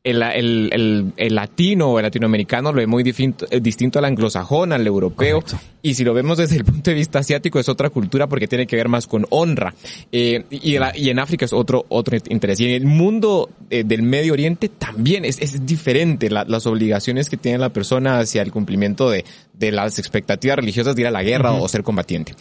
el, 0.04 0.22
el, 0.22 1.14
el, 1.16 1.36
latino 1.36 1.88
o 1.88 2.00
el 2.00 2.04
latinoamericano 2.04 2.74
lo 2.74 2.78
ve 2.78 2.88
muy 2.88 3.04
distinto, 3.04 3.46
eh, 3.50 3.62
distinto 3.62 4.00
al 4.00 4.06
anglosajón, 4.06 4.74
al 4.74 4.86
europeo. 4.86 5.42
Y 5.82 5.94
si 5.94 6.04
lo 6.04 6.14
vemos 6.14 6.38
desde 6.38 6.58
el 6.58 6.66
punto 6.66 6.92
de 6.92 6.96
vista 6.96 7.20
asiático 7.20 7.58
es 7.58 7.70
otra 7.70 7.90
cultura 7.90 8.28
porque 8.28 8.48
tiene 8.48 8.68
que 8.68 8.76
ver 8.76 8.90
más 8.90 9.08
con 9.08 9.26
honra. 9.30 9.74
Eh, 10.12 10.44
y, 10.50 10.76
y, 10.96 11.10
en 11.10 11.20
África 11.20 11.46
es 11.46 11.54
otro, 11.54 11.86
otro 11.88 12.18
interés. 12.28 12.60
Y 12.60 12.66
en 12.66 12.72
el 12.72 12.86
mundo 12.86 13.50
eh, 13.70 13.86
del 13.86 14.04
Medio 14.04 14.34
Oriente 14.34 14.68
también 14.68 15.24
es, 15.24 15.42
es 15.42 15.66
diferente 15.66 16.30
las 16.30 16.68
obligaciones 16.68 17.30
que 17.30 17.38
tiene 17.38 17.58
la 17.58 17.70
persona 17.70 18.20
hacia 18.20 18.42
el 18.42 18.52
cumplimiento 18.52 19.10
de, 19.10 19.24
de 19.54 19.72
las 19.72 20.00
expectativas 20.00 20.58
religiosas 20.58 20.96
de 20.96 21.04
ir 21.04 21.08
a 21.08 21.12
la 21.12 21.24
guerra 21.24 21.54
o 21.54 21.68
ser 21.70 21.84
combatiente. 21.84 22.34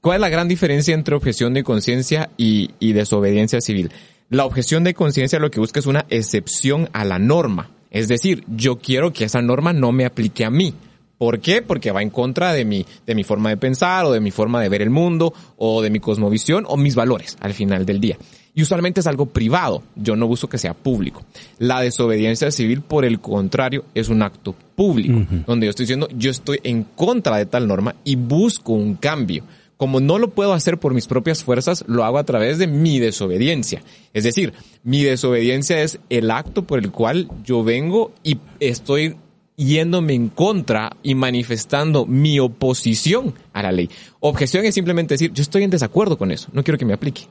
¿Cuál 0.00 0.16
es 0.16 0.20
la 0.20 0.28
gran 0.30 0.48
diferencia 0.48 0.94
entre 0.94 1.14
objeción 1.14 1.52
de 1.54 1.62
conciencia 1.64 2.30
y, 2.38 2.70
y 2.78 2.92
desobediencia 2.92 3.60
civil? 3.60 3.90
La 4.30 4.44
objeción 4.44 4.84
de 4.84 4.94
conciencia 4.94 5.40
lo 5.40 5.50
que 5.50 5.58
busca 5.58 5.80
es 5.80 5.86
una 5.86 6.06
excepción 6.08 6.88
a 6.92 7.04
la 7.04 7.18
norma. 7.18 7.70
Es 7.90 8.06
decir, 8.06 8.44
yo 8.46 8.78
quiero 8.78 9.12
que 9.12 9.24
esa 9.24 9.42
norma 9.42 9.72
no 9.72 9.90
me 9.90 10.04
aplique 10.04 10.44
a 10.44 10.50
mí. 10.50 10.72
¿Por 11.18 11.40
qué? 11.40 11.62
Porque 11.62 11.90
va 11.90 12.00
en 12.00 12.10
contra 12.10 12.52
de 12.52 12.64
mi, 12.64 12.86
de 13.04 13.16
mi 13.16 13.24
forma 13.24 13.48
de 13.48 13.56
pensar 13.56 14.04
o 14.04 14.12
de 14.12 14.20
mi 14.20 14.30
forma 14.30 14.62
de 14.62 14.68
ver 14.68 14.82
el 14.82 14.90
mundo 14.90 15.34
o 15.56 15.82
de 15.82 15.90
mi 15.90 15.98
cosmovisión 15.98 16.64
o 16.68 16.76
mis 16.76 16.94
valores 16.94 17.36
al 17.40 17.54
final 17.54 17.84
del 17.84 18.00
día. 18.00 18.18
Y 18.54 18.62
usualmente 18.62 19.00
es 19.00 19.08
algo 19.08 19.26
privado. 19.26 19.82
Yo 19.96 20.14
no 20.14 20.28
busco 20.28 20.48
que 20.48 20.58
sea 20.58 20.74
público. 20.74 21.24
La 21.58 21.80
desobediencia 21.80 22.52
civil, 22.52 22.82
por 22.82 23.04
el 23.04 23.18
contrario, 23.18 23.84
es 23.96 24.08
un 24.08 24.22
acto 24.22 24.54
público, 24.76 25.26
donde 25.44 25.66
yo 25.66 25.70
estoy 25.70 25.86
diciendo, 25.86 26.08
yo 26.16 26.30
estoy 26.30 26.60
en 26.62 26.84
contra 26.84 27.36
de 27.36 27.46
tal 27.46 27.66
norma 27.66 27.96
y 28.04 28.14
busco 28.14 28.74
un 28.74 28.94
cambio 28.94 29.42
como 29.80 29.98
no 29.98 30.18
lo 30.18 30.28
puedo 30.28 30.52
hacer 30.52 30.76
por 30.76 30.92
mis 30.92 31.06
propias 31.06 31.42
fuerzas, 31.42 31.84
lo 31.86 32.04
hago 32.04 32.18
a 32.18 32.24
través 32.24 32.58
de 32.58 32.66
mi 32.66 32.98
desobediencia. 32.98 33.82
Es 34.12 34.24
decir, 34.24 34.52
mi 34.84 35.02
desobediencia 35.02 35.80
es 35.80 36.00
el 36.10 36.30
acto 36.30 36.66
por 36.66 36.80
el 36.80 36.90
cual 36.90 37.30
yo 37.46 37.64
vengo 37.64 38.12
y 38.22 38.36
estoy 38.60 39.16
yéndome 39.56 40.12
en 40.12 40.28
contra 40.28 40.98
y 41.02 41.14
manifestando 41.14 42.04
mi 42.04 42.38
oposición 42.40 43.32
a 43.54 43.62
la 43.62 43.72
ley. 43.72 43.88
Objeción 44.20 44.66
es 44.66 44.74
simplemente 44.74 45.14
decir, 45.14 45.32
yo 45.32 45.40
estoy 45.40 45.62
en 45.62 45.70
desacuerdo 45.70 46.18
con 46.18 46.30
eso, 46.30 46.50
no 46.52 46.62
quiero 46.62 46.76
que 46.76 46.84
me 46.84 46.92
aplique. 46.92 47.22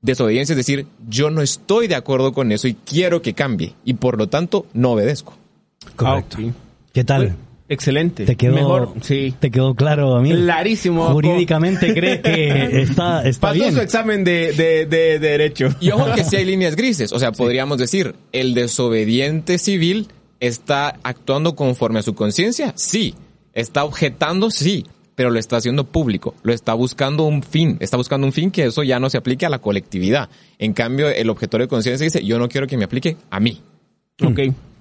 Desobediencia 0.00 0.52
es 0.52 0.58
decir, 0.58 0.86
yo 1.08 1.30
no 1.30 1.42
estoy 1.42 1.88
de 1.88 1.96
acuerdo 1.96 2.32
con 2.32 2.52
eso 2.52 2.68
y 2.68 2.74
quiero 2.74 3.22
que 3.22 3.34
cambie 3.34 3.74
y 3.84 3.94
por 3.94 4.18
lo 4.18 4.28
tanto 4.28 4.66
no 4.72 4.92
obedezco. 4.92 5.36
Correcto. 5.96 6.36
Ah, 6.40 6.52
¿Qué 6.92 7.02
tal? 7.02 7.36
Excelente. 7.68 8.24
Te 8.24 8.36
quedó, 8.36 8.54
Mejor, 8.54 8.94
sí. 9.02 9.34
Te 9.38 9.50
quedó 9.50 9.74
claro 9.74 10.16
a 10.16 10.22
mí. 10.22 10.30
Clarísimo. 10.30 11.04
Jurídicamente 11.10 11.92
crees 11.92 12.20
que 12.20 12.82
está, 12.82 13.22
está 13.28 13.48
Pasó 13.48 13.70
su 13.70 13.80
examen 13.80 14.24
de, 14.24 14.52
de, 14.52 14.86
de, 14.86 15.18
Derecho. 15.18 15.68
Y 15.78 15.90
ojo 15.90 16.06
que 16.14 16.24
sí 16.24 16.36
hay 16.36 16.44
líneas 16.46 16.76
grises. 16.76 17.12
O 17.12 17.18
sea, 17.18 17.32
podríamos 17.32 17.78
decir, 17.78 18.14
el 18.32 18.54
desobediente 18.54 19.58
civil 19.58 20.08
está 20.40 20.98
actuando 21.02 21.54
conforme 21.54 21.98
a 21.98 22.02
su 22.02 22.14
conciencia. 22.14 22.72
Sí. 22.74 23.14
Está 23.52 23.84
objetando, 23.84 24.50
sí. 24.50 24.86
Pero 25.14 25.30
lo 25.30 25.38
está 25.38 25.56
haciendo 25.56 25.84
público. 25.84 26.34
Lo 26.42 26.54
está 26.54 26.72
buscando 26.72 27.24
un 27.24 27.42
fin. 27.42 27.76
Está 27.80 27.98
buscando 27.98 28.26
un 28.26 28.32
fin 28.32 28.50
que 28.50 28.64
eso 28.64 28.82
ya 28.82 28.98
no 28.98 29.10
se 29.10 29.18
aplique 29.18 29.44
a 29.44 29.50
la 29.50 29.58
colectividad. 29.58 30.30
En 30.58 30.72
cambio, 30.72 31.08
el 31.10 31.28
objetor 31.28 31.60
de 31.60 31.68
conciencia 31.68 32.04
dice, 32.04 32.24
yo 32.24 32.38
no 32.38 32.48
quiero 32.48 32.66
que 32.66 32.78
me 32.78 32.84
aplique 32.84 33.16
a 33.28 33.40
mí. 33.40 33.60
Ok. 34.24 34.40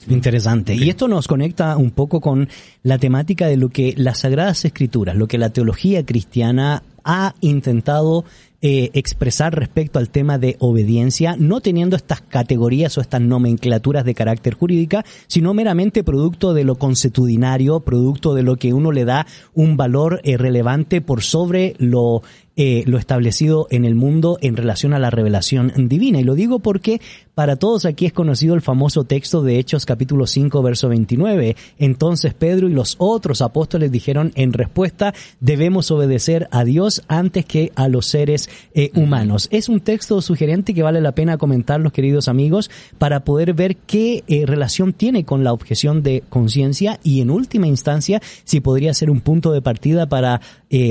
Interesante. 0.10 0.76
Y 0.76 0.90
esto 0.90 1.08
nos 1.08 1.28
conecta 1.28 1.76
un 1.76 1.92
poco 1.92 2.22
con 2.22 2.48
la 2.84 2.98
temática 2.98 3.48
de 3.48 3.58
lo 3.58 3.70
que 3.70 3.94
las 3.98 4.20
Sagradas 4.20 4.64
Escrituras, 4.64 5.16
lo 5.16 5.28
que 5.28 5.38
la 5.38 5.50
teología 5.50 6.06
cristiana 6.06 6.84
ha 7.04 7.34
intentado 7.42 8.24
eh, 8.62 8.90
expresar 8.94 9.54
respecto 9.54 10.00
al 10.00 10.10
tema 10.10 10.38
de 10.38 10.56
obediencia, 10.60 11.36
no 11.38 11.62
teniendo 11.62 11.96
estas 11.96 12.22
categorías 12.22 12.98
o 12.98 13.02
estas 13.02 13.22
nomenclaturas 13.22 14.04
de 14.04 14.16
carácter 14.16 14.56
jurídica, 14.56 15.06
sino 15.28 15.54
meramente 15.54 16.04
producto 16.04 16.54
de 16.54 16.64
lo 16.64 16.76
consuetudinario, 16.76 17.82
producto 17.82 18.34
de 18.34 18.44
lo 18.44 18.56
que 18.56 18.74
uno 18.74 18.92
le 18.92 19.06
da 19.06 19.28
un 19.54 19.78
valor 19.78 20.22
eh, 20.24 20.38
relevante 20.38 21.02
por 21.02 21.22
sobre 21.22 21.76
lo 21.78 22.24
eh, 22.60 22.84
lo 22.88 22.98
establecido 22.98 23.68
en 23.70 23.86
el 23.86 23.94
mundo 23.94 24.40
en 24.42 24.58
relación 24.58 24.96
a 24.96 25.00
la 25.00 25.12
revelación 25.12 25.72
divina. 25.88 26.20
Y 26.20 26.24
lo 26.24 26.34
digo 26.34 26.58
porque 26.58 27.00
para 27.38 27.56
todos 27.56 27.86
aquí 27.86 28.08
es 28.08 28.14
conocido 28.14 28.56
el 28.56 28.64
famoso 28.64 29.04
texto 29.04 29.44
de 29.44 29.60
Hechos 29.60 29.86
capítulo 29.86 30.26
5 30.26 30.60
verso 30.64 30.90
29. 30.90 31.56
Entonces 31.78 32.34
Pedro 32.34 32.68
y 32.68 32.74
los 32.74 32.96
otros 32.98 33.44
apóstoles 33.44 33.92
dijeron 33.92 34.32
en 34.34 34.54
respuesta, 34.54 35.14
debemos 35.40 35.92
obedecer 35.92 36.48
a 36.50 36.64
Dios 36.64 37.04
antes 37.08 37.46
que 37.46 37.72
a 37.76 37.90
los 37.90 38.08
seres 38.08 38.50
eh, 38.74 38.90
humanos. 38.96 39.50
Es 39.52 39.70
un 39.70 39.82
texto 39.82 40.20
sugerente 40.24 40.74
que 40.74 40.82
vale 40.82 41.00
la 41.00 41.12
pena 41.12 41.38
comentar, 41.38 41.80
los 41.80 41.94
queridos 41.94 42.28
amigos, 42.28 42.72
para 42.98 43.20
poder 43.20 43.54
ver 43.54 43.76
qué 43.76 44.24
eh, 44.28 44.48
relación 44.48 44.94
tiene 44.94 45.24
con 45.24 45.44
la 45.44 45.54
objeción 45.54 46.02
de 46.02 46.24
conciencia 46.30 47.00
y 47.04 47.22
en 47.22 47.30
última 47.30 47.68
instancia 47.68 48.20
si 48.46 48.62
podría 48.62 48.96
ser 48.96 49.12
un 49.12 49.22
punto 49.22 49.52
de 49.52 49.62
partida 49.62 50.10
para 50.10 50.42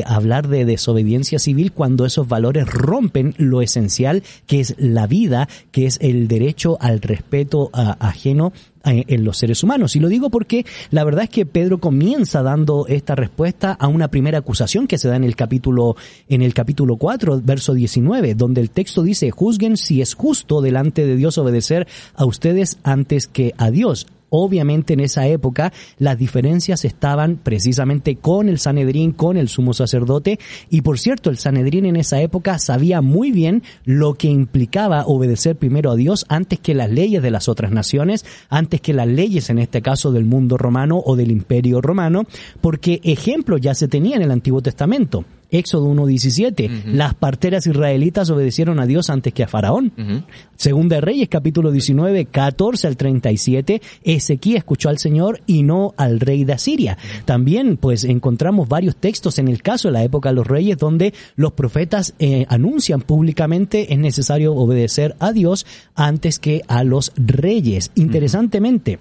hablar 0.07 0.49
de 0.49 0.65
desobediencia 0.65 1.39
civil 1.39 1.71
cuando 1.71 2.07
esos 2.07 2.27
valores 2.27 2.67
rompen 2.67 3.35
lo 3.37 3.61
esencial 3.61 4.23
que 4.47 4.61
es 4.61 4.75
la 4.79 5.07
vida, 5.07 5.51
que 5.71 5.85
es 5.85 5.99
el 6.01 6.29
derecho 6.39 6.77
al 6.81 7.01
respeto 7.01 7.71
ajeno 7.73 8.53
en 8.85 9.25
los 9.25 9.39
seres 9.39 9.63
humanos. 9.63 9.97
Y 9.97 10.01
lo 10.01 10.09
digo 10.09 10.31
porque 10.31 10.65
la 10.91 11.05
verdad 11.05 11.25
es 11.25 11.31
que 11.31 11.47
Pedro 11.47 11.79
comienza 11.79 12.43
dando 12.43 12.87
esta 12.87 13.15
respuesta 13.15 13.73
a 13.73 13.89
una 13.89 14.09
primera 14.09 14.39
acusación 14.39 14.87
que 14.87 14.99
se 14.99 15.09
da 15.09 15.17
en 15.17 15.25
el 15.25 15.35
capítulo, 15.35 15.97
en 16.29 16.43
el 16.43 16.55
capítulo 16.55 16.97
4, 16.97 17.41
verso 17.43 17.75
19, 17.75 18.35
donde 18.35 18.61
el 18.61 18.71
texto 18.71 19.03
dice, 19.03 19.31
juzguen 19.31 19.77
si 19.77 20.03
es 20.03 20.15
justo 20.15 20.61
delante 20.61 21.07
de 21.07 21.17
Dios 21.17 21.39
obedecer 21.39 21.87
a 22.15 22.25
ustedes 22.25 22.79
antes 22.83 23.27
que 23.27 23.55
a 23.57 23.71
Dios. 23.71 24.07
Obviamente 24.29 24.95
en 24.95 25.01
esa 25.01 25.27
época 25.27 25.73
las 25.99 26.19
diferencias 26.19 26.85
estaban 26.85 27.37
precisamente 27.37 28.17
con 28.17 28.49
el 28.49 28.59
Sanedrín, 28.59 29.13
con 29.13 29.37
el 29.37 29.49
sumo 29.49 29.73
sacerdote 29.73 30.39
y 30.69 30.81
por 30.81 30.99
cierto 30.99 31.31
el 31.31 31.39
Sanedrín 31.39 31.87
en 31.87 31.97
esa 31.97 32.21
época 32.21 32.59
sabía 32.59 33.01
muy 33.01 33.31
bien 33.31 33.63
lo 33.85 34.15
que 34.15 34.29
implicaba 34.29 35.07
obedecer 35.07 35.57
primero 35.57 35.91
a 35.91 35.97
Dios 35.97 36.27
antes 36.29 36.59
que 36.59 36.75
las 36.75 36.91
leyes 36.91 37.23
de 37.23 37.31
las 37.31 37.49
otras 37.49 37.71
naciones, 37.71 38.25
antes 38.49 38.81
que 38.81 38.93
las 38.93 39.07
leyes 39.07 39.51
en 39.51 39.59
este 39.59 39.83
caso 39.83 40.13
del 40.13 40.25
mundo 40.25 40.57
romano 40.57 41.01
o 41.05 41.17
del 41.17 41.31
imperio 41.31 41.81
romano, 41.81 42.25
porque 42.61 43.01
ejemplo 43.05 43.59
ya 43.59 43.75
se 43.75 43.89
tenía 43.89 44.17
en 44.17 44.23
el 44.23 44.31
Antiguo 44.31 44.61
Testamento. 44.61 45.25
Éxodo 45.51 45.87
1.17. 45.93 46.85
Las 46.87 47.15
parteras 47.15 47.67
israelitas 47.67 48.31
obedecieron 48.31 48.81
a 48.81 48.87
Dios 48.87 49.11
antes 49.11 49.33
que 49.33 49.43
a 49.43 49.49
Faraón. 49.49 49.93
Segunda 50.57 50.97
de 50.97 51.01
Reyes, 51.03 51.29
capítulo 51.29 51.71
19, 51.71 52.27
14 52.27 52.87
al 52.87 52.97
37. 52.97 53.83
Ezequiel 54.03 54.57
escuchó 54.57 54.89
al 54.89 54.99
Señor 54.99 55.41
y 55.47 55.63
no 55.63 55.95
al 55.97 56.21
rey 56.21 56.45
de 56.45 56.55
Asiria. 56.55 56.97
También, 57.25 57.77
pues, 57.77 58.05
encontramos 58.05 58.69
varios 58.69 58.97
textos 58.97 59.39
en 59.39 59.49
el 59.49 59.63
caso 59.63 59.89
de 59.89 59.93
la 59.93 60.05
época 60.05 60.31
de 60.31 60.37
los 60.37 60.47
reyes 60.47 60.79
donde 60.79 61.13
los 61.37 61.53
profetas 61.53 62.15
eh, 62.19 62.47
anuncian 62.49 63.01
públicamente 63.01 63.93
es 63.93 63.99
necesario 63.99 64.55
obedecer 64.55 65.17
a 65.19 65.33
Dios 65.33 65.67
antes 65.95 66.39
que 66.39 66.63
a 66.69 66.85
los 66.85 67.13
reyes. 67.17 67.91
Interesantemente, 67.95 68.99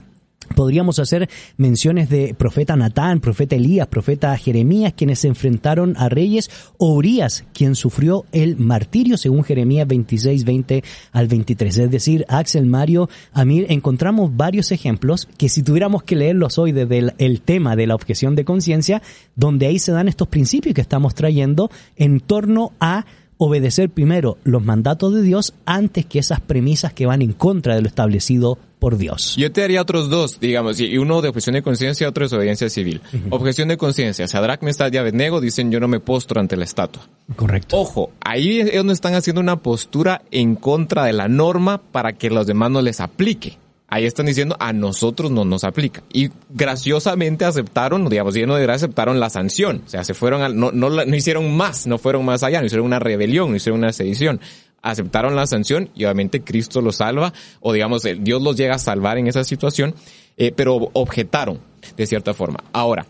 Podríamos 0.55 0.99
hacer 0.99 1.29
menciones 1.57 2.09
de 2.09 2.33
profeta 2.33 2.75
Natán, 2.75 3.19
profeta 3.19 3.55
Elías, 3.55 3.87
profeta 3.87 4.37
Jeremías, 4.37 4.93
quienes 4.95 5.19
se 5.19 5.27
enfrentaron 5.27 5.95
a 5.97 6.09
reyes, 6.09 6.49
o 6.77 6.93
Urias, 6.93 7.45
quien 7.53 7.75
sufrió 7.75 8.25
el 8.31 8.57
martirio, 8.57 9.17
según 9.17 9.43
Jeremías 9.43 9.87
26, 9.87 10.43
20 10.43 10.83
al 11.11 11.27
23. 11.27 11.77
Es 11.77 11.91
decir, 11.91 12.25
Axel, 12.27 12.65
Mario, 12.65 13.09
Amir, 13.33 13.65
encontramos 13.69 14.35
varios 14.35 14.71
ejemplos 14.71 15.27
que 15.37 15.49
si 15.49 15.63
tuviéramos 15.63 16.03
que 16.03 16.15
leerlos 16.15 16.57
hoy 16.57 16.71
desde 16.71 17.13
el, 17.17 17.41
tema 17.41 17.75
de 17.75 17.87
la 17.87 17.95
objeción 17.95 18.35
de 18.35 18.45
conciencia, 18.45 19.01
donde 19.35 19.67
ahí 19.67 19.79
se 19.79 19.91
dan 19.91 20.07
estos 20.07 20.27
principios 20.27 20.73
que 20.75 20.81
estamos 20.81 21.15
trayendo 21.15 21.69
en 21.95 22.19
torno 22.19 22.71
a 22.79 23.05
obedecer 23.37 23.89
primero 23.89 24.37
los 24.43 24.63
mandatos 24.63 25.13
de 25.13 25.21
Dios 25.21 25.53
antes 25.65 26.05
que 26.05 26.19
esas 26.19 26.39
premisas 26.39 26.93
que 26.93 27.05
van 27.05 27.21
en 27.21 27.33
contra 27.33 27.75
de 27.75 27.81
lo 27.81 27.87
establecido 27.87 28.57
por 28.79 28.97
Dios. 28.97 29.35
Yo 29.37 29.51
te 29.51 29.63
haría 29.63 29.81
otros 29.81 30.09
dos, 30.09 30.39
digamos, 30.39 30.79
y 30.79 30.97
uno 30.97 31.21
de 31.21 31.29
objeción 31.29 31.55
de 31.55 31.61
conciencia 31.61 32.05
y 32.05 32.07
otro 32.07 32.21
de 32.21 32.25
desobediencia 32.25 32.69
civil. 32.69 33.01
Objeción 33.29 33.67
de 33.67 33.77
conciencia, 33.77 34.27
Sadrach, 34.27 34.61
Mesad 34.61 34.91
y 34.93 34.97
Abednego 34.97 35.41
dicen 35.41 35.71
yo 35.71 35.79
no 35.79 35.87
me 35.87 35.99
postro 35.99 36.39
ante 36.39 36.55
la 36.55 36.65
estatua. 36.65 37.07
Correcto. 37.35 37.79
Ojo, 37.79 38.11
ahí 38.21 38.59
es 38.59 38.75
donde 38.75 38.93
están 38.93 39.15
haciendo 39.15 39.41
una 39.41 39.57
postura 39.57 40.21
en 40.31 40.55
contra 40.55 41.05
de 41.05 41.13
la 41.13 41.27
norma 41.27 41.81
para 41.91 42.13
que 42.13 42.29
los 42.29 42.45
demás 42.47 42.71
no 42.71 42.81
les 42.81 42.99
aplique 42.99 43.57
ahí 43.87 44.05
están 44.05 44.25
diciendo 44.25 44.55
a 44.59 44.73
nosotros 44.73 45.31
no 45.31 45.45
nos 45.45 45.63
aplica. 45.63 46.03
Y 46.11 46.29
graciosamente 46.49 47.45
aceptaron, 47.45 48.07
digamos, 48.09 48.33
lleno 48.33 48.55
de 48.55 48.63
gracia, 48.63 48.85
aceptaron 48.85 49.19
la 49.19 49.29
sanción. 49.29 49.83
O 49.85 49.89
sea, 49.89 50.03
se 50.03 50.13
fueron, 50.13 50.59
no, 50.59 50.71
no, 50.71 50.89
no 50.89 51.15
hicieron 51.15 51.55
más, 51.55 51.87
no 51.87 51.97
fueron 51.97 52.25
más 52.25 52.43
allá, 52.43 52.59
no 52.59 52.65
hicieron 52.65 52.85
una 52.85 52.99
rebelión, 52.99 53.49
no 53.49 53.55
hicieron 53.55 53.79
una 53.79 53.93
sedición. 53.93 54.39
Aceptaron 54.81 55.35
la 55.35 55.47
sanción 55.47 55.89
y 55.95 56.05
obviamente 56.05 56.41
Cristo 56.41 56.81
los 56.81 56.97
salva, 56.97 57.33
o 57.59 57.73
digamos, 57.73 58.03
Dios 58.19 58.41
los 58.41 58.55
llega 58.55 58.75
a 58.75 58.79
salvar 58.79 59.17
en 59.17 59.27
esa 59.27 59.43
situación, 59.43 59.95
eh, 60.37 60.51
pero 60.55 60.89
objetaron 60.93 61.59
de 61.97 62.05
cierta 62.05 62.33
forma. 62.33 62.63
Ahora, 62.71 63.07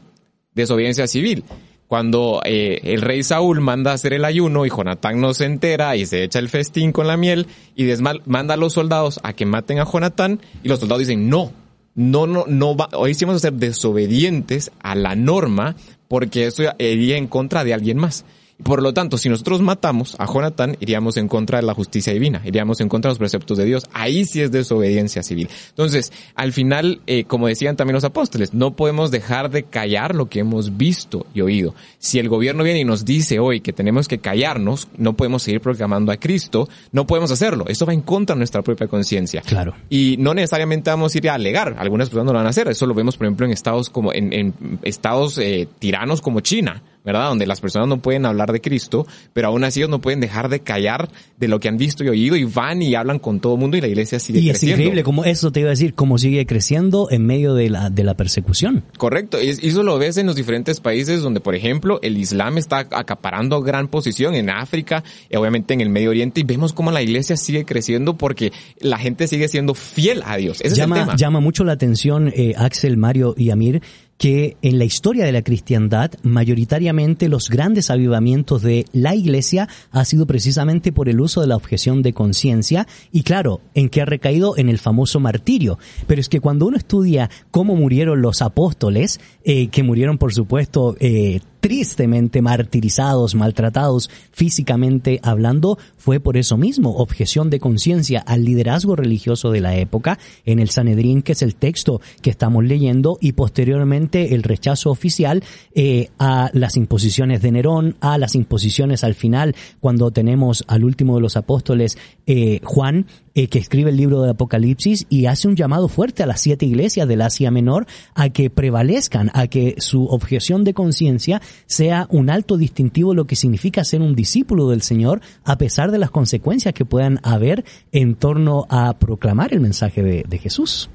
desobediencia 0.53 1.07
civil. 1.07 1.43
Cuando 1.87 2.41
eh, 2.45 2.79
el 2.83 3.01
rey 3.01 3.21
Saúl 3.23 3.61
manda 3.61 3.91
a 3.91 3.93
hacer 3.93 4.13
el 4.13 4.25
ayuno 4.25 4.65
y 4.65 4.69
Jonatán 4.69 5.21
no 5.21 5.33
se 5.33 5.45
entera 5.45 5.95
y 5.95 6.05
se 6.05 6.23
echa 6.23 6.39
el 6.39 6.49
festín 6.49 6.91
con 6.91 7.05
la 7.07 7.15
miel 7.15 7.45
y 7.75 7.85
desmal- 7.85 8.21
manda 8.25 8.55
a 8.55 8.57
los 8.57 8.73
soldados 8.73 9.19
a 9.23 9.33
que 9.33 9.45
maten 9.45 9.79
a 9.79 9.85
Jonatán 9.85 10.39
y 10.63 10.67
los 10.69 10.79
soldados 10.79 11.01
dicen 11.07 11.29
no, 11.29 11.51
no, 11.93 12.25
no, 12.25 12.45
no 12.47 12.75
va, 12.75 12.89
hoy 12.93 13.13
sí 13.13 13.23
vamos 13.25 13.41
a 13.41 13.47
ser 13.49 13.53
desobedientes 13.53 14.71
a 14.81 14.95
la 14.95 15.15
norma 15.15 15.75
porque 16.07 16.47
eso 16.47 16.63
iría 16.79 17.17
en 17.17 17.27
contra 17.27 17.63
de 17.63 17.73
alguien 17.73 17.97
más. 17.97 18.25
Por 18.63 18.81
lo 18.81 18.93
tanto, 18.93 19.17
si 19.17 19.27
nosotros 19.27 19.61
matamos 19.61 20.15
a 20.17 20.25
Jonatán, 20.25 20.77
iríamos 20.79 21.17
en 21.17 21.27
contra 21.27 21.59
de 21.59 21.65
la 21.65 21.73
justicia 21.73 22.13
divina, 22.13 22.41
iríamos 22.45 22.79
en 22.79 22.87
contra 22.87 23.09
de 23.09 23.11
los 23.11 23.19
preceptos 23.19 23.57
de 23.57 23.65
Dios. 23.65 23.83
Ahí 23.91 24.23
sí 24.23 24.41
es 24.41 24.51
desobediencia 24.51 25.23
civil. 25.23 25.49
Entonces, 25.69 26.13
al 26.35 26.53
final, 26.53 27.01
eh, 27.05 27.25
como 27.25 27.47
decían 27.47 27.75
también 27.75 27.95
los 27.95 28.05
apóstoles, 28.05 28.53
no 28.53 28.75
podemos 28.75 29.11
dejar 29.11 29.49
de 29.49 29.63
callar 29.63 30.15
lo 30.15 30.29
que 30.29 30.39
hemos 30.39 30.77
visto 30.77 31.25
y 31.33 31.41
oído. 31.41 31.75
Si 31.99 32.17
el 32.17 32.29
gobierno 32.29 32.63
viene 32.63 32.79
y 32.79 32.85
nos 32.85 33.03
dice 33.03 33.39
hoy 33.39 33.59
que 33.59 33.73
tenemos 33.73 34.07
que 34.07 34.19
callarnos, 34.19 34.87
no 34.97 35.13
podemos 35.13 35.43
seguir 35.43 35.59
proclamando 35.59 36.13
a 36.13 36.17
Cristo, 36.17 36.69
no 36.93 37.05
podemos 37.05 37.31
hacerlo. 37.31 37.65
Eso 37.67 37.85
va 37.85 37.93
en 37.93 38.01
contra 38.01 38.35
de 38.35 38.39
nuestra 38.39 38.61
propia 38.61 38.87
conciencia. 38.87 39.41
Claro. 39.41 39.75
Y 39.89 40.15
no 40.17 40.33
necesariamente 40.33 40.89
vamos 40.89 41.13
a 41.13 41.17
ir 41.17 41.29
a 41.29 41.33
alegar. 41.33 41.75
Algunas 41.77 42.07
personas 42.07 42.27
no 42.27 42.31
lo 42.31 42.39
van 42.39 42.47
a 42.47 42.51
hacer. 42.51 42.69
Eso 42.69 42.85
lo 42.85 42.93
vemos, 42.93 43.17
por 43.17 43.27
ejemplo, 43.27 43.45
en 43.45 43.51
estados 43.51 43.89
como, 43.89 44.13
en, 44.13 44.31
en 44.31 44.53
estados 44.83 45.37
eh, 45.39 45.67
tiranos 45.79 46.21
como 46.21 46.39
China, 46.39 46.81
¿verdad? 47.05 47.29
Donde 47.29 47.45
las 47.45 47.61
personas 47.61 47.87
no 47.87 48.01
pueden 48.01 48.25
hablar 48.25 48.51
de 48.51 48.61
Cristo, 48.61 49.05
pero 49.33 49.47
aún 49.47 49.63
así 49.63 49.79
ellos 49.79 49.89
no 49.89 50.01
pueden 50.01 50.19
dejar 50.19 50.49
de 50.49 50.59
callar 50.61 51.09
de 51.37 51.47
lo 51.47 51.59
que 51.59 51.67
han 51.69 51.77
visto 51.77 52.03
y 52.03 52.09
oído 52.09 52.35
y 52.35 52.43
van 52.43 52.81
y 52.81 52.95
hablan 52.95 53.19
con 53.19 53.39
todo 53.39 53.53
el 53.53 53.59
mundo 53.59 53.77
y 53.77 53.81
la 53.81 53.87
iglesia 53.87 54.19
sigue 54.19 54.39
Y 54.39 54.49
es 54.49 54.53
creciendo. 54.53 54.75
increíble 54.81 55.03
como 55.03 55.23
eso 55.25 55.51
te 55.51 55.59
iba 55.61 55.69
a 55.69 55.71
decir, 55.71 55.93
cómo 55.93 56.17
sigue 56.17 56.45
creciendo 56.45 57.07
en 57.11 57.25
medio 57.25 57.53
de 57.53 57.69
la, 57.69 57.89
de 57.89 58.03
la 58.03 58.15
persecución. 58.15 58.83
Correcto, 58.97 59.41
y 59.41 59.49
eso 59.49 59.83
lo 59.83 59.97
ves 59.97 60.17
en 60.17 60.25
los 60.27 60.35
diferentes 60.35 60.79
países 60.79 61.21
donde, 61.21 61.39
por 61.39 61.55
ejemplo, 61.55 61.99
el 62.01 62.17
Islam 62.17 62.57
está 62.57 62.79
acaparando 62.91 63.61
gran 63.61 63.87
posición 63.87 64.33
en 64.35 64.49
África, 64.49 65.03
y 65.29 65.35
obviamente 65.35 65.73
en 65.73 65.81
el 65.81 65.89
Medio 65.89 66.09
Oriente, 66.09 66.41
y 66.41 66.43
vemos 66.43 66.73
cómo 66.73 66.91
la 66.91 67.01
iglesia 67.01 67.37
sigue 67.37 67.65
creciendo 67.65 68.17
porque 68.17 68.51
la 68.79 68.97
gente 68.97 69.27
sigue 69.27 69.47
siendo 69.47 69.73
fiel 69.73 70.21
a 70.25 70.37
Dios. 70.37 70.57
Ese 70.61 70.67
es 70.67 70.73
el 70.73 70.79
llama, 70.79 70.95
tema. 70.95 71.15
llama 71.15 71.39
mucho 71.39 71.63
la 71.63 71.73
atención, 71.73 72.31
eh, 72.35 72.53
Axel, 72.57 72.97
Mario 72.97 73.35
y 73.37 73.49
Amir, 73.51 73.81
que 74.17 74.57
en 74.61 74.79
la 74.79 74.85
historia 74.85 75.25
de 75.25 75.31
la 75.31 75.41
cristiandad, 75.41 76.11
mayoritariamente 76.23 77.27
los 77.27 77.49
grandes 77.49 77.89
avivamientos 77.89 78.61
de 78.61 78.85
la 78.93 79.13
iglesia 79.13 79.67
ha 79.91 80.05
sido 80.05 80.25
precisamente 80.25 80.91
por 80.91 81.09
el 81.09 81.19
uso 81.19 81.41
de 81.41 81.47
la 81.47 81.55
objeción 81.55 82.01
de 82.01 82.13
conciencia 82.13 82.87
y 83.11 83.23
claro, 83.23 83.61
en 83.73 83.89
que 83.89 84.01
ha 84.01 84.05
recaído 84.05 84.57
en 84.57 84.69
el 84.69 84.79
famoso 84.79 85.19
martirio. 85.19 85.77
Pero 86.07 86.21
es 86.21 86.29
que 86.29 86.39
cuando 86.39 86.65
uno 86.65 86.77
estudia 86.77 87.29
cómo 87.51 87.75
murieron 87.75 88.21
los 88.21 88.41
apóstoles, 88.41 89.19
eh, 89.43 89.67
que 89.67 89.83
murieron 89.83 90.17
por 90.17 90.33
supuesto 90.33 90.95
eh, 90.99 91.41
tristemente 91.65 92.43
martirizados, 92.43 93.33
maltratados 93.33 94.11
físicamente 94.31 95.19
hablando, 95.23 95.79
fue 95.97 96.19
por 96.19 96.37
eso 96.37 96.57
mismo, 96.57 96.97
objeción 96.97 97.49
de 97.49 97.59
conciencia 97.59 98.19
al 98.19 98.45
liderazgo 98.45 98.95
religioso 98.95 99.49
de 99.49 99.61
la 99.61 99.75
época 99.75 100.19
en 100.45 100.59
el 100.59 100.69
Sanedrín, 100.69 101.23
que 101.23 101.31
es 101.31 101.41
el 101.41 101.55
texto 101.55 102.01
que 102.21 102.29
estamos 102.29 102.63
leyendo, 102.63 103.17
y 103.19 103.31
posteriormente 103.31 104.35
el 104.35 104.43
rechazo 104.43 104.91
oficial 104.91 105.43
eh, 105.73 106.09
a 106.19 106.51
las 106.53 106.77
imposiciones 106.77 107.41
de 107.41 107.53
Nerón, 107.53 107.95
a 107.99 108.19
las 108.19 108.35
imposiciones 108.35 109.03
al 109.03 109.15
final, 109.15 109.55
cuando 109.79 110.11
tenemos 110.11 110.63
al 110.67 110.83
último 110.83 111.15
de 111.15 111.21
los 111.21 111.35
apóstoles, 111.35 111.97
eh, 112.27 112.59
Juan, 112.63 113.07
eh, 113.35 113.47
que 113.47 113.59
escribe 113.59 113.91
el 113.91 113.97
libro 113.97 114.21
de 114.21 114.31
Apocalipsis 114.31 115.05
y 115.09 115.25
hace 115.25 115.47
un 115.47 115.55
llamado 115.55 115.87
fuerte 115.87 116.23
a 116.23 116.25
las 116.25 116.41
siete 116.41 116.65
iglesias 116.65 117.07
del 117.07 117.21
Asia 117.21 117.51
Menor 117.51 117.85
a 118.13 118.29
que 118.29 118.49
prevalezcan, 118.49 119.29
a 119.33 119.47
que 119.47 119.75
su 119.77 120.05
objeción 120.05 120.63
de 120.63 120.73
conciencia 120.73 121.41
sea 121.65 122.07
un 122.09 122.29
alto 122.29 122.57
distintivo 122.57 123.13
lo 123.13 123.27
que 123.27 123.35
significa 123.35 123.83
ser 123.83 124.01
un 124.01 124.15
discípulo 124.15 124.69
del 124.69 124.81
Señor 124.81 125.21
a 125.43 125.57
pesar 125.57 125.91
de 125.91 125.99
las 125.99 126.11
consecuencias 126.11 126.73
que 126.73 126.85
puedan 126.85 127.19
haber 127.23 127.65
en 127.91 128.15
torno 128.15 128.65
a 128.69 128.97
proclamar 128.97 129.53
el 129.53 129.59
mensaje 129.59 130.01
de 130.01 130.37
Jesús. 130.39 130.89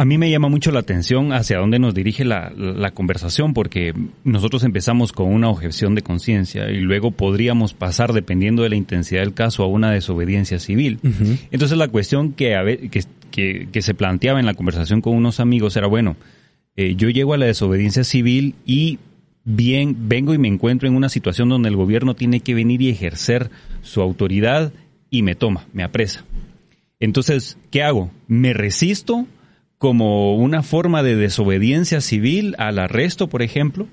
A 0.00 0.04
mí 0.04 0.16
me 0.16 0.30
llama 0.30 0.48
mucho 0.48 0.70
la 0.70 0.78
atención 0.78 1.32
hacia 1.32 1.58
dónde 1.58 1.80
nos 1.80 1.92
dirige 1.92 2.24
la, 2.24 2.52
la 2.56 2.92
conversación, 2.92 3.52
porque 3.52 3.92
nosotros 4.22 4.62
empezamos 4.62 5.10
con 5.12 5.26
una 5.32 5.48
objeción 5.48 5.96
de 5.96 6.02
conciencia 6.02 6.70
y 6.70 6.78
luego 6.78 7.10
podríamos 7.10 7.74
pasar, 7.74 8.12
dependiendo 8.12 8.62
de 8.62 8.68
la 8.68 8.76
intensidad 8.76 9.22
del 9.22 9.34
caso, 9.34 9.64
a 9.64 9.66
una 9.66 9.90
desobediencia 9.90 10.60
civil. 10.60 11.00
Entonces 11.50 11.76
la 11.76 11.88
cuestión 11.88 12.32
que, 12.32 12.54
a 12.54 12.62
ve- 12.62 12.88
que, 12.92 13.02
que- 13.32 13.68
que 13.72 13.82
se 13.82 13.92
planteaba 13.94 14.38
en 14.38 14.46
la 14.46 14.54
conversación 14.54 15.00
con 15.00 15.16
unos 15.16 15.40
amigos 15.40 15.76
era, 15.76 15.88
bueno, 15.88 16.16
eh, 16.76 16.94
yo 16.96 17.08
llego 17.10 17.34
a 17.34 17.36
la 17.38 17.46
desobediencia 17.46 18.04
civil 18.04 18.54
y 18.64 19.00
bien 19.44 19.96
vengo 20.08 20.32
y 20.32 20.38
me 20.38 20.46
encuentro 20.46 20.86
en 20.88 20.94
una 20.94 21.08
situación 21.08 21.48
donde 21.48 21.70
el 21.70 21.76
gobierno 21.76 22.14
tiene 22.14 22.38
que 22.38 22.54
venir 22.54 22.82
y 22.82 22.88
ejercer 22.90 23.50
su 23.82 24.00
autoridad 24.00 24.72
y 25.10 25.22
me 25.22 25.34
toma, 25.34 25.66
me 25.72 25.82
apresa. 25.82 26.24
Entonces, 27.00 27.58
¿qué 27.72 27.82
hago? 27.82 28.12
¿Me 28.28 28.52
resisto 28.52 29.26
como 29.78 30.34
una 30.36 30.62
forma 30.62 31.02
de 31.02 31.16
desobediencia 31.16 32.00
civil 32.00 32.54
al 32.58 32.78
arresto, 32.78 33.28
por 33.28 33.42
ejemplo? 33.42 33.86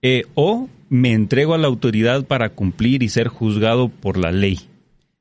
Eh, 0.00 0.24
¿O 0.34 0.68
me 0.88 1.12
entrego 1.12 1.54
a 1.54 1.58
la 1.58 1.68
autoridad 1.68 2.24
para 2.24 2.50
cumplir 2.50 3.02
y 3.02 3.08
ser 3.08 3.28
juzgado 3.28 3.88
por 3.88 4.16
la 4.18 4.32
ley? 4.32 4.58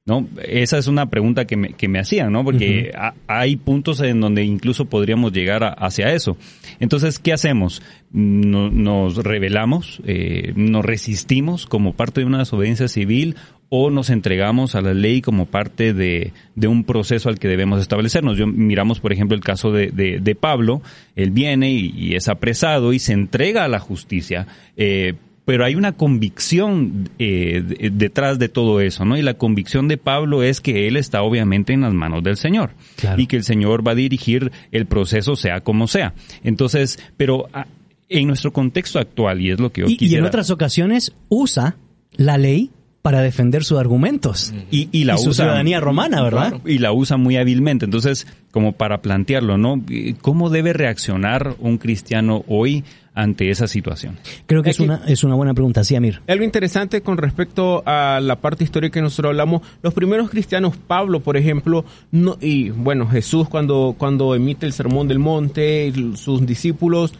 ¿No? 0.03 0.27
Esa 0.43 0.79
es 0.79 0.87
una 0.87 1.11
pregunta 1.11 1.45
que 1.45 1.55
me, 1.55 1.73
que 1.73 1.87
me 1.87 1.99
hacían, 1.99 2.31
¿no? 2.33 2.43
Porque 2.43 2.91
ha- 2.97 3.13
hay 3.27 3.55
puntos 3.55 4.01
en 4.01 4.19
donde 4.19 4.43
incluso 4.43 4.85
podríamos 4.85 5.31
llegar 5.31 5.63
a- 5.63 5.69
hacia 5.73 6.11
eso. 6.13 6.37
Entonces, 6.79 7.19
¿qué 7.19 7.31
hacemos? 7.33 7.83
No- 8.11 8.71
nos 8.71 9.17
rebelamos, 9.23 10.01
eh, 10.07 10.53
nos 10.55 10.83
resistimos 10.83 11.67
como 11.67 11.93
parte 11.93 12.21
de 12.21 12.25
una 12.25 12.39
desobediencia 12.39 12.87
civil 12.87 13.35
o 13.73 13.89
nos 13.89 14.09
entregamos 14.09 14.75
a 14.75 14.81
la 14.81 14.93
ley 14.93 15.21
como 15.21 15.45
parte 15.45 15.93
de, 15.93 16.33
de 16.55 16.67
un 16.67 16.83
proceso 16.83 17.29
al 17.29 17.39
que 17.39 17.47
debemos 17.47 17.79
establecernos. 17.79 18.37
Yo 18.37 18.45
miramos, 18.45 18.99
por 18.99 19.13
ejemplo, 19.13 19.33
el 19.37 19.43
caso 19.43 19.71
de, 19.71 19.87
de- 19.91 20.19
de 20.19 20.35
Pablo. 20.35 20.81
Él 21.15 21.31
viene 21.31 21.71
y, 21.71 21.93
y 21.95 22.15
es 22.15 22.27
apresado 22.27 22.91
y 22.91 22.99
se 22.99 23.13
entrega 23.13 23.63
a 23.63 23.69
la 23.69 23.79
justicia. 23.79 24.45
eh, 24.75 25.13
pero 25.45 25.65
hay 25.65 25.75
una 25.75 25.93
convicción 25.93 27.09
eh, 27.17 27.63
de- 27.65 27.89
detrás 27.91 28.39
de 28.39 28.47
todo 28.49 28.79
eso, 28.81 29.05
¿no? 29.05 29.17
Y 29.17 29.21
la 29.21 29.33
convicción 29.35 29.87
de 29.87 29.97
Pablo 29.97 30.43
es 30.43 30.61
que 30.61 30.87
él 30.87 30.97
está 30.97 31.23
obviamente 31.23 31.73
en 31.73 31.81
las 31.81 31.93
manos 31.93 32.23
del 32.23 32.37
Señor 32.37 32.71
Claro. 32.97 33.21
y 33.21 33.25
que 33.27 33.37
el 33.37 33.43
Señor 33.43 33.85
va 33.85 33.93
a 33.93 33.95
dirigir 33.95 34.51
el 34.71 34.85
proceso 34.85 35.35
sea 35.35 35.61
como 35.61 35.87
sea. 35.87 36.13
Entonces, 36.43 36.99
pero 37.17 37.47
ah, 37.53 37.67
en 38.09 38.27
nuestro 38.27 38.51
contexto 38.53 38.99
actual, 38.99 39.41
y 39.41 39.49
es 39.51 39.59
lo 39.59 39.71
que 39.71 39.81
yo 39.81 39.87
Y, 39.89 39.97
y 39.99 40.15
en 40.15 40.25
otras 40.25 40.51
ocasiones 40.51 41.13
usa 41.29 41.75
la 42.17 42.37
ley 42.37 42.69
para 43.01 43.21
defender 43.21 43.63
sus 43.63 43.79
argumentos. 43.79 44.53
y, 44.69 44.89
y 44.91 45.05
la 45.05 45.15
y 45.15 45.17
su 45.17 45.29
usa 45.31 45.45
ciudadanía 45.45 45.79
romana, 45.79 46.21
¿verdad? 46.21 46.49
Claro, 46.49 46.61
y 46.65 46.77
la 46.77 46.91
usa 46.91 47.17
muy 47.17 47.37
hábilmente. 47.37 47.85
Entonces, 47.85 48.27
como 48.51 48.73
para 48.73 49.01
plantearlo, 49.01 49.57
¿no? 49.57 49.81
¿Cómo 50.21 50.49
debe 50.49 50.73
reaccionar 50.73 51.55
un 51.59 51.77
cristiano 51.77 52.43
hoy 52.47 52.83
ante 53.13 53.49
esa 53.49 53.67
situación? 53.67 54.17
Creo 54.45 54.61
que 54.61 54.69
es 54.69 54.79
una, 54.79 55.01
es 55.07 55.23
una 55.23 55.35
buena 55.35 55.53
pregunta, 55.53 55.83
sí, 55.83 55.95
Amir. 55.95 56.21
Algo 56.27 56.43
interesante 56.43 57.01
con 57.01 57.17
respecto 57.17 57.81
a 57.85 58.19
la 58.21 58.35
parte 58.37 58.63
histórica 58.63 58.93
que 58.93 59.01
nosotros 59.01 59.31
hablamos, 59.31 59.61
los 59.81 59.93
primeros 59.93 60.29
cristianos, 60.29 60.77
Pablo, 60.77 61.21
por 61.21 61.37
ejemplo, 61.37 61.85
no, 62.11 62.37
y 62.39 62.69
bueno, 62.69 63.07
Jesús 63.07 63.49
cuando, 63.49 63.95
cuando 63.97 64.35
emite 64.35 64.65
el 64.65 64.73
sermón 64.73 65.07
del 65.07 65.19
monte, 65.19 65.91
sus 66.15 66.45
discípulos, 66.45 67.13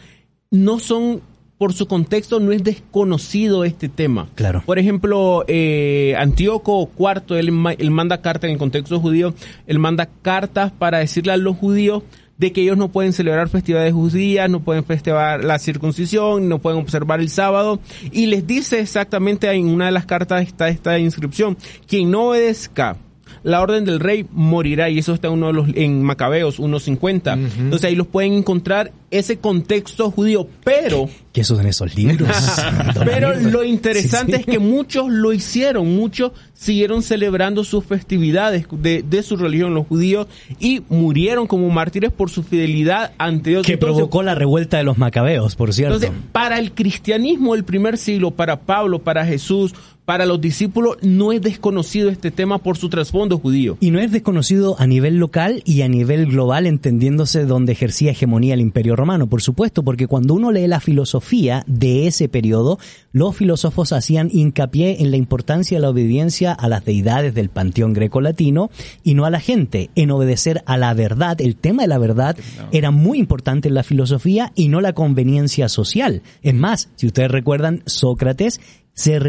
no 0.50 0.78
son, 0.78 1.22
por 1.58 1.72
su 1.72 1.86
contexto, 1.86 2.40
no 2.40 2.52
es 2.52 2.64
desconocido 2.64 3.64
este 3.64 3.88
tema. 3.88 4.28
Claro. 4.34 4.62
Por 4.66 4.78
ejemplo, 4.78 5.44
eh, 5.46 6.14
Antíoco 6.18 6.90
IV, 6.98 7.38
él, 7.38 7.52
él 7.78 7.90
manda 7.90 8.20
cartas 8.20 8.48
en 8.48 8.54
el 8.54 8.58
contexto 8.58 8.98
judío, 8.98 9.34
él 9.66 9.78
manda 9.78 10.08
cartas 10.22 10.72
para 10.72 10.98
decirle 10.98 11.32
a 11.32 11.36
los 11.36 11.56
judíos 11.56 12.02
de 12.42 12.52
que 12.52 12.62
ellos 12.62 12.76
no 12.76 12.88
pueden 12.88 13.12
celebrar 13.12 13.48
festividades 13.48 13.92
judías, 13.92 14.50
no 14.50 14.60
pueden 14.60 14.84
festejar 14.84 15.44
la 15.44 15.60
circuncisión, 15.60 16.48
no 16.48 16.58
pueden 16.58 16.80
observar 16.80 17.20
el 17.20 17.28
sábado, 17.28 17.78
y 18.10 18.26
les 18.26 18.46
dice 18.46 18.80
exactamente 18.80 19.48
en 19.48 19.68
una 19.68 19.86
de 19.86 19.92
las 19.92 20.06
cartas 20.06 20.42
está 20.42 20.68
esta 20.68 20.98
inscripción, 20.98 21.56
quien 21.86 22.10
no 22.10 22.30
obedezca 22.30 22.96
la 23.42 23.60
orden 23.60 23.84
del 23.84 24.00
rey 24.00 24.26
morirá, 24.32 24.88
y 24.90 24.98
eso 24.98 25.14
está 25.14 25.28
en 25.28 25.34
uno 25.34 25.48
de 25.48 25.52
los, 25.52 25.68
en 25.74 26.02
Macabeos 26.02 26.60
1.50. 26.60 27.32
Entonces 27.58 27.88
ahí 27.88 27.94
los 27.96 28.06
pueden 28.06 28.34
encontrar 28.34 28.92
ese 29.10 29.38
contexto 29.38 30.10
judío, 30.10 30.48
pero 30.64 31.08
Que 31.32 31.42
esos 31.42 31.60
en 31.60 31.66
esos 31.66 31.94
libros. 31.94 32.30
pero 33.04 33.34
lo 33.38 33.62
interesante 33.62 34.32
Sí, 34.32 34.38
sí. 34.38 34.40
es 34.40 34.46
que 34.46 34.58
muchos 34.58 35.10
lo 35.10 35.32
hicieron, 35.32 35.94
muchos 35.94 36.32
siguieron 36.54 37.02
celebrando 37.02 37.64
sus 37.64 37.84
festividades 37.84 38.66
de, 38.70 39.02
de 39.02 39.22
su 39.22 39.36
religión, 39.36 39.74
los 39.74 39.86
judíos, 39.86 40.28
y 40.58 40.82
murieron 40.88 41.46
como 41.46 41.68
mártires 41.68 42.10
por 42.12 42.30
su 42.30 42.42
fidelidad 42.42 43.12
ante 43.18 43.50
Dios. 43.50 43.66
Que 43.66 43.74
Entonces, 43.74 43.96
provocó 43.96 44.22
la 44.22 44.34
revuelta 44.34 44.78
de 44.78 44.84
los 44.84 44.96
macabeos, 44.96 45.56
por 45.56 45.74
cierto. 45.74 45.96
entonces, 45.96 46.18
para 46.32 46.58
el 46.58 46.72
cristianismo 46.72 47.54
del 47.54 47.64
primer 47.64 47.98
siglo, 47.98 48.30
para 48.30 48.60
Pablo, 48.60 49.00
para 49.00 49.26
Jesús, 49.26 49.74
para 50.04 50.26
los 50.26 50.40
discípulos, 50.40 50.96
no 51.02 51.32
es 51.32 51.40
desconocido 51.40 52.10
este 52.10 52.30
tema 52.30 52.58
por 52.58 52.76
su 52.76 52.88
trasfondo 52.88 53.38
judío. 53.38 53.76
y 53.80 53.90
no 53.90 54.00
es 54.00 54.10
desconocido 54.10 54.76
a 54.78 54.86
nivel 54.86 55.16
local 55.16 55.62
y 55.64 55.82
a 55.82 55.88
nivel 55.88 56.26
global, 56.26 56.66
entendiéndose 56.66 57.44
donde 57.44 57.72
ejercía 57.72 58.10
hegemonía 58.12 58.54
el 58.54 58.60
Imperio 58.60 58.96
romano, 58.96 59.26
por 59.26 59.42
supuesto, 59.42 59.82
porque 59.82 60.06
cuando 60.06 60.34
uno 60.34 60.50
lee 60.50 60.66
la 60.66 60.80
filosofía 60.80 61.64
de 61.66 62.06
ese 62.06 62.28
periodo, 62.28 62.78
los 63.12 63.36
filósofos 63.36 63.92
hacían 63.92 64.30
hincapié 64.32 65.02
en 65.02 65.10
la 65.10 65.16
importancia 65.16 65.76
de 65.76 65.82
la 65.82 65.90
obediencia 65.90 66.52
a 66.52 66.68
las 66.68 66.84
deidades 66.84 67.34
del 67.34 67.50
panteón 67.50 67.92
greco-latino 67.92 68.70
y 69.04 69.14
no 69.14 69.24
a 69.24 69.30
la 69.30 69.40
gente, 69.40 69.90
en 69.94 70.10
obedecer 70.10 70.62
a 70.66 70.76
la 70.76 70.94
verdad. 70.94 71.40
El 71.40 71.56
tema 71.56 71.82
de 71.82 71.88
la 71.88 71.98
verdad 71.98 72.36
era 72.72 72.90
muy 72.90 73.18
importante 73.18 73.68
en 73.68 73.74
la 73.74 73.82
filosofía 73.82 74.52
y 74.54 74.68
no 74.68 74.80
la 74.80 74.94
conveniencia 74.94 75.68
social. 75.68 76.22
Es 76.42 76.54
más, 76.54 76.88
si 76.96 77.06
ustedes 77.06 77.30
recuerdan, 77.30 77.82
Sócrates 77.86 78.60
se, 78.94 79.20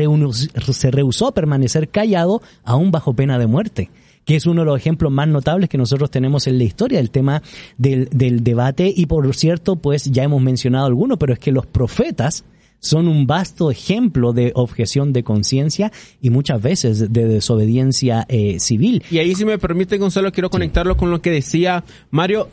se 0.71 0.91
rehusó 0.91 1.27
a 1.27 1.33
permanecer 1.33 1.89
callado 1.89 2.41
aún 2.63 2.91
bajo 2.91 3.13
pena 3.13 3.39
de 3.39 3.47
muerte 3.47 3.89
que 4.25 4.37
es 4.37 4.45
uno 4.45 4.61
de 4.61 4.67
los 4.67 4.77
ejemplos 4.77 5.11
más 5.11 5.27
notables 5.27 5.69
que 5.69 5.77
nosotros 5.77 6.09
tenemos 6.09 6.47
en 6.47 6.57
la 6.57 6.63
historia 6.63 6.99
del 6.99 7.11
tema 7.11 7.41
del, 7.77 8.07
del 8.09 8.41
debate. 8.41 8.91
Y 8.95 9.05
por 9.05 9.33
cierto, 9.35 9.75
pues 9.75 10.05
ya 10.05 10.23
hemos 10.23 10.41
mencionado 10.41 10.85
alguno, 10.85 11.17
pero 11.17 11.33
es 11.33 11.39
que 11.39 11.51
los 11.51 11.65
profetas 11.65 12.45
son 12.83 13.07
un 13.07 13.25
vasto 13.25 13.71
ejemplo 13.71 14.33
de 14.33 14.51
objeción 14.55 15.13
de 15.13 15.23
conciencia 15.23 15.91
y 16.21 16.29
muchas 16.29 16.61
veces 16.61 17.13
de 17.13 17.25
desobediencia 17.25 18.25
eh, 18.27 18.59
civil. 18.59 19.03
Y 19.09 19.19
ahí 19.19 19.33
si 19.35 19.45
me 19.45 19.57
permite, 19.57 19.97
Gonzalo, 19.97 20.31
quiero 20.31 20.49
conectarlo 20.49 20.97
con 20.97 21.09
lo 21.09 21.21
que 21.21 21.31
decía 21.31 21.83
Mario. 22.11 22.49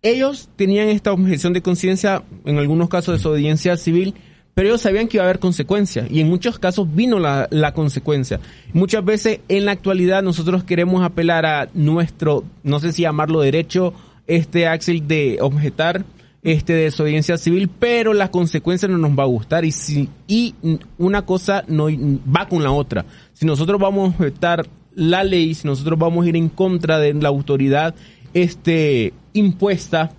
Ellos 0.00 0.48
tenían 0.56 0.88
esta 0.88 1.12
objeción 1.12 1.52
de 1.52 1.62
conciencia, 1.62 2.22
en 2.44 2.58
algunos 2.58 2.88
casos 2.88 3.16
desobediencia 3.16 3.76
civil, 3.76 4.14
pero 4.54 4.68
ellos 4.68 4.82
sabían 4.82 5.08
que 5.08 5.16
iba 5.16 5.24
a 5.24 5.28
haber 5.28 5.38
consecuencias 5.38 6.10
y 6.10 6.20
en 6.20 6.28
muchos 6.28 6.58
casos 6.58 6.86
vino 6.94 7.18
la, 7.18 7.48
la, 7.50 7.72
consecuencia. 7.72 8.40
Muchas 8.72 9.04
veces 9.04 9.40
en 9.48 9.64
la 9.64 9.72
actualidad 9.72 10.22
nosotros 10.22 10.64
queremos 10.64 11.02
apelar 11.02 11.46
a 11.46 11.68
nuestro, 11.74 12.44
no 12.62 12.80
sé 12.80 12.92
si 12.92 13.02
llamarlo 13.02 13.40
derecho, 13.40 13.94
este 14.26 14.66
Axel 14.66 15.06
de 15.06 15.38
objetar 15.40 16.04
este 16.42 16.72
de 16.72 16.84
desobediencia 16.84 17.38
civil, 17.38 17.70
pero 17.78 18.12
las 18.12 18.30
consecuencias 18.30 18.90
no 18.90 18.98
nos 18.98 19.16
va 19.16 19.22
a 19.22 19.26
gustar 19.26 19.64
y 19.64 19.70
si 19.70 20.08
y 20.26 20.54
una 20.98 21.24
cosa 21.24 21.64
no 21.68 21.86
va 21.86 22.48
con 22.48 22.62
la 22.62 22.72
otra. 22.72 23.04
Si 23.32 23.46
nosotros 23.46 23.80
vamos 23.80 24.12
a 24.12 24.16
objetar 24.16 24.66
la 24.94 25.22
ley, 25.24 25.54
si 25.54 25.66
nosotros 25.66 25.98
vamos 25.98 26.24
a 26.24 26.28
ir 26.28 26.36
en 26.36 26.48
contra 26.48 26.98
de 26.98 27.14
la 27.14 27.28
autoridad 27.28 27.94
este 28.34 29.14
impuesta 29.32 30.10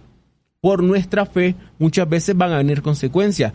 por 0.61 0.81
nuestra 0.81 1.25
fe, 1.25 1.55
muchas 1.77 2.07
veces 2.07 2.37
van 2.37 2.53
a 2.53 2.57
venir 2.57 2.81
consecuencias. 2.81 3.51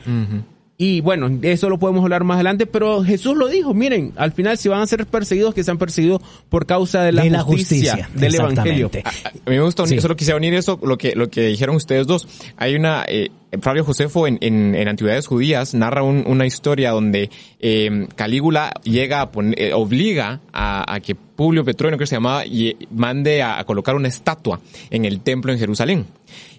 Y 0.81 1.01
bueno, 1.01 1.29
eso 1.43 1.69
lo 1.69 1.81
podemos 1.81 2.05
hablar 2.05 2.23
más 2.23 2.37
adelante, 2.37 2.65
pero 2.65 3.03
Jesús 3.03 3.37
lo 3.37 3.49
dijo, 3.49 3.75
miren, 3.75 4.13
al 4.15 4.31
final 4.31 4.57
si 4.57 4.69
van 4.69 4.81
a 4.81 4.87
ser 4.87 5.05
perseguidos, 5.07 5.53
que 5.53 5.65
sean 5.65 5.77
perseguidos 5.77 6.23
por 6.49 6.67
causa 6.67 7.03
de 7.03 7.11
la, 7.11 7.41
justicia, 7.41 8.09
del 8.15 8.37
Evangelio. 8.37 8.89
A, 9.05 9.11
mí 9.51 9.57
me 9.57 9.61
gusta 9.61 9.83
unir, 9.83 10.01
solo 10.01 10.15
quisiera 10.15 10.37
unir 10.37 10.55
eso, 10.55 10.79
lo 10.81 10.97
que, 10.97 11.17
lo 11.17 11.31
que 11.31 11.49
dijeron 11.49 11.75
ustedes 11.75 12.07
dos. 12.07 12.29
Hay 12.57 12.77
una, 12.77 13.05
eh, 13.09 13.31
Flavio 13.61 13.85
Josefo 13.85 14.27
en, 14.27 14.39
en, 14.41 14.75
en, 14.75 14.89
Antigüedades 14.89 15.27
Judías 15.27 15.75
narra 15.75 16.03
un, 16.03 16.25
una 16.27 16.47
historia 16.47 16.91
donde 16.91 17.31
eh, 17.61 18.07
Calígula 18.15 18.73
llega 18.85 19.31
eh, 19.57 19.73
obliga 19.73 20.41
a, 20.53 21.01
que 21.01 21.15
Publio 21.15 21.65
Petronio, 21.65 21.99
que 21.99 22.07
se 22.07 22.17
llamaba, 22.17 22.45
y 22.45 22.77
mande 22.91 23.43
a, 23.43 23.61
a 23.61 23.65
colocar 23.65 23.95
una 23.95 24.09
estatua 24.09 24.61
en 24.91 25.05
el 25.05 25.21
templo 25.21 25.53
en 25.53 25.59
Jerusalén. 25.59 26.07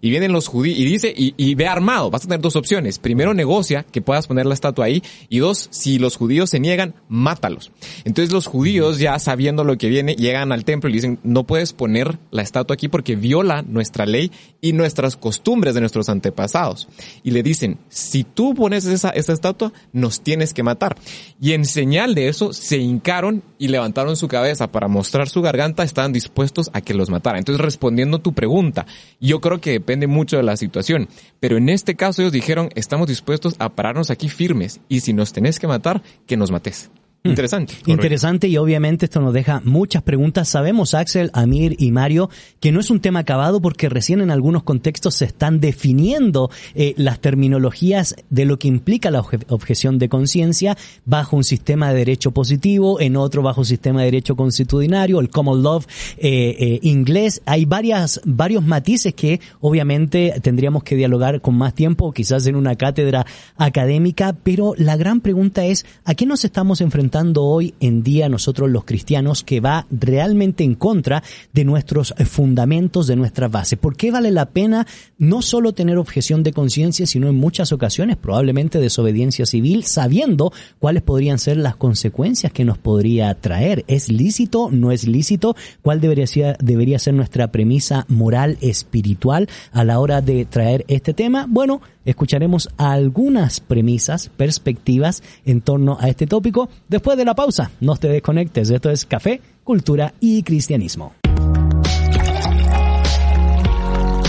Y 0.01 0.09
vienen 0.09 0.31
los 0.31 0.47
judíos 0.47 0.79
y 0.79 0.85
dice, 0.85 1.13
y, 1.15 1.33
y, 1.35 1.55
ve 1.55 1.67
armado, 1.67 2.09
vas 2.09 2.23
a 2.23 2.27
tener 2.27 2.39
dos 2.39 2.55
opciones. 2.55 2.97
Primero 2.97 3.33
negocia 3.33 3.85
que 3.91 4.01
puedas 4.01 4.27
poner 4.27 4.45
la 4.45 4.53
estatua 4.53 4.85
ahí 4.85 5.03
y 5.27 5.39
dos, 5.39 5.67
si 5.71 5.99
los 5.99 6.15
judíos 6.15 6.49
se 6.49 6.61
niegan, 6.61 6.95
mátalos. 7.09 7.71
Entonces 8.05 8.33
los 8.33 8.47
judíos 8.47 8.99
ya 8.99 9.19
sabiendo 9.19 9.65
lo 9.65 9.77
que 9.77 9.89
viene, 9.89 10.15
llegan 10.15 10.53
al 10.53 10.63
templo 10.63 10.89
y 10.89 10.93
dicen, 10.93 11.19
no 11.23 11.43
puedes 11.45 11.73
poner 11.73 12.17
la 12.31 12.41
estatua 12.41 12.75
aquí 12.75 12.87
porque 12.87 13.17
viola 13.17 13.61
nuestra 13.61 14.05
ley 14.05 14.31
y 14.61 14.71
nuestras 14.71 15.17
costumbres 15.17 15.73
de 15.73 15.81
nuestros 15.81 16.07
antepasados. 16.07 16.78
Y 17.23 17.31
le 17.31 17.43
dicen, 17.43 17.77
si 17.89 18.23
tú 18.23 18.53
pones 18.53 18.85
esa, 18.85 19.09
esa 19.09 19.33
estatua, 19.33 19.73
nos 19.91 20.21
tienes 20.21 20.53
que 20.53 20.63
matar. 20.63 20.95
Y 21.41 21.53
en 21.53 21.65
señal 21.65 22.15
de 22.15 22.27
eso, 22.27 22.53
se 22.53 22.77
hincaron 22.77 23.43
y 23.57 23.67
levantaron 23.67 24.15
su 24.15 24.27
cabeza 24.27 24.71
para 24.71 24.87
mostrar 24.87 25.29
su 25.29 25.41
garganta, 25.41 25.83
estaban 25.83 26.13
dispuestos 26.13 26.69
a 26.73 26.81
que 26.81 26.93
los 26.93 27.09
matara. 27.09 27.37
Entonces 27.37 27.63
respondiendo 27.63 28.19
tu 28.19 28.33
pregunta, 28.33 28.85
yo 29.19 29.41
creo 29.41 29.59
que 29.61 29.71
depende 29.71 30.07
mucho 30.07 30.37
de 30.37 30.43
la 30.43 30.57
situación. 30.57 31.09
Pero 31.39 31.57
en 31.57 31.69
este 31.69 31.95
caso 31.95 32.21
ellos 32.21 32.33
dijeron, 32.33 32.69
estamos 32.75 33.07
dispuestos 33.07 33.55
a 33.59 33.69
pararnos 33.69 34.11
aquí 34.11 34.29
firmes 34.29 34.81
y 34.89 35.01
si 35.01 35.13
nos 35.13 35.33
tenés 35.33 35.59
que 35.59 35.67
matar, 35.67 36.01
que 36.25 36.37
nos 36.37 36.51
mates. 36.51 36.89
Hmm. 37.21 37.31
Interesante. 37.31 37.73
Interesante 37.85 38.47
y 38.47 38.55
obviamente 38.55 39.05
esto 39.05 39.19
nos 39.19 39.33
deja 39.33 39.61
muchas 39.65 40.03
preguntas. 40.03 40.47
Sabemos, 40.47 40.93
Axel, 40.93 41.29
Amir 41.33 41.75
y 41.77 41.91
Mario, 41.91 42.29
que 42.61 42.71
no 42.71 42.79
es 42.79 42.89
un 42.89 43.01
tema 43.01 43.19
acabado 43.19 43.61
porque 43.61 43.89
recién 43.89 44.21
en 44.21 44.31
algunos 44.31 44.63
contextos 44.63 45.15
se 45.15 45.25
están 45.25 45.59
definiendo 45.59 46.49
eh, 46.75 46.93
las 46.95 47.19
terminologías 47.19 48.15
de 48.29 48.45
lo 48.45 48.57
que 48.57 48.69
implica 48.69 49.11
la 49.11 49.19
obje 49.19 49.39
objeción 49.49 49.99
de 49.99 50.07
conciencia 50.07 50.77
bajo 51.03 51.35
un 51.35 51.43
sistema 51.43 51.89
de 51.89 51.97
derecho 51.97 52.31
positivo, 52.31 53.01
en 53.01 53.17
otro 53.17 53.41
bajo 53.41 53.61
un 53.61 53.65
sistema 53.65 53.99
de 53.99 54.05
derecho 54.05 54.37
constitucionario, 54.37 55.19
el 55.19 55.29
common 55.29 55.61
law 55.61 55.83
eh, 56.17 56.55
eh, 56.57 56.79
inglés. 56.83 57.41
Hay 57.45 57.65
varias, 57.65 58.21
varios 58.23 58.63
matices 58.63 59.13
que 59.13 59.41
obviamente 59.59 60.35
tendríamos 60.41 60.83
que 60.83 60.95
dialogar 60.95 61.41
con 61.41 61.57
más 61.57 61.73
tiempo, 61.73 62.13
quizás 62.13 62.47
en 62.47 62.55
una 62.55 62.75
cátedra 62.77 63.25
académica, 63.57 64.37
pero 64.41 64.73
la 64.77 64.95
gran 64.95 65.19
pregunta 65.19 65.65
es, 65.65 65.85
¿a 66.05 66.15
qué 66.15 66.25
nos 66.25 66.45
estamos 66.45 66.79
enfrentando? 66.79 67.08
Hoy 67.37 67.73
en 67.79 68.03
día 68.03 68.29
nosotros 68.29 68.69
los 68.69 68.85
cristianos 68.85 69.43
que 69.43 69.59
va 69.59 69.85
realmente 69.91 70.63
en 70.63 70.75
contra 70.75 71.23
de 71.53 71.65
nuestros 71.65 72.13
fundamentos, 72.25 73.07
de 73.07 73.15
nuestras 73.15 73.51
bases. 73.51 73.79
¿Por 73.79 73.95
qué 73.95 74.11
vale 74.11 74.31
la 74.31 74.47
pena 74.47 74.87
no 75.17 75.41
solo 75.41 75.73
tener 75.73 75.97
objeción 75.97 76.43
de 76.43 76.53
conciencia, 76.53 77.05
sino 77.05 77.27
en 77.27 77.35
muchas 77.35 77.71
ocasiones 77.71 78.17
probablemente 78.17 78.79
desobediencia 78.79 79.45
civil, 79.45 79.83
sabiendo 79.83 80.51
cuáles 80.79 81.03
podrían 81.03 81.39
ser 81.39 81.57
las 81.57 81.75
consecuencias 81.75 82.51
que 82.51 82.65
nos 82.65 82.77
podría 82.77 83.33
traer? 83.35 83.83
¿Es 83.87 84.09
lícito? 84.09 84.69
¿No 84.71 84.91
es 84.91 85.07
lícito? 85.07 85.55
¿Cuál 85.81 86.01
debería 86.01 86.27
ser, 86.27 86.57
debería 86.59 86.99
ser 86.99 87.13
nuestra 87.13 87.51
premisa 87.51 88.05
moral 88.07 88.57
espiritual 88.61 89.49
a 89.71 89.83
la 89.83 89.99
hora 89.99 90.21
de 90.21 90.45
traer 90.45 90.85
este 90.87 91.13
tema? 91.13 91.45
Bueno, 91.49 91.81
escucharemos 92.05 92.69
algunas 92.77 93.59
premisas, 93.59 94.29
perspectivas 94.35 95.21
en 95.45 95.61
torno 95.61 95.97
a 95.99 96.09
este 96.09 96.27
tópico. 96.27 96.69
Después 96.99 97.17
de 97.17 97.23
la 97.23 97.33
pausa, 97.33 97.71
no 97.79 97.95
te 97.95 98.09
desconectes. 98.09 98.69
Esto 98.69 98.89
es 98.89 99.05
Café, 99.05 99.39
Cultura 99.63 100.13
y 100.19 100.43
Cristianismo. 100.43 101.13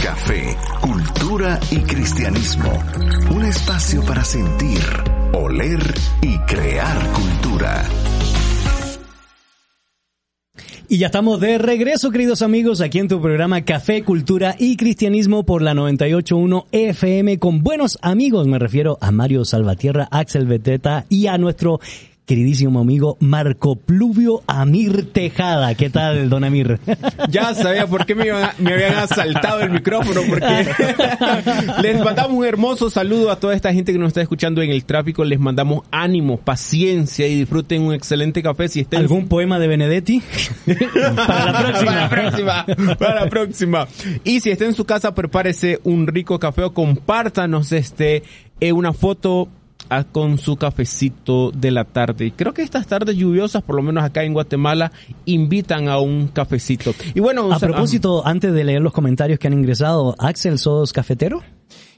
Café, 0.00 0.56
Cultura 0.80 1.58
y 1.72 1.78
Cristianismo. 1.78 2.70
Un 3.34 3.44
espacio 3.44 4.04
para 4.04 4.22
sentir, 4.22 4.78
oler 5.32 5.80
y 6.22 6.38
crear 6.46 7.12
cultura. 7.12 7.82
Y 10.92 10.98
ya 10.98 11.06
estamos 11.06 11.40
de 11.40 11.58
regreso, 11.58 12.10
queridos 12.10 12.42
amigos, 12.42 12.80
aquí 12.80 12.98
en 12.98 13.06
tu 13.06 13.20
programa 13.20 13.64
Café, 13.64 14.02
Cultura 14.02 14.56
y 14.58 14.76
Cristianismo 14.76 15.44
por 15.44 15.62
la 15.62 15.72
98.1 15.72 16.66
FM 16.72 17.38
con 17.38 17.62
buenos 17.62 17.96
amigos. 18.02 18.48
Me 18.48 18.58
refiero 18.58 18.98
a 19.00 19.12
Mario 19.12 19.44
Salvatierra, 19.44 20.08
Axel 20.10 20.46
Beteta 20.46 21.06
y 21.08 21.28
a 21.28 21.38
nuestro 21.38 21.78
queridísimo 22.30 22.78
amigo 22.78 23.16
Marco 23.18 23.74
Pluvio 23.74 24.44
Amir 24.46 25.10
Tejada. 25.10 25.74
¿Qué 25.74 25.90
tal, 25.90 26.30
don 26.30 26.44
Amir? 26.44 26.78
Ya 27.28 27.54
sabía 27.54 27.88
por 27.88 28.06
qué 28.06 28.14
me, 28.14 28.26
iban, 28.26 28.50
me 28.58 28.72
habían 28.72 28.94
asaltado 28.94 29.60
el 29.60 29.70
micrófono, 29.70 30.20
porque 30.28 30.46
les 31.82 32.04
mandamos 32.04 32.32
un 32.32 32.44
hermoso 32.44 32.88
saludo 32.88 33.32
a 33.32 33.40
toda 33.40 33.56
esta 33.56 33.72
gente 33.72 33.92
que 33.92 33.98
nos 33.98 34.08
está 34.08 34.22
escuchando 34.22 34.62
en 34.62 34.70
el 34.70 34.84
tráfico. 34.84 35.24
Les 35.24 35.40
mandamos 35.40 35.82
ánimo, 35.90 36.36
paciencia 36.36 37.26
y 37.26 37.34
disfruten 37.34 37.82
un 37.82 37.94
excelente 37.94 38.44
café. 38.44 38.68
Si 38.68 38.80
estén... 38.80 39.00
¿Algún 39.00 39.26
poema 39.26 39.58
de 39.58 39.66
Benedetti? 39.66 40.22
para 41.26 41.46
la 41.46 41.58
próxima. 41.58 41.84
Para 41.84 42.00
la 42.00 42.08
próxima. 42.08 42.66
Para 42.96 43.24
la 43.24 43.28
próxima. 43.28 43.88
Y 44.22 44.38
si 44.38 44.50
está 44.50 44.66
en 44.66 44.74
su 44.74 44.84
casa, 44.84 45.16
prepárese 45.16 45.80
un 45.82 46.06
rico 46.06 46.38
café 46.38 46.62
o 46.62 46.72
compártanos 46.72 47.72
este, 47.72 48.22
eh, 48.60 48.72
una 48.72 48.92
foto 48.92 49.48
a, 49.90 50.04
con 50.04 50.38
su 50.38 50.56
cafecito 50.56 51.50
de 51.50 51.70
la 51.70 51.84
tarde. 51.84 52.32
Creo 52.34 52.54
que 52.54 52.62
estas 52.62 52.86
tardes 52.86 53.16
lluviosas, 53.16 53.62
por 53.62 53.76
lo 53.76 53.82
menos 53.82 54.04
acá 54.04 54.24
en 54.24 54.32
Guatemala, 54.32 54.92
invitan 55.26 55.88
a 55.88 55.98
un 55.98 56.28
cafecito. 56.28 56.94
Y 57.14 57.20
bueno, 57.20 57.52
a 57.52 57.58
propósito, 57.58 58.26
antes 58.26 58.52
de 58.52 58.64
leer 58.64 58.80
los 58.80 58.92
comentarios 58.92 59.38
que 59.38 59.48
han 59.48 59.54
ingresado, 59.54 60.14
Axel, 60.18 60.58
¿sos 60.58 60.92
cafetero? 60.92 61.42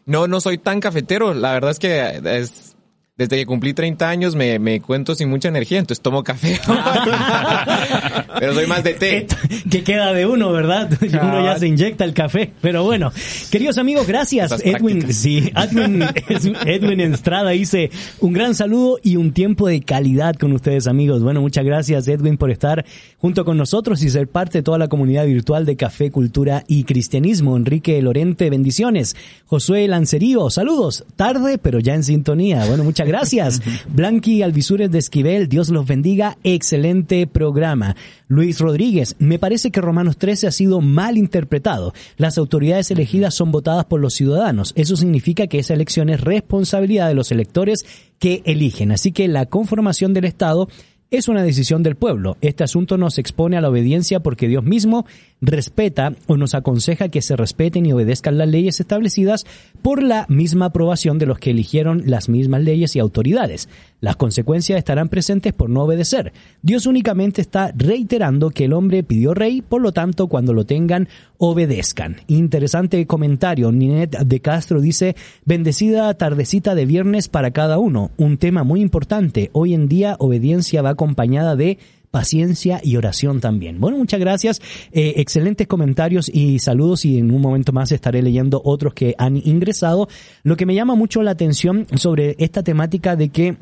No, 0.05 0.26
no 0.26 0.40
soy 0.40 0.59
tan 0.59 0.80
cafetero. 0.80 1.34
La 1.34 1.53
verdad 1.53 1.70
es 1.70 1.78
que 1.78 2.20
es, 2.24 2.76
desde 3.15 3.37
que 3.37 3.45
cumplí 3.45 3.75
30 3.75 4.09
años 4.09 4.35
me, 4.35 4.59
me 4.59 4.81
cuento 4.81 5.15
sin 5.15 5.29
mucha 5.29 5.49
energía, 5.49 5.79
entonces 5.79 6.03
tomo 6.03 6.25
café. 6.25 6.59
Pero 8.39 8.55
soy 8.55 8.67
más 8.67 8.83
de 8.83 8.95
té. 8.95 9.27
que 9.71 9.85
queda 9.85 10.15
de 10.15 10.25
uno, 10.25 10.51
¿verdad? 10.51 10.91
Uno 11.03 11.45
ya 11.45 11.59
se 11.59 11.67
inyecta 11.67 12.05
el 12.05 12.15
café. 12.15 12.53
Pero 12.63 12.85
bueno, 12.85 13.13
queridos 13.51 13.77
amigos, 13.77 14.07
gracias. 14.07 14.53
Edwin, 14.65 15.13
sí, 15.13 15.53
Edwin, 15.55 16.03
Edwin 16.67 17.01
Estrada 17.01 17.51
dice 17.51 17.91
un 18.21 18.33
gran 18.33 18.55
saludo 18.55 18.99
y 19.03 19.17
un 19.17 19.33
tiempo 19.33 19.69
de 19.69 19.83
calidad 19.83 20.35
con 20.37 20.53
ustedes, 20.53 20.87
amigos. 20.87 21.23
Bueno, 21.23 21.43
muchas 21.43 21.67
gracias, 21.67 22.09
Edwin, 22.09 22.39
por 22.39 22.51
estar 22.51 22.87
junto 23.19 23.45
con 23.45 23.59
nosotros 23.59 24.03
y 24.03 24.09
ser 24.09 24.27
parte 24.29 24.59
de 24.59 24.63
toda 24.63 24.79
la 24.79 24.89
comunidad 24.89 25.27
virtual 25.27 25.67
de 25.67 25.77
Café, 25.77 26.11
Cultura 26.11 26.65
y 26.67 26.85
Cristianismo. 26.85 27.59
Enrique 27.59 28.01
Lorente, 28.01 28.49
bendiciones. 28.49 29.17
Josué 29.45 29.87
Lancerío, 29.87 30.49
saludos. 30.49 31.05
Tarde, 31.15 31.59
pero 31.59 31.79
ya 31.79 31.95
en 31.95 32.05
sintonía. 32.05 32.65
Bueno, 32.65 32.85
muchas 32.85 33.02
gracias. 33.05 33.61
Blanqui 33.89 34.43
Alvisures 34.43 34.91
de 34.91 34.99
Esquivel, 34.99 35.49
Dios 35.49 35.69
los 35.69 35.87
bendiga. 35.87 36.39
Excelente 36.43 37.27
programa. 37.27 37.97
Luis 38.29 38.61
Rodríguez, 38.61 39.17
me 39.19 39.39
parece 39.39 39.71
que 39.71 39.81
Romanos 39.81 40.17
13 40.17 40.47
ha 40.47 40.53
sido 40.53 40.81
mal 40.81 41.17
interpretado. 41.19 41.93
Las 42.17 42.39
autoridades 42.39 42.91
elegidas 42.91 43.35
son 43.35 43.53
votadas 43.53 43.85
por 43.85 44.01
los 44.01 44.15
ciudadanos. 44.15 44.73
Eso 44.77 44.97
significa 44.97 45.47
que 45.47 45.59
esa 45.59 45.75
elección 45.75 46.09
es 46.09 46.21
responsabilidad 46.21 47.09
de 47.09 47.15
los 47.15 47.31
electores 47.31 47.85
que 48.19 48.43
eligen. 48.45 48.93
Así 48.93 49.13
que 49.13 49.29
la 49.29 49.47
conformación 49.47 50.15
del 50.15 50.25
Estado 50.25 50.69
es 51.13 51.29
una 51.29 51.43
decisión 51.43 51.83
del 51.83 51.97
pueblo. 51.97 52.39
Este 52.41 52.65
asunto 52.65 52.97
nos 52.97 53.19
expone 53.19 53.59
a 53.59 53.61
la 53.61 53.69
obediencia 53.69 54.21
porque 54.21 54.49
Dios 54.49 54.65
mismo 54.65 55.05
respeta 55.43 56.14
o 56.28 56.36
nos 56.36 56.55
aconseja 56.55 57.09
que 57.09 57.20
se 57.20 57.36
respeten 57.36 57.84
y 57.84 57.93
obedezcan 57.93 58.38
las 58.38 58.49
leyes 58.49 58.80
establecidas 58.80 59.45
por 59.82 60.03
la 60.03 60.24
misma 60.28 60.66
aprobación 60.66 61.18
de 61.18 61.26
los 61.26 61.38
que 61.38 61.51
eligieron 61.51 62.05
las 62.07 62.28
mismas 62.28 62.62
leyes 62.62 62.95
y 62.97 63.01
autoridades. 63.01 63.68
Las 64.01 64.16
consecuencias 64.16 64.78
estarán 64.78 65.09
presentes 65.09 65.53
por 65.53 65.68
no 65.68 65.82
obedecer. 65.82 66.32
Dios 66.62 66.86
únicamente 66.86 67.40
está 67.40 67.72
reiterando 67.76 68.51
que 68.51 68.64
el 68.64 68.72
hombre 68.72 69.03
pidió 69.03 69.34
rey, 69.34 69.62
por 69.62 69.82
lo 69.82 69.93
tanto, 69.93 70.28
cuando 70.28 70.53
lo 70.53 70.64
tengan, 70.64 71.09
obedezcan. 71.38 72.16
Interesante 72.28 73.07
comentario. 73.07 73.72
Ninette 73.72 74.18
de 74.24 74.40
Castro 74.40 74.80
dice, 74.80 75.16
bendecida 75.45 76.14
tardecita 76.14 76.74
de 76.74 76.86
viernes 76.86 77.28
para 77.28 77.51
cada 77.51 77.78
uno. 77.78 78.12
Un 78.16 78.38
tema 78.38 78.62
muy 78.62 78.80
importante. 78.80 79.51
Hoy 79.53 79.74
en 79.74 79.88
día 79.88 80.16
obediencia 80.18 80.82
va 80.82 80.90
acompañada 80.90 81.57
de 81.57 81.78
paciencia 82.13 82.81
y 82.85 82.97
oración 82.97 83.41
también. 83.41 83.81
Bueno, 83.81 83.97
muchas 83.97 84.21
gracias. 84.21 84.61
Eh, 84.93 85.15
excelentes 85.17 85.67
comentarios 85.67 86.29
y 86.33 86.61
saludos 86.61 87.05
y 87.05 87.19
en 87.19 87.33
un 87.33 87.41
momento 87.41 87.73
más 87.73 87.91
estaré 87.91 88.23
leyendo 88.23 88.61
otros 88.65 88.95
que 88.95 89.17
han 89.19 89.37
ingresado. 89.37 90.09
Lo 90.45 90.57
que 90.57 90.67
me 90.67 90.77
llama 90.77 90.95
mucho 90.95 91.23
la 91.23 91.33
atención 91.33 91.87
sobre 91.97 92.37
esta 92.39 92.63
temática 92.63 93.17
de 93.17 93.31
que 93.31 93.57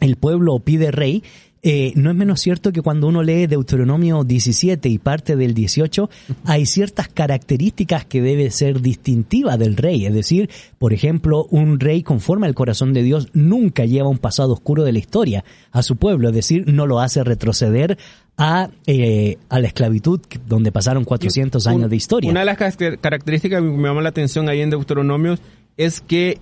el 0.00 0.16
pueblo 0.16 0.58
pide 0.60 0.90
rey 0.90 1.22
eh, 1.62 1.92
no 1.94 2.10
es 2.10 2.16
menos 2.16 2.40
cierto 2.40 2.72
que 2.72 2.80
cuando 2.80 3.06
uno 3.06 3.22
lee 3.22 3.46
Deuteronomio 3.46 4.24
17 4.24 4.88
y 4.88 4.98
parte 4.98 5.36
del 5.36 5.52
18, 5.52 6.08
hay 6.44 6.64
ciertas 6.64 7.08
características 7.08 8.06
que 8.06 8.22
debe 8.22 8.50
ser 8.50 8.80
distintiva 8.80 9.58
del 9.58 9.76
rey. 9.76 10.06
Es 10.06 10.14
decir, 10.14 10.48
por 10.78 10.94
ejemplo, 10.94 11.46
un 11.50 11.78
rey 11.78 12.02
conforme 12.02 12.46
al 12.46 12.54
corazón 12.54 12.94
de 12.94 13.02
Dios 13.02 13.28
nunca 13.34 13.84
lleva 13.84 14.08
un 14.08 14.18
pasado 14.18 14.54
oscuro 14.54 14.84
de 14.84 14.92
la 14.92 14.98
historia 14.98 15.44
a 15.70 15.82
su 15.82 15.96
pueblo, 15.96 16.28
es 16.28 16.34
decir, 16.34 16.64
no 16.66 16.86
lo 16.86 17.00
hace 17.00 17.24
retroceder 17.24 17.98
a, 18.38 18.70
eh, 18.86 19.36
a 19.50 19.60
la 19.60 19.66
esclavitud 19.66 20.20
donde 20.46 20.72
pasaron 20.72 21.04
400 21.04 21.66
años 21.66 21.90
de 21.90 21.96
historia. 21.96 22.30
Una 22.30 22.40
de 22.40 22.46
las 22.46 22.56
características 22.56 23.60
que 23.60 23.68
me 23.68 23.88
llama 23.88 24.00
la 24.00 24.08
atención 24.08 24.48
ahí 24.48 24.62
en 24.62 24.70
Deuteronomio 24.70 25.38
es 25.76 26.00
que 26.00 26.40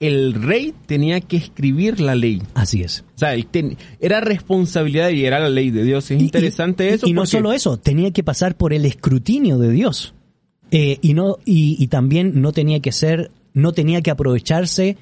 el 0.00 0.34
rey 0.34 0.74
tenía 0.86 1.20
que 1.20 1.36
escribir 1.36 2.00
la 2.00 2.14
ley. 2.14 2.42
Así 2.54 2.82
es. 2.82 3.04
O 3.16 3.18
sea, 3.18 3.34
era 4.00 4.20
responsabilidad 4.20 5.10
y 5.10 5.24
era 5.24 5.40
la 5.40 5.48
ley 5.48 5.70
de 5.70 5.82
Dios. 5.82 6.10
Es 6.10 6.20
interesante 6.20 6.94
eso. 6.94 7.08
Y 7.08 7.12
no 7.12 7.26
solo 7.26 7.52
eso, 7.52 7.78
tenía 7.78 8.12
que 8.12 8.22
pasar 8.22 8.56
por 8.56 8.72
el 8.72 8.84
escrutinio 8.84 9.58
de 9.58 9.70
Dios. 9.70 10.14
Eh, 10.70 10.98
y 11.00 11.14
no 11.14 11.38
y, 11.44 11.86
también 11.88 12.40
no 12.42 12.52
tenía 12.52 12.80
que 12.80 12.92
ser, 12.92 13.30
no 13.54 13.72
tenía 13.72 14.02
que 14.02 14.10
aprovecharse 14.10 14.98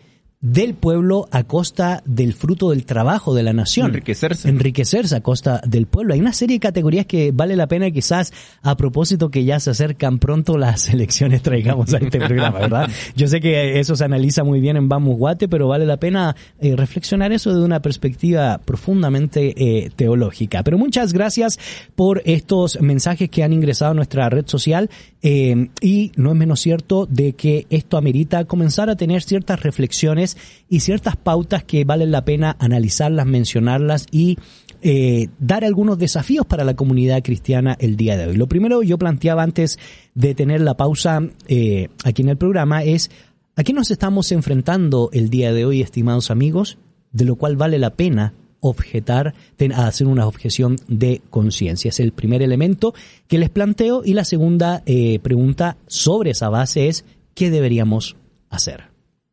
del 0.53 0.75
pueblo 0.75 1.27
a 1.33 1.43
costa 1.43 2.03
del 2.07 2.33
fruto 2.33 2.71
del 2.71 2.85
trabajo 2.85 3.35
de 3.35 3.43
la 3.43 3.53
nación. 3.53 3.89
Enriquecerse. 3.89 4.49
Enriquecerse 4.49 5.17
a 5.17 5.21
costa 5.21 5.61
del 5.67 5.87
pueblo. 5.87 6.15
Hay 6.15 6.21
una 6.21 6.33
serie 6.33 6.57
de 6.57 6.61
categorías 6.61 7.07
que 7.07 7.33
vale 7.33 7.57
la 7.57 7.67
pena 7.67 7.91
quizás 7.91 8.33
a 8.63 8.77
propósito 8.77 9.29
que 9.29 9.45
ya 9.45 9.59
se 9.59 9.71
acercan 9.71 10.21
pronto 10.21 10.57
las 10.57 10.89
elecciones 10.93 11.43
traigamos 11.43 11.93
a 11.95 11.99
este 11.99 12.19
programa, 12.19 12.61
¿verdad? 12.61 12.89
Yo 13.17 13.27
sé 13.27 13.41
que 13.41 13.81
eso 13.81 13.97
se 13.97 14.05
analiza 14.05 14.45
muy 14.45 14.61
bien 14.61 14.77
en 14.77 14.89
Vamos 14.89 15.17
Guate, 15.19 15.49
pero 15.49 15.67
vale 15.67 15.85
la 15.85 15.97
pena 15.97 16.37
eh, 16.61 16.77
reflexionar 16.77 17.33
eso 17.33 17.53
de 17.53 17.65
una 17.65 17.83
perspectiva 17.83 18.59
profundamente 18.65 19.55
eh, 19.57 19.91
teológica. 19.97 20.63
Pero 20.63 20.79
muchas 20.79 21.13
gracias 21.13 21.59
por 21.97 22.23
estos 22.25 22.81
mensajes 22.81 23.31
que 23.31 23.43
han 23.43 23.53
ingresado 23.53 23.91
a 23.91 23.95
nuestra 23.95 24.29
red 24.31 24.47
social 24.47 24.91
eh, 25.23 25.71
y 25.81 26.13
no 26.15 26.31
es 26.31 26.37
menos 26.37 26.61
cierto 26.61 27.07
de 27.07 27.33
que 27.33 27.67
esto 27.69 27.97
amerita 27.97 28.45
comenzar 28.45 28.91
a 28.91 28.95
tener 28.95 29.23
ciertas 29.23 29.61
reflexiones 29.61 30.36
y 30.69 30.81
ciertas 30.81 31.17
pautas 31.17 31.65
que 31.65 31.85
valen 31.85 32.11
la 32.11 32.25
pena 32.25 32.57
analizarlas, 32.59 33.27
mencionarlas 33.27 34.07
y 34.11 34.39
eh, 34.83 35.29
dar 35.39 35.65
algunos 35.65 35.99
desafíos 35.99 36.47
para 36.47 36.65
la 36.65 36.75
comunidad 36.75 37.23
cristiana 37.23 37.77
el 37.81 37.97
día 37.97 38.17
de 38.17 38.27
hoy. 38.27 38.37
Lo 38.37 38.47
primero 38.47 38.83
yo 38.83 38.99
planteaba 38.99 39.43
antes 39.43 39.79
de 40.15 40.35
tener 40.35 40.61
la 40.61 40.77
pausa 40.77 41.21
eh, 41.49 41.89
aquí 42.05 42.23
en 42.23 42.29
el 42.29 42.37
programa 42.37 42.85
es 42.85 43.11
a 43.57 43.65
qué 43.65 43.73
nos 43.73 43.91
estamos 43.91 44.33
enfrentando 44.33 45.09
el 45.13 45.31
día 45.31 45.53
de 45.53 45.65
hoy, 45.65 45.81
estimados 45.81 46.31
amigos, 46.31 46.79
de 47.13 47.25
lo 47.25 47.37
cual 47.37 47.57
vale 47.57 47.79
la 47.79 47.95
pena 47.95 48.35
objetar, 48.61 49.35
hacer 49.75 50.07
una 50.07 50.27
objeción 50.27 50.77
de 50.89 51.23
conciencia. 51.31 51.89
Es 51.89 52.01
el 52.01 52.13
primer 52.13 52.43
elemento 52.43 52.95
que 53.29 53.39
les 53.39 53.51
planteo 53.51 54.03
y 54.05 54.15
la 54.15 54.25
segunda 54.25 54.83
eh, 54.87 55.19
pregunta 55.21 55.77
sobre 55.87 56.31
esa 56.31 56.49
base 56.49 56.89
es 56.89 57.05
¿qué 57.35 57.51
deberíamos 57.51 58.17
hacer? 58.51 58.86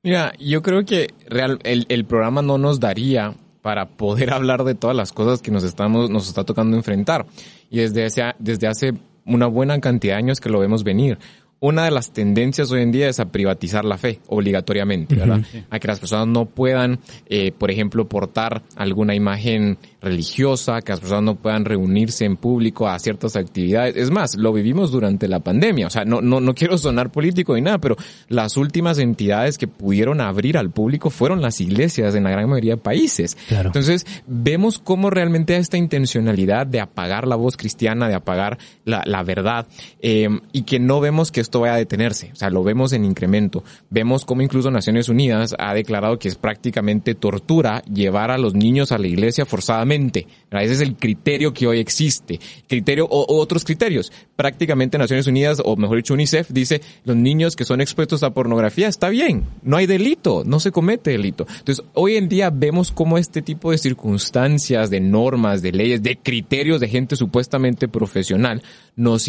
Mira, 0.04 0.34
yo 0.38 0.62
creo 0.62 0.84
que 0.84 1.14
real, 1.28 1.60
el, 1.64 1.86
el, 1.88 2.04
programa 2.04 2.42
no 2.42 2.58
nos 2.58 2.82
daría 2.82 3.36
para 3.62 3.88
poder 3.88 4.34
hablar 4.34 4.66
de 4.66 4.76
todas 4.76 4.96
las 4.96 5.14
cosas 5.14 5.42
que 5.42 5.50
nos 5.50 5.64
estamos, 5.64 6.10
nos 6.10 6.28
está 6.28 6.44
tocando 6.44 6.76
enfrentar. 6.76 7.26
Y 7.70 7.78
desde 7.78 8.06
hace, 8.06 8.22
desde 8.38 8.68
hace 8.68 8.94
una 9.26 9.48
buena 9.48 9.80
cantidad 9.80 10.16
de 10.16 10.20
años 10.20 10.42
que 10.42 10.50
lo 10.50 10.60
vemos 10.60 10.84
venir 10.84 11.18
una 11.60 11.86
de 11.86 11.92
las 11.92 12.12
tendencias 12.12 12.72
hoy 12.72 12.82
en 12.82 12.92
día 12.92 13.08
es 13.08 13.22
a 13.22 13.32
privatizar 13.32 13.86
la 13.86 13.98
fe 13.98 14.20
obligatoriamente, 14.28 15.16
¿verdad? 15.16 15.42
A 15.70 15.80
que 15.80 15.88
las 15.88 16.00
personas 16.00 16.28
no 16.28 16.46
puedan, 16.46 17.00
eh, 17.28 17.54
por 17.54 17.72
ejemplo, 17.72 18.06
portar 18.10 18.64
alguna 18.76 19.16
imagen 19.16 19.78
religiosa, 20.02 20.82
que 20.82 20.92
las 20.92 21.00
personas 21.00 21.24
no 21.24 21.36
puedan 21.36 21.64
reunirse 21.64 22.26
en 22.26 22.36
público 22.36 22.90
a 22.90 23.00
ciertas 23.00 23.38
actividades. 23.38 23.96
Es 23.96 24.12
más, 24.12 24.36
lo 24.36 24.52
vivimos 24.52 24.92
durante 24.92 25.30
la 25.30 25.40
pandemia. 25.40 25.88
O 25.88 25.90
sea, 25.90 26.04
no, 26.04 26.22
no, 26.22 26.42
no 26.42 26.54
quiero 26.54 26.78
sonar 26.78 27.12
político 27.12 27.56
ni 27.56 27.62
nada, 27.62 27.78
pero 27.78 27.96
las 28.28 28.58
últimas 28.58 28.98
entidades 28.98 29.58
que 29.58 29.68
pudieron 29.68 30.20
abrir 30.20 30.58
al 30.58 30.70
público 30.70 31.10
fueron 31.10 31.42
las 31.42 31.62
iglesias 31.62 32.14
en 32.16 32.26
la 32.26 32.32
gran 32.32 32.50
mayoría 32.50 32.76
de 32.76 32.82
países. 32.82 33.38
Entonces, 33.50 34.06
vemos 34.28 34.80
cómo 34.80 35.10
realmente 35.10 35.56
esta 35.56 35.78
intencionalidad 35.78 36.68
de 36.68 36.82
apagar 36.82 37.26
la 37.26 37.38
voz 37.38 37.56
cristiana, 37.56 38.10
de 38.10 38.16
apagar 38.16 38.58
la, 38.84 39.02
la 39.06 39.24
verdad, 39.24 39.66
eh, 40.02 40.28
y 40.52 40.64
que 40.64 40.80
no 40.80 41.00
vemos 41.00 41.32
que 41.32 41.40
esto 41.40 41.53
vaya 41.62 41.76
a 41.76 41.78
detenerse. 41.78 42.32
O 42.34 42.36
sea, 42.36 42.50
lo 42.50 42.64
vemos 42.64 42.94
en 42.94 43.06
incremento. 43.06 43.64
Vemos 43.90 44.26
cómo 44.26 44.42
incluso 44.42 44.72
Naciones 44.72 45.10
Unidas 45.10 45.56
ha 45.58 45.74
declarado 45.74 46.20
que 46.20 46.28
es 46.28 46.36
prácticamente 46.36 47.16
tortura 47.16 47.82
llevar 47.84 48.32
a 48.32 48.38
los 48.38 48.54
niños 48.54 48.92
a 48.92 48.98
la 48.98 49.08
iglesia 49.08 49.46
forzadamente 49.46 50.28
ese 50.62 50.74
es 50.74 50.82
el 50.82 50.96
criterio 50.96 51.54
que 51.54 51.68
hoy 51.68 51.80
existe. 51.80 52.40
Criterio 52.68 53.08
o, 53.10 53.26
otros 53.40 53.64
criterios. 53.64 54.12
Prácticamente 54.36 54.98
Naciones 54.98 55.28
Unidas, 55.28 55.62
o 55.64 55.76
mejor 55.76 55.98
dicho 55.98 56.14
UNICEF, 56.14 56.50
dice 56.52 56.82
los 57.06 57.16
niños 57.16 57.56
que 57.56 57.66
son 57.66 57.82
expuestos 57.82 58.24
a 58.24 58.34
pornografía 58.34 58.88
está 58.88 59.10
bien, 59.10 59.46
no 59.64 59.78
hay 59.78 59.86
delito, 59.86 60.44
no 60.46 60.60
se 60.60 60.72
comete 60.72 61.12
delito. 61.12 61.46
Entonces, 61.60 61.86
hoy 61.94 62.16
en 62.16 62.30
día 62.30 62.50
vemos 62.50 62.92
cómo 62.92 63.18
este 63.18 63.42
tipo 63.42 63.72
de 63.72 63.78
circunstancias, 63.78 64.90
de 64.90 65.00
normas, 65.00 65.62
de 65.62 65.72
leyes, 65.72 66.04
de 66.04 66.18
criterios 66.18 66.80
de 66.80 66.90
gente 66.90 67.16
supuestamente 67.16 67.88
profesional 67.88 68.62
nos, 68.96 69.28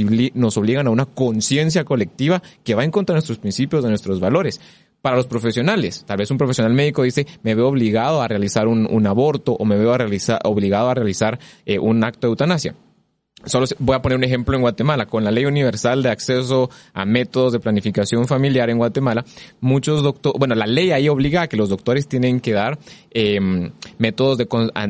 obligan 0.56 0.86
a 0.86 0.90
una 0.90 1.06
conciencia 1.06 1.84
colectiva 1.84 2.42
que 2.62 2.74
va 2.74 2.84
en 2.84 2.90
contra 2.90 3.14
de 3.14 3.16
nuestros 3.16 3.38
principios, 3.38 3.82
de 3.82 3.90
nuestros 3.90 4.20
valores 4.20 4.60
para 5.00 5.16
los 5.16 5.26
profesionales. 5.26 6.04
Tal 6.06 6.16
vez 6.16 6.30
un 6.30 6.38
profesional 6.38 6.72
médico 6.72 7.02
dice, 7.02 7.26
me 7.42 7.54
veo 7.54 7.68
obligado 7.68 8.22
a 8.22 8.28
realizar 8.28 8.66
un, 8.66 9.06
aborto 9.06 9.52
o 9.52 9.64
me 9.64 9.76
veo 9.76 9.92
a 9.92 9.98
realizar, 9.98 10.40
obligado 10.44 10.88
a 10.88 10.94
realizar 10.94 11.38
eh, 11.66 11.78
un 11.78 12.02
acto 12.04 12.26
de 12.26 12.30
eutanasia. 12.30 12.74
Solo 13.46 13.66
voy 13.78 13.94
a 13.94 14.00
poner 14.00 14.16
un 14.16 14.24
ejemplo 14.24 14.56
en 14.56 14.62
Guatemala. 14.62 15.04
Con 15.04 15.22
la 15.22 15.30
Ley 15.30 15.44
Universal 15.44 16.02
de 16.02 16.08
Acceso 16.08 16.70
a 16.94 17.04
Métodos 17.04 17.52
de 17.52 17.60
Planificación 17.60 18.26
Familiar 18.26 18.70
en 18.70 18.78
Guatemala, 18.78 19.24
muchos 19.60 20.02
doctores, 20.02 20.38
bueno, 20.38 20.54
la 20.54 20.66
ley 20.66 20.92
ahí 20.92 21.10
obliga 21.10 21.42
a 21.42 21.48
que 21.48 21.58
los 21.58 21.68
doctores 21.68 22.08
tienen 22.08 22.40
que 22.40 22.52
dar 22.52 22.78
em, 23.10 23.72
métodos 23.98 24.38
de 24.38 24.48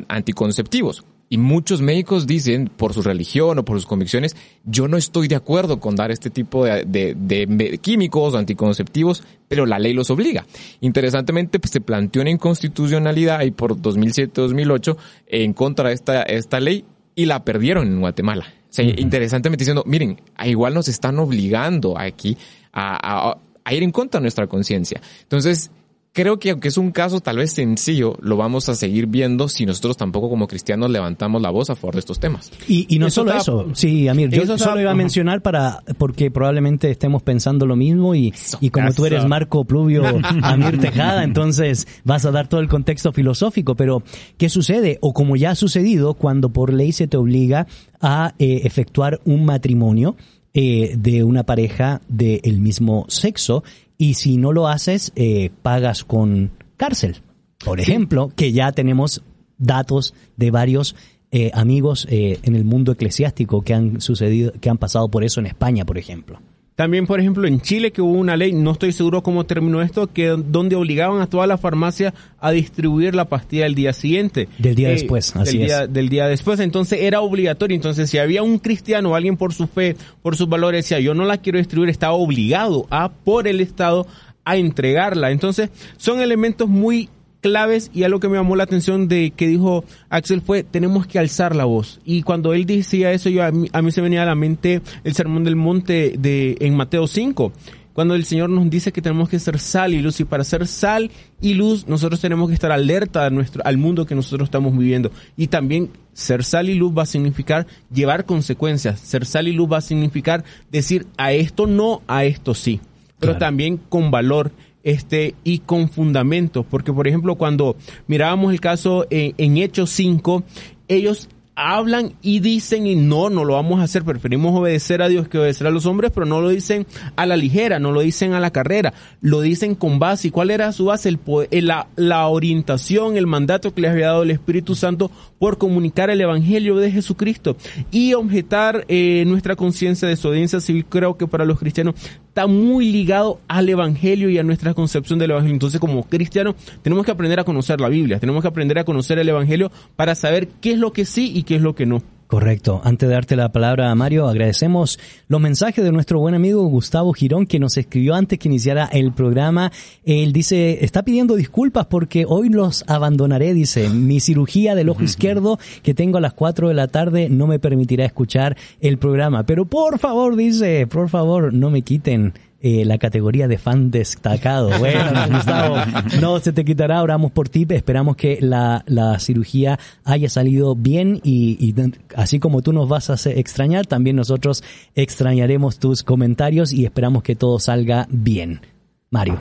anticonceptivos 0.08 1.04
Y 1.34 1.36
muchos 1.36 1.82
médicos 1.82 2.28
dicen, 2.28 2.70
por 2.76 2.94
su 2.94 3.02
religión 3.02 3.58
o 3.58 3.64
por 3.64 3.76
sus 3.76 3.86
convicciones, 3.86 4.36
yo 4.62 4.86
no 4.86 4.96
estoy 4.96 5.26
de 5.26 5.34
acuerdo 5.34 5.80
con 5.80 5.96
dar 5.96 6.12
este 6.12 6.30
tipo 6.30 6.64
de, 6.64 6.84
de, 6.84 7.16
de 7.16 7.78
químicos 7.78 8.34
o 8.34 8.38
anticonceptivos, 8.38 9.24
pero 9.48 9.66
la 9.66 9.80
ley 9.80 9.94
los 9.94 10.10
obliga. 10.10 10.46
Interesantemente, 10.80 11.58
pues, 11.58 11.72
se 11.72 11.80
planteó 11.80 12.22
una 12.22 12.30
inconstitucionalidad 12.30 13.42
y 13.42 13.50
por 13.50 13.76
2007-2008 13.76 14.96
en 15.26 15.54
contra 15.54 15.88
de 15.88 15.96
esta, 15.96 16.22
esta 16.22 16.60
ley 16.60 16.84
y 17.16 17.24
la 17.24 17.44
perdieron 17.44 17.88
en 17.88 17.98
Guatemala. 17.98 18.44
O 18.46 18.72
sea, 18.72 18.84
interesantemente 18.84 19.62
diciendo, 19.62 19.82
miren, 19.88 20.20
igual 20.44 20.72
nos 20.72 20.86
están 20.86 21.18
obligando 21.18 21.98
aquí 21.98 22.38
a, 22.72 23.30
a, 23.30 23.38
a 23.64 23.74
ir 23.74 23.82
en 23.82 23.90
contra 23.90 24.20
de 24.20 24.22
nuestra 24.22 24.46
conciencia. 24.46 25.00
Entonces, 25.22 25.72
creo 26.14 26.38
que 26.38 26.50
aunque 26.50 26.68
es 26.68 26.78
un 26.78 26.92
caso 26.92 27.20
tal 27.20 27.38
vez 27.38 27.52
sencillo, 27.52 28.16
lo 28.22 28.36
vamos 28.36 28.68
a 28.68 28.76
seguir 28.76 29.08
viendo 29.08 29.48
si 29.48 29.66
nosotros 29.66 29.96
tampoco 29.96 30.30
como 30.30 30.46
cristianos 30.46 30.88
levantamos 30.88 31.42
la 31.42 31.50
voz 31.50 31.70
a 31.70 31.74
favor 31.74 31.94
de 31.94 32.00
estos 32.00 32.20
temas. 32.20 32.50
Y, 32.68 32.86
y 32.88 33.00
no 33.00 33.10
solo 33.10 33.36
eso, 33.36 33.66
sí, 33.74 34.06
Amir, 34.08 34.30
yo 34.30 34.42
eso 34.42 34.56
solo 34.56 34.80
iba 34.80 34.92
a 34.92 34.94
mencionar 34.94 35.42
para, 35.42 35.82
porque 35.98 36.30
probablemente 36.30 36.88
estemos 36.88 37.22
pensando 37.22 37.66
lo 37.66 37.74
mismo 37.74 38.14
y, 38.14 38.32
y 38.60 38.70
como 38.70 38.92
tú 38.92 39.04
eres 39.06 39.26
Marco 39.26 39.64
Pluvio, 39.64 40.04
Amir 40.42 40.78
Tejada, 40.78 41.24
entonces 41.24 41.88
vas 42.04 42.24
a 42.24 42.30
dar 42.30 42.48
todo 42.48 42.60
el 42.60 42.68
contexto 42.68 43.12
filosófico, 43.12 43.74
pero 43.74 44.04
¿qué 44.38 44.48
sucede? 44.48 44.98
O 45.00 45.12
como 45.12 45.34
ya 45.34 45.50
ha 45.50 45.54
sucedido 45.56 46.14
cuando 46.14 46.52
por 46.52 46.72
ley 46.72 46.92
se 46.92 47.08
te 47.08 47.16
obliga 47.16 47.66
a 48.00 48.34
eh, 48.38 48.60
efectuar 48.64 49.20
un 49.24 49.44
matrimonio, 49.44 50.16
eh, 50.56 50.94
de 50.96 51.24
una 51.24 51.42
pareja 51.42 52.00
del 52.06 52.60
mismo 52.60 53.06
sexo 53.08 53.64
y 53.98 54.14
si 54.14 54.36
no 54.36 54.52
lo 54.52 54.68
haces, 54.68 55.12
eh, 55.16 55.50
pagas 55.62 56.04
con 56.04 56.50
cárcel. 56.76 57.22
Por 57.64 57.80
ejemplo, 57.80 58.32
que 58.34 58.52
ya 58.52 58.72
tenemos 58.72 59.22
datos 59.58 60.14
de 60.36 60.50
varios 60.50 60.96
eh, 61.30 61.50
amigos 61.54 62.06
eh, 62.10 62.38
en 62.42 62.54
el 62.54 62.64
mundo 62.64 62.92
eclesiástico 62.92 63.62
que 63.62 63.74
han 63.74 64.00
sucedido, 64.00 64.52
que 64.60 64.70
han 64.70 64.78
pasado 64.78 65.08
por 65.08 65.24
eso 65.24 65.40
en 65.40 65.46
España, 65.46 65.84
por 65.84 65.98
ejemplo. 65.98 66.40
También, 66.74 67.06
por 67.06 67.20
ejemplo, 67.20 67.46
en 67.46 67.60
Chile 67.60 67.92
que 67.92 68.02
hubo 68.02 68.14
una 68.14 68.36
ley, 68.36 68.52
no 68.52 68.72
estoy 68.72 68.90
seguro 68.90 69.22
cómo 69.22 69.44
terminó 69.44 69.80
esto, 69.80 70.12
que 70.12 70.28
donde 70.30 70.74
obligaban 70.74 71.20
a 71.20 71.28
toda 71.28 71.46
la 71.46 71.56
farmacia 71.56 72.12
a 72.40 72.50
distribuir 72.50 73.14
la 73.14 73.28
pastilla 73.28 73.66
el 73.66 73.76
día 73.76 73.92
siguiente. 73.92 74.48
Del 74.58 74.74
día 74.74 74.88
eh, 74.88 74.94
después, 74.94 75.36
así 75.36 75.58
del 75.58 75.70
es. 75.70 75.92
Del 75.92 76.08
día 76.08 76.26
después, 76.26 76.58
entonces 76.58 77.00
era 77.02 77.20
obligatorio. 77.20 77.76
Entonces, 77.76 78.10
si 78.10 78.18
había 78.18 78.42
un 78.42 78.58
cristiano 78.58 79.10
o 79.10 79.14
alguien 79.14 79.36
por 79.36 79.54
su 79.54 79.68
fe, 79.68 79.96
por 80.20 80.36
sus 80.36 80.48
valores, 80.48 80.84
decía, 80.84 80.98
yo 80.98 81.14
no 81.14 81.24
la 81.24 81.38
quiero 81.38 81.58
distribuir, 81.58 81.90
estaba 81.90 82.14
obligado 82.14 82.88
a, 82.90 83.08
por 83.12 83.46
el 83.46 83.60
Estado, 83.60 84.08
a 84.44 84.56
entregarla. 84.56 85.30
Entonces, 85.30 85.70
son 85.96 86.20
elementos 86.20 86.68
muy 86.68 87.08
claves 87.44 87.90
y 87.92 88.04
algo 88.04 88.20
que 88.20 88.28
me 88.28 88.38
llamó 88.38 88.56
la 88.56 88.64
atención 88.64 89.06
de 89.06 89.30
que 89.36 89.46
dijo 89.46 89.84
Axel 90.08 90.40
fue 90.40 90.62
tenemos 90.62 91.06
que 91.06 91.18
alzar 91.18 91.54
la 91.54 91.66
voz 91.66 92.00
y 92.02 92.22
cuando 92.22 92.54
él 92.54 92.64
decía 92.64 93.12
eso 93.12 93.28
yo 93.28 93.44
a 93.44 93.50
mí, 93.50 93.68
a 93.70 93.82
mí 93.82 93.92
se 93.92 94.00
venía 94.00 94.22
a 94.22 94.24
la 94.24 94.34
mente 94.34 94.80
el 95.04 95.14
sermón 95.14 95.44
del 95.44 95.54
monte 95.54 96.14
de 96.18 96.56
en 96.60 96.74
Mateo 96.74 97.06
5 97.06 97.52
cuando 97.92 98.14
el 98.14 98.24
Señor 98.24 98.48
nos 98.48 98.70
dice 98.70 98.92
que 98.92 99.02
tenemos 99.02 99.28
que 99.28 99.38
ser 99.38 99.58
sal 99.58 99.92
y 99.92 100.00
luz 100.00 100.20
y 100.20 100.24
para 100.24 100.42
ser 100.42 100.66
sal 100.66 101.10
y 101.42 101.52
luz 101.52 101.86
nosotros 101.86 102.18
tenemos 102.18 102.48
que 102.48 102.54
estar 102.54 102.72
alerta 102.72 103.26
a 103.26 103.30
nuestro 103.30 103.62
al 103.66 103.76
mundo 103.76 104.06
que 104.06 104.14
nosotros 104.16 104.48
estamos 104.48 104.76
viviendo. 104.76 105.12
Y 105.36 105.46
también 105.46 105.90
ser 106.12 106.42
sal 106.42 106.68
y 106.70 106.74
luz 106.74 106.92
va 106.92 107.04
a 107.04 107.06
significar 107.06 107.68
llevar 107.92 108.24
consecuencias. 108.24 108.98
Ser 108.98 109.24
sal 109.24 109.46
y 109.46 109.52
luz 109.52 109.70
va 109.70 109.76
a 109.76 109.80
significar 109.80 110.42
decir 110.72 111.06
a 111.16 111.34
esto 111.34 111.68
no 111.68 112.02
a 112.08 112.24
esto 112.24 112.54
sí 112.54 112.80
pero 113.24 113.38
claro. 113.38 113.46
también 113.46 113.76
con 113.88 114.10
valor 114.10 114.52
este, 114.84 115.34
y 115.42 115.60
con 115.60 115.88
fundamentos, 115.88 116.64
porque 116.70 116.92
por 116.92 117.08
ejemplo 117.08 117.34
cuando 117.34 117.76
mirábamos 118.06 118.52
el 118.52 118.60
caso 118.60 119.06
en, 119.10 119.56
Hechos 119.56 119.90
5, 119.90 120.44
ellos 120.88 121.28
hablan 121.56 122.14
y 122.20 122.40
dicen 122.40 122.86
y 122.86 122.96
no, 122.96 123.30
no 123.30 123.44
lo 123.44 123.54
vamos 123.54 123.80
a 123.80 123.84
hacer, 123.84 124.04
preferimos 124.04 124.58
obedecer 124.58 125.02
a 125.02 125.08
Dios 125.08 125.28
que 125.28 125.38
obedecer 125.38 125.66
a 125.66 125.70
los 125.70 125.86
hombres, 125.86 126.10
pero 126.12 126.26
no 126.26 126.40
lo 126.40 126.48
dicen 126.48 126.86
a 127.16 127.26
la 127.26 127.36
ligera, 127.36 127.78
no 127.78 127.92
lo 127.92 128.00
dicen 128.00 128.32
a 128.32 128.40
la 128.40 128.50
carrera, 128.50 128.92
lo 129.20 129.40
dicen 129.40 129.76
con 129.76 129.98
base. 130.00 130.28
¿Y 130.28 130.30
cuál 130.32 130.50
era 130.50 130.72
su 130.72 130.86
base? 130.86 131.08
El, 131.08 131.66
la, 131.66 131.86
la 131.96 132.26
orientación, 132.26 133.16
el 133.16 133.28
mandato 133.28 133.72
que 133.72 133.82
les 133.82 133.92
había 133.92 134.08
dado 134.08 134.24
el 134.24 134.32
Espíritu 134.32 134.74
Santo 134.74 135.12
por 135.38 135.56
comunicar 135.58 136.10
el 136.10 136.20
Evangelio 136.20 136.76
de 136.76 136.90
Jesucristo 136.90 137.56
y 137.90 138.14
objetar 138.14 138.84
eh, 138.88 139.24
nuestra 139.26 139.54
conciencia 139.54 140.08
de 140.08 140.14
desobediencia 140.14 140.60
civil, 140.60 140.84
creo 140.86 141.16
que 141.16 141.28
para 141.28 141.44
los 141.44 141.60
cristianos 141.60 141.94
está 142.34 142.48
muy 142.48 142.90
ligado 142.90 143.38
al 143.46 143.68
Evangelio 143.68 144.28
y 144.28 144.38
a 144.38 144.42
nuestra 144.42 144.74
concepción 144.74 145.20
del 145.20 145.30
Evangelio. 145.30 145.54
Entonces, 145.54 145.78
como 145.78 146.02
cristianos, 146.02 146.56
tenemos 146.82 147.04
que 147.04 147.12
aprender 147.12 147.38
a 147.38 147.44
conocer 147.44 147.80
la 147.80 147.88
Biblia, 147.88 148.18
tenemos 148.18 148.42
que 148.42 148.48
aprender 148.48 148.76
a 148.76 148.84
conocer 148.84 149.20
el 149.20 149.28
Evangelio 149.28 149.70
para 149.94 150.16
saber 150.16 150.48
qué 150.60 150.72
es 150.72 150.78
lo 150.80 150.92
que 150.92 151.04
sí 151.04 151.30
y 151.32 151.44
qué 151.44 151.54
es 151.54 151.62
lo 151.62 151.76
que 151.76 151.86
no. 151.86 152.02
Correcto. 152.34 152.80
Antes 152.82 153.08
de 153.08 153.14
darte 153.14 153.36
la 153.36 153.52
palabra 153.52 153.92
a 153.92 153.94
Mario, 153.94 154.26
agradecemos 154.26 154.98
los 155.28 155.40
mensajes 155.40 155.84
de 155.84 155.92
nuestro 155.92 156.18
buen 156.18 156.34
amigo 156.34 156.64
Gustavo 156.64 157.12
Girón 157.12 157.46
que 157.46 157.60
nos 157.60 157.76
escribió 157.76 158.16
antes 158.16 158.40
que 158.40 158.48
iniciara 158.48 158.86
el 158.86 159.12
programa. 159.12 159.70
Él 160.04 160.32
dice, 160.32 160.84
está 160.84 161.04
pidiendo 161.04 161.36
disculpas 161.36 161.86
porque 161.86 162.24
hoy 162.26 162.48
los 162.48 162.82
abandonaré, 162.88 163.54
dice, 163.54 163.88
mi 163.88 164.18
cirugía 164.18 164.74
del 164.74 164.88
ojo 164.88 165.04
izquierdo 165.04 165.60
que 165.84 165.94
tengo 165.94 166.18
a 166.18 166.20
las 166.20 166.32
4 166.32 166.66
de 166.66 166.74
la 166.74 166.88
tarde 166.88 167.28
no 167.28 167.46
me 167.46 167.60
permitirá 167.60 168.04
escuchar 168.04 168.56
el 168.80 168.98
programa. 168.98 169.46
Pero 169.46 169.66
por 169.66 170.00
favor, 170.00 170.34
dice, 170.34 170.88
por 170.88 171.08
favor, 171.08 171.54
no 171.54 171.70
me 171.70 171.82
quiten 171.82 172.34
eh, 172.66 172.86
la 172.86 172.96
categoría 172.96 173.46
de 173.46 173.58
fan 173.58 173.90
destacado. 173.90 174.70
Bueno, 174.78 175.02
Gustavo, 175.30 175.76
no 176.20 176.38
se 176.40 176.54
te 176.54 176.64
quitará, 176.64 177.02
oramos 177.02 177.30
por 177.30 177.50
ti, 177.50 177.66
esperamos 177.68 178.16
que 178.16 178.38
la, 178.40 178.82
la 178.86 179.18
cirugía 179.18 179.78
haya 180.04 180.30
salido 180.30 180.74
bien 180.74 181.20
y, 181.22 181.58
y, 181.60 181.74
así 182.16 182.38
como 182.38 182.62
tú 182.62 182.72
nos 182.72 182.88
vas 182.88 183.10
a 183.10 183.30
extrañar, 183.30 183.86
también 183.86 184.16
nosotros 184.16 184.64
extrañaremos 184.94 185.78
tus 185.78 186.02
comentarios 186.02 186.72
y 186.72 186.86
esperamos 186.86 187.22
que 187.22 187.36
todo 187.36 187.58
salga 187.58 188.06
bien. 188.08 188.62
Mario. 189.10 189.40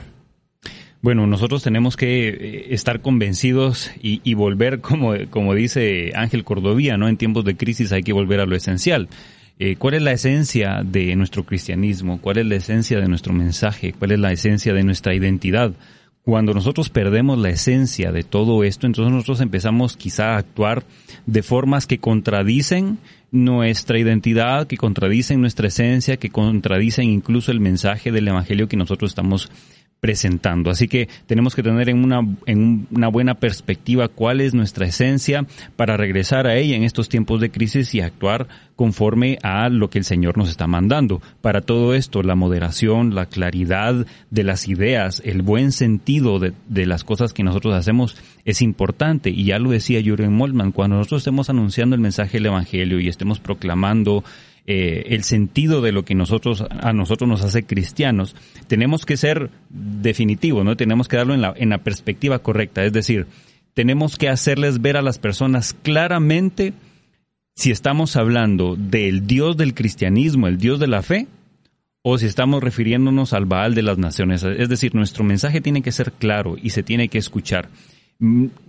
Bueno, 1.02 1.26
nosotros 1.26 1.64
tenemos 1.64 1.96
que 1.96 2.68
estar 2.72 3.00
convencidos 3.02 3.90
y, 4.02 4.20
y 4.26 4.34
volver, 4.34 4.82
como, 4.82 5.14
como 5.30 5.54
dice 5.54 6.12
Ángel 6.14 6.44
Cordovía, 6.44 6.98
¿no? 6.98 7.08
En 7.08 7.16
tiempos 7.16 7.46
de 7.46 7.56
crisis 7.56 7.94
hay 7.94 8.04
que 8.04 8.12
volver 8.12 8.42
a 8.42 8.46
lo 8.46 8.56
esencial. 8.58 9.08
Eh, 9.60 9.76
¿Cuál 9.78 9.94
es 9.94 10.02
la 10.02 10.12
esencia 10.12 10.82
de 10.84 11.16
nuestro 11.16 11.46
cristianismo? 11.46 12.20
¿Cuál 12.20 12.40
es 12.40 12.46
la 12.46 12.56
esencia 12.56 13.00
de 13.00 13.08
nuestro 13.08 13.34
mensaje? 13.34 13.94
¿Cuál 13.94 14.12
es 14.14 14.20
la 14.20 14.32
esencia 14.32 14.74
de 14.74 14.84
nuestra 14.84 15.14
identidad? 15.14 15.74
Cuando 16.24 16.54
nosotros 16.54 16.90
perdemos 16.90 17.38
la 17.38 17.50
esencia 17.50 18.12
de 18.12 18.24
todo 18.24 18.64
esto, 18.64 18.88
entonces 18.88 19.12
nosotros 19.12 19.42
empezamos 19.42 19.98
quizá 19.98 20.34
a 20.34 20.38
actuar 20.38 20.84
de 21.26 21.44
formas 21.44 21.86
que 21.86 22.00
contradicen 22.00 22.98
nuestra 23.30 24.00
identidad, 24.00 24.66
que 24.68 24.78
contradicen 24.78 25.42
nuestra 25.42 25.68
esencia, 25.68 26.18
que 26.18 26.30
contradicen 26.30 27.10
incluso 27.10 27.52
el 27.52 27.60
mensaje 27.60 28.12
del 28.12 28.28
Evangelio 28.28 28.70
que 28.70 28.78
nosotros 28.78 29.12
estamos 29.12 29.52
presentando. 30.04 30.70
Así 30.70 30.90
que 30.90 31.08
tenemos 31.28 31.56
que 31.56 31.64
tener 31.64 31.88
en 31.88 32.04
una, 32.04 32.28
en 32.46 32.88
una 32.92 33.08
buena 33.08 33.36
perspectiva 33.36 34.10
cuál 34.10 34.42
es 34.42 34.54
nuestra 34.54 34.86
esencia 34.86 35.46
para 35.78 35.96
regresar 35.96 36.46
a 36.46 36.58
ella 36.58 36.76
en 36.76 36.84
estos 36.84 37.08
tiempos 37.08 37.40
de 37.40 37.52
crisis 37.52 37.96
y 37.96 38.02
actuar 38.02 38.50
conforme 38.76 39.38
a 39.44 39.70
lo 39.70 39.90
que 39.90 40.00
el 40.00 40.04
Señor 40.04 40.38
nos 40.38 40.50
está 40.50 40.68
mandando. 40.68 41.22
Para 41.40 41.62
todo 41.62 41.94
esto, 41.94 42.22
la 42.22 42.36
moderación, 42.36 43.16
la 43.16 43.28
claridad 43.28 44.06
de 44.30 44.44
las 44.44 44.68
ideas, 44.68 45.22
el 45.24 45.42
buen 45.42 45.72
sentido 45.72 46.38
de, 46.38 46.52
de 46.68 46.86
las 46.86 47.06
cosas 47.06 47.32
que 47.32 47.44
nosotros 47.44 47.74
hacemos 47.74 48.18
es 48.44 48.62
importante. 48.62 49.30
Y 49.30 49.46
ya 49.46 49.58
lo 49.58 49.70
decía 49.70 50.02
Jürgen 50.02 50.34
Moltmann, 50.34 50.74
cuando 50.74 50.98
nosotros 50.98 51.22
estemos 51.22 51.50
anunciando 51.50 51.96
el 51.96 52.02
mensaje 52.02 52.40
del 52.40 52.48
Evangelio 52.48 53.00
y 53.00 53.08
estemos 53.08 53.40
proclamando 53.40 54.26
eh, 54.66 55.08
el 55.08 55.24
sentido 55.24 55.82
de 55.82 55.92
lo 55.92 56.06
que 56.06 56.16
nosotros 56.16 56.64
a 56.70 56.94
nosotros 56.94 57.30
nos 57.30 57.44
hace 57.44 57.64
cristianos, 57.64 58.36
tenemos 58.68 59.06
que 59.06 59.18
ser 59.18 59.50
definitivos, 59.70 60.64
¿no? 60.64 60.78
Tenemos 60.78 61.08
que 61.08 61.18
darlo 61.18 61.34
en 61.34 61.42
la, 61.42 61.54
en 61.56 61.70
la 61.70 61.80
perspectiva 61.80 62.40
correcta, 62.40 62.84
es 62.84 62.94
decir, 62.94 63.28
tenemos 63.74 64.18
que 64.18 64.30
hacerles 64.30 64.82
ver 64.82 64.98
a 64.98 65.02
las 65.02 65.18
personas 65.18 65.76
claramente 65.82 66.74
si 67.56 67.72
estamos 67.72 68.16
hablando 68.16 68.76
del 68.76 69.28
Dios 69.28 69.58
del 69.58 69.74
cristianismo, 69.74 70.48
el 70.48 70.58
Dios 70.58 70.80
de 70.80 70.88
la 70.88 71.02
fe, 71.02 71.28
o 72.02 72.18
si 72.18 72.26
estamos 72.26 72.62
refiriéndonos 72.62 73.34
al 73.34 73.46
Baal 73.46 73.76
de 73.76 73.84
las 73.84 73.98
naciones. 73.98 74.44
Es 74.44 74.70
decir, 74.70 74.94
nuestro 74.94 75.24
mensaje 75.24 75.62
tiene 75.62 75.82
que 75.82 75.92
ser 75.92 76.12
claro 76.12 76.58
y 76.62 76.72
se 76.72 76.84
tiene 76.84 77.08
que 77.08 77.18
escuchar. 77.18 77.70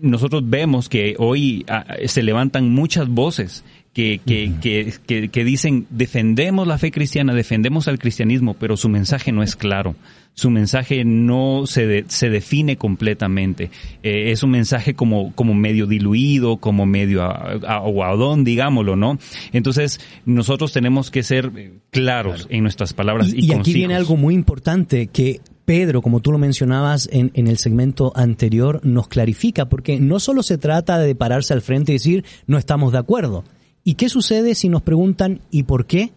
Nosotros 0.00 0.42
vemos 0.48 0.88
que 0.88 1.16
hoy 1.18 1.64
ah, 1.68 1.84
se 2.06 2.22
levantan 2.22 2.70
muchas 2.70 3.08
voces 3.08 3.64
que, 3.94 4.20
que, 4.26 4.52
que, 4.60 4.92
que, 5.06 5.28
que, 5.28 5.44
dicen 5.44 5.86
defendemos 5.88 6.66
la 6.66 6.78
fe 6.78 6.90
cristiana, 6.90 7.32
defendemos 7.32 7.86
al 7.86 8.00
cristianismo, 8.00 8.54
pero 8.54 8.76
su 8.76 8.88
mensaje 8.88 9.30
no 9.30 9.42
es 9.42 9.54
claro. 9.54 9.94
Su 10.36 10.50
mensaje 10.50 11.04
no 11.04 11.62
se, 11.66 11.86
de, 11.86 12.04
se 12.08 12.28
define 12.28 12.76
completamente. 12.76 13.70
Eh, 14.02 14.32
es 14.32 14.42
un 14.42 14.50
mensaje 14.50 14.94
como, 14.94 15.32
como 15.36 15.54
medio 15.54 15.86
diluido, 15.86 16.56
como 16.56 16.86
medio 16.86 17.22
aguadón, 17.22 18.42
digámoslo, 18.42 18.96
¿no? 18.96 19.16
Entonces, 19.52 20.00
nosotros 20.26 20.72
tenemos 20.72 21.12
que 21.12 21.22
ser 21.22 21.52
claros 21.90 22.34
claro. 22.34 22.48
en 22.50 22.62
nuestras 22.64 22.92
palabras 22.94 23.32
y, 23.32 23.44
y, 23.44 23.52
y 23.52 23.54
aquí 23.54 23.72
viene 23.72 23.94
algo 23.94 24.16
muy 24.16 24.34
importante 24.34 25.06
que 25.06 25.40
Pedro, 25.64 26.02
como 26.02 26.18
tú 26.18 26.32
lo 26.32 26.38
mencionabas 26.38 27.08
en, 27.12 27.30
en, 27.34 27.46
el 27.46 27.58
segmento 27.58 28.12
anterior, 28.16 28.80
nos 28.82 29.06
clarifica, 29.06 29.68
porque 29.68 30.00
no 30.00 30.18
solo 30.18 30.42
se 30.42 30.58
trata 30.58 30.98
de 30.98 31.14
pararse 31.14 31.54
al 31.54 31.62
frente 31.62 31.92
y 31.92 31.94
decir 31.94 32.24
no 32.48 32.58
estamos 32.58 32.90
de 32.90 32.98
acuerdo. 32.98 33.44
¿Y 33.84 33.94
qué 33.94 34.08
sucede 34.08 34.54
si 34.54 34.68
nos 34.68 34.82
preguntan 34.82 35.40
¿y 35.50 35.64
por 35.64 35.86
qué? 35.86 36.12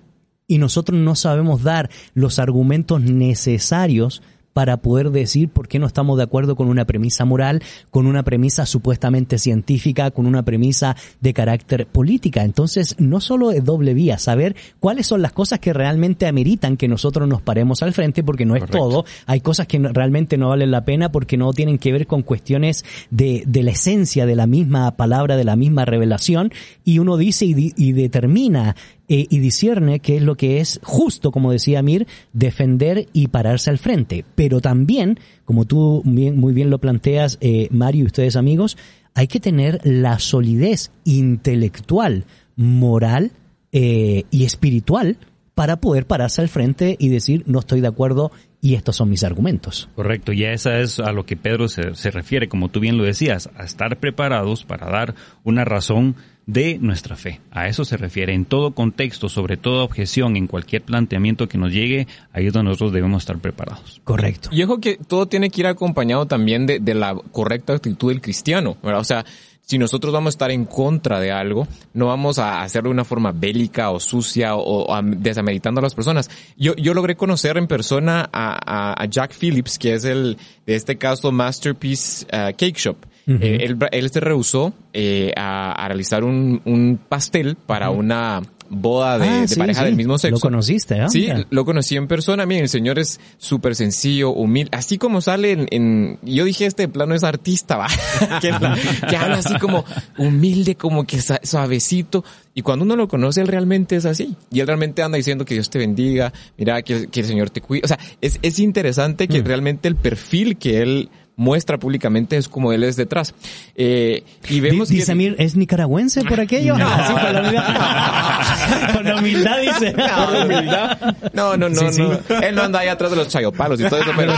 Y 0.48 0.58
nosotros 0.58 1.00
no 1.00 1.16
sabemos 1.16 1.62
dar 1.62 1.90
los 2.14 2.40
argumentos 2.40 3.02
necesarios 3.02 4.24
para 4.58 4.78
poder 4.78 5.12
decir 5.12 5.50
por 5.50 5.68
qué 5.68 5.78
no 5.78 5.86
estamos 5.86 6.18
de 6.18 6.24
acuerdo 6.24 6.56
con 6.56 6.68
una 6.68 6.86
premisa 6.86 7.26
moral, 7.26 7.62
con 7.92 8.08
una 8.08 8.24
premisa 8.24 8.66
supuestamente 8.66 9.38
científica, 9.38 10.10
con 10.10 10.26
una 10.26 10.42
premisa 10.42 10.96
de 11.22 11.32
carácter 11.32 11.86
política. 11.86 12.42
Entonces, 12.42 12.96
no 12.98 13.22
solo 13.22 13.52
es 13.52 13.64
doble 13.64 13.94
vía, 13.94 14.18
saber 14.18 14.56
cuáles 14.80 15.06
son 15.06 15.22
las 15.22 15.32
cosas 15.32 15.60
que 15.60 15.74
realmente 15.74 16.26
ameritan 16.26 16.76
que 16.76 16.88
nosotros 16.88 17.28
nos 17.28 17.44
paremos 17.44 17.84
al 17.84 17.94
frente, 17.94 18.24
porque 18.24 18.48
no 18.48 18.56
es 18.56 18.66
todo. 18.66 19.06
Hay 19.28 19.42
cosas 19.42 19.68
que 19.68 19.78
realmente 19.78 20.40
no 20.40 20.50
valen 20.50 20.72
la 20.72 20.86
pena 20.86 21.12
porque 21.12 21.38
no 21.38 21.54
tienen 21.54 21.78
que 21.78 21.92
ver 21.92 22.08
con 22.08 22.24
cuestiones 22.24 22.84
de, 23.12 23.44
de 23.46 23.62
la 23.62 23.70
esencia 23.70 24.26
de 24.26 24.36
la 24.36 24.48
misma 24.48 24.90
palabra, 24.96 25.38
de 25.38 25.44
la 25.44 25.56
misma 25.56 25.86
revelación, 25.86 26.52
y 26.84 26.98
uno 26.98 27.18
dice 27.18 27.46
y, 27.46 27.74
y 27.78 27.92
determina 27.92 28.76
eh, 29.10 29.26
y 29.30 29.40
discierne 29.40 30.00
qué 30.00 30.18
es 30.18 30.22
lo 30.22 30.36
que 30.36 30.60
es 30.60 30.82
justo, 30.84 31.32
como 31.32 31.52
decía 31.52 31.82
Mir, 31.82 32.08
defender 32.34 33.08
y 33.14 33.28
pararse 33.28 33.70
al 33.70 33.78
frente. 33.78 34.26
Pero 34.36 34.60
también, 34.60 35.20
como 35.46 35.66
tú 35.66 36.02
bien, 36.06 36.38
muy 36.38 36.54
bien 36.54 36.70
lo 36.70 36.80
planteas, 36.80 37.38
eh, 37.40 37.70
Mario 37.72 38.04
y 38.04 38.08
ustedes 38.08 38.36
amigos, 38.36 38.78
hay 39.14 39.28
que 39.28 39.40
tener 39.40 39.80
la 39.84 40.20
solidez 40.20 40.92
intelectual, 41.06 42.26
moral 42.56 43.32
eh, 43.72 44.26
y 44.30 44.44
espiritual 44.44 45.18
para 45.56 45.78
poder 45.78 46.06
pararse 46.06 46.42
al 46.42 46.50
frente 46.50 46.98
y 47.00 47.10
decir 47.10 47.44
no 47.48 47.60
estoy 47.60 47.82
de 47.82 47.88
acuerdo 47.88 48.32
y 48.62 48.76
estos 48.76 48.98
son 48.98 49.10
mis 49.10 49.24
argumentos. 49.24 49.90
Correcto, 49.96 50.34
y 50.34 50.44
esa 50.44 50.80
es 50.80 51.00
a 51.00 51.12
lo 51.14 51.26
que 51.26 51.38
Pedro 51.38 51.68
se, 51.68 51.96
se 51.96 52.12
refiere, 52.12 52.48
como 52.48 52.70
tú 52.70 52.80
bien 52.80 52.98
lo 52.98 53.06
decías, 53.06 53.50
a 53.56 53.64
estar 53.64 53.98
preparados 54.00 54.66
para 54.66 54.88
dar 54.88 55.16
una 55.44 55.64
razón 55.64 56.16
de 56.48 56.80
nuestra 56.80 57.16
fe. 57.16 57.42
A 57.52 57.68
eso 57.68 57.86
se 57.86 57.98
refiere. 57.98 58.34
En 58.34 58.46
todo 58.46 58.72
contexto, 58.72 59.30
sobre 59.30 59.58
toda 59.58 59.84
objeción, 59.84 60.36
en 60.38 60.48
cualquier 60.48 60.82
planteamiento 60.82 61.48
que 61.48 61.58
nos 61.58 61.72
llegue, 61.72 62.08
ahí 62.34 62.48
es 62.48 62.54
donde 62.54 62.70
nosotros 62.70 62.94
debemos 62.94 63.22
estar 63.22 63.38
preparados. 63.38 64.02
Correcto. 64.04 64.50
Y 64.52 64.64
ojo 64.64 64.80
que 64.80 64.98
todo 64.98 65.28
tiene 65.28 65.50
que 65.50 65.62
ir 65.62 65.68
acompañado 65.68 66.26
también 66.26 66.66
de, 66.66 66.80
de 66.80 66.96
la 66.96 67.16
correcta 67.32 67.74
actitud 67.74 68.10
del 68.10 68.22
cristiano, 68.22 68.78
¿verdad? 68.82 69.02
O 69.02 69.04
sea, 69.04 69.26
si 69.68 69.78
nosotros 69.78 70.14
vamos 70.14 70.28
a 70.28 70.36
estar 70.36 70.52
en 70.52 70.64
contra 70.64 71.20
de 71.20 71.34
algo, 71.34 71.68
no 71.94 72.08
vamos 72.08 72.40
a 72.40 72.62
hacerlo 72.62 72.90
de 72.90 72.94
una 72.94 73.04
forma 73.04 73.34
bélica 73.34 73.92
o 73.92 74.00
sucia 74.00 74.56
o, 74.56 74.86
o 74.90 75.02
desameritando 75.04 75.80
a 75.80 75.82
las 75.82 75.94
personas. 75.94 76.30
Yo, 76.56 76.74
yo 76.78 76.94
logré 76.94 77.18
conocer 77.18 77.58
en 77.58 77.68
persona 77.68 78.30
a, 78.32 78.58
a, 78.66 79.04
a, 79.04 79.06
Jack 79.08 79.36
Phillips, 79.38 79.78
que 79.78 79.96
es 79.96 80.06
el, 80.06 80.38
de 80.66 80.76
este 80.76 80.98
caso, 80.98 81.34
Masterpiece 81.34 82.26
uh, 82.28 82.56
Cake 82.56 82.78
Shop. 82.78 82.96
Uh 83.28 83.32
-huh. 83.32 83.40
eh, 83.42 83.66
él, 83.66 83.78
él, 83.92 84.10
se 84.10 84.20
rehusó 84.22 84.74
eh, 84.94 85.34
a, 85.36 85.74
a, 85.74 85.88
realizar 85.88 86.24
un, 86.24 86.62
un 86.64 86.98
pastel 87.10 87.58
para 87.58 87.90
uh 87.90 87.96
-huh. 87.96 88.00
una 88.00 88.42
boda 88.70 89.18
de, 89.18 89.28
ah, 89.28 89.42
de 89.42 89.48
sí, 89.48 89.60
pareja 89.60 89.82
sí. 89.82 89.86
del 89.86 89.96
mismo 89.96 90.18
sexo. 90.18 90.36
Lo 90.36 90.40
conociste, 90.40 90.96
¿eh? 90.98 91.10
Sí, 91.10 91.28
lo 91.50 91.66
conocí 91.66 91.96
en 91.96 92.08
persona. 92.08 92.46
Miren, 92.46 92.64
el 92.64 92.70
señor 92.70 93.00
es 93.00 93.20
súper 93.38 93.76
sencillo, 93.76 94.32
humilde. 94.32 94.70
Así 94.74 94.98
como 94.98 95.22
sale 95.22 95.52
en, 95.52 95.68
en, 95.72 96.20
Yo 96.22 96.46
dije, 96.46 96.66
este 96.66 96.88
plano 96.88 97.16
es 97.16 97.24
artista, 97.24 97.78
va. 97.78 97.88
que, 98.42 98.52
la, 98.52 98.78
que, 99.10 99.16
habla 99.16 99.38
así 99.38 99.58
como 99.60 99.86
humilde, 100.18 100.76
como 100.76 101.06
que 101.06 101.20
suavecito. 101.44 102.24
Y 102.54 102.62
cuando 102.62 102.86
uno 102.86 102.96
lo 102.96 103.08
conoce, 103.08 103.42
él 103.42 103.48
realmente 103.48 103.96
es 103.96 104.06
así. 104.06 104.36
Y 104.52 104.60
él 104.60 104.68
realmente 104.68 105.04
anda 105.04 105.18
diciendo 105.18 105.46
que 105.46 105.54
Dios 105.54 105.70
te 105.70 105.80
bendiga, 105.80 106.34
mira, 106.58 106.82
que, 106.82 107.08
que 107.08 107.22
el 107.22 107.26
Señor 107.26 107.50
te 107.50 107.62
cuide. 107.62 107.82
O 107.84 107.88
sea, 107.88 108.00
es, 108.22 108.40
es 108.42 108.60
interesante 108.60 109.28
que 109.28 109.42
mm. 109.42 109.46
realmente 109.46 109.88
el 109.88 109.96
perfil 109.96 110.58
que 110.58 110.82
él 110.82 111.10
muestra 111.38 111.78
públicamente 111.78 112.36
es 112.36 112.50
como 112.50 112.74
él 112.74 112.84
es 112.84 112.98
detrás. 112.98 113.34
Eh, 113.76 114.24
y 114.50 114.60
vemos 114.60 114.90
dice 114.90 115.14
Amir, 115.14 115.36
¿es 115.40 115.56
nicaragüense 115.56 116.24
por 116.26 116.42
aquello? 116.42 116.78
No, 116.78 116.88
Así, 116.92 117.14
con, 117.14 117.34
la 117.34 117.42
humildad. 117.42 118.94
con 118.94 119.06
la 119.06 119.16
humildad 119.16 119.62
dice. 119.62 119.94
No, 119.94 120.32
la 120.32 120.46
humildad. 120.46 121.16
No, 121.34 121.56
no, 121.56 121.70
no, 121.70 121.92
sí, 121.92 122.02
no. 122.02 122.16
Sí. 122.16 122.34
Él 122.44 122.56
no 122.56 122.64
anda 122.64 122.80
ahí 122.80 122.90
atrás 122.90 123.12
de 123.12 123.18
los 123.18 123.28
chayopalos 123.30 123.80
y 123.80 123.84
todo 123.86 124.02
eso, 124.02 124.12
pero, 124.18 124.34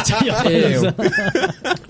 eh, 0.45 0.93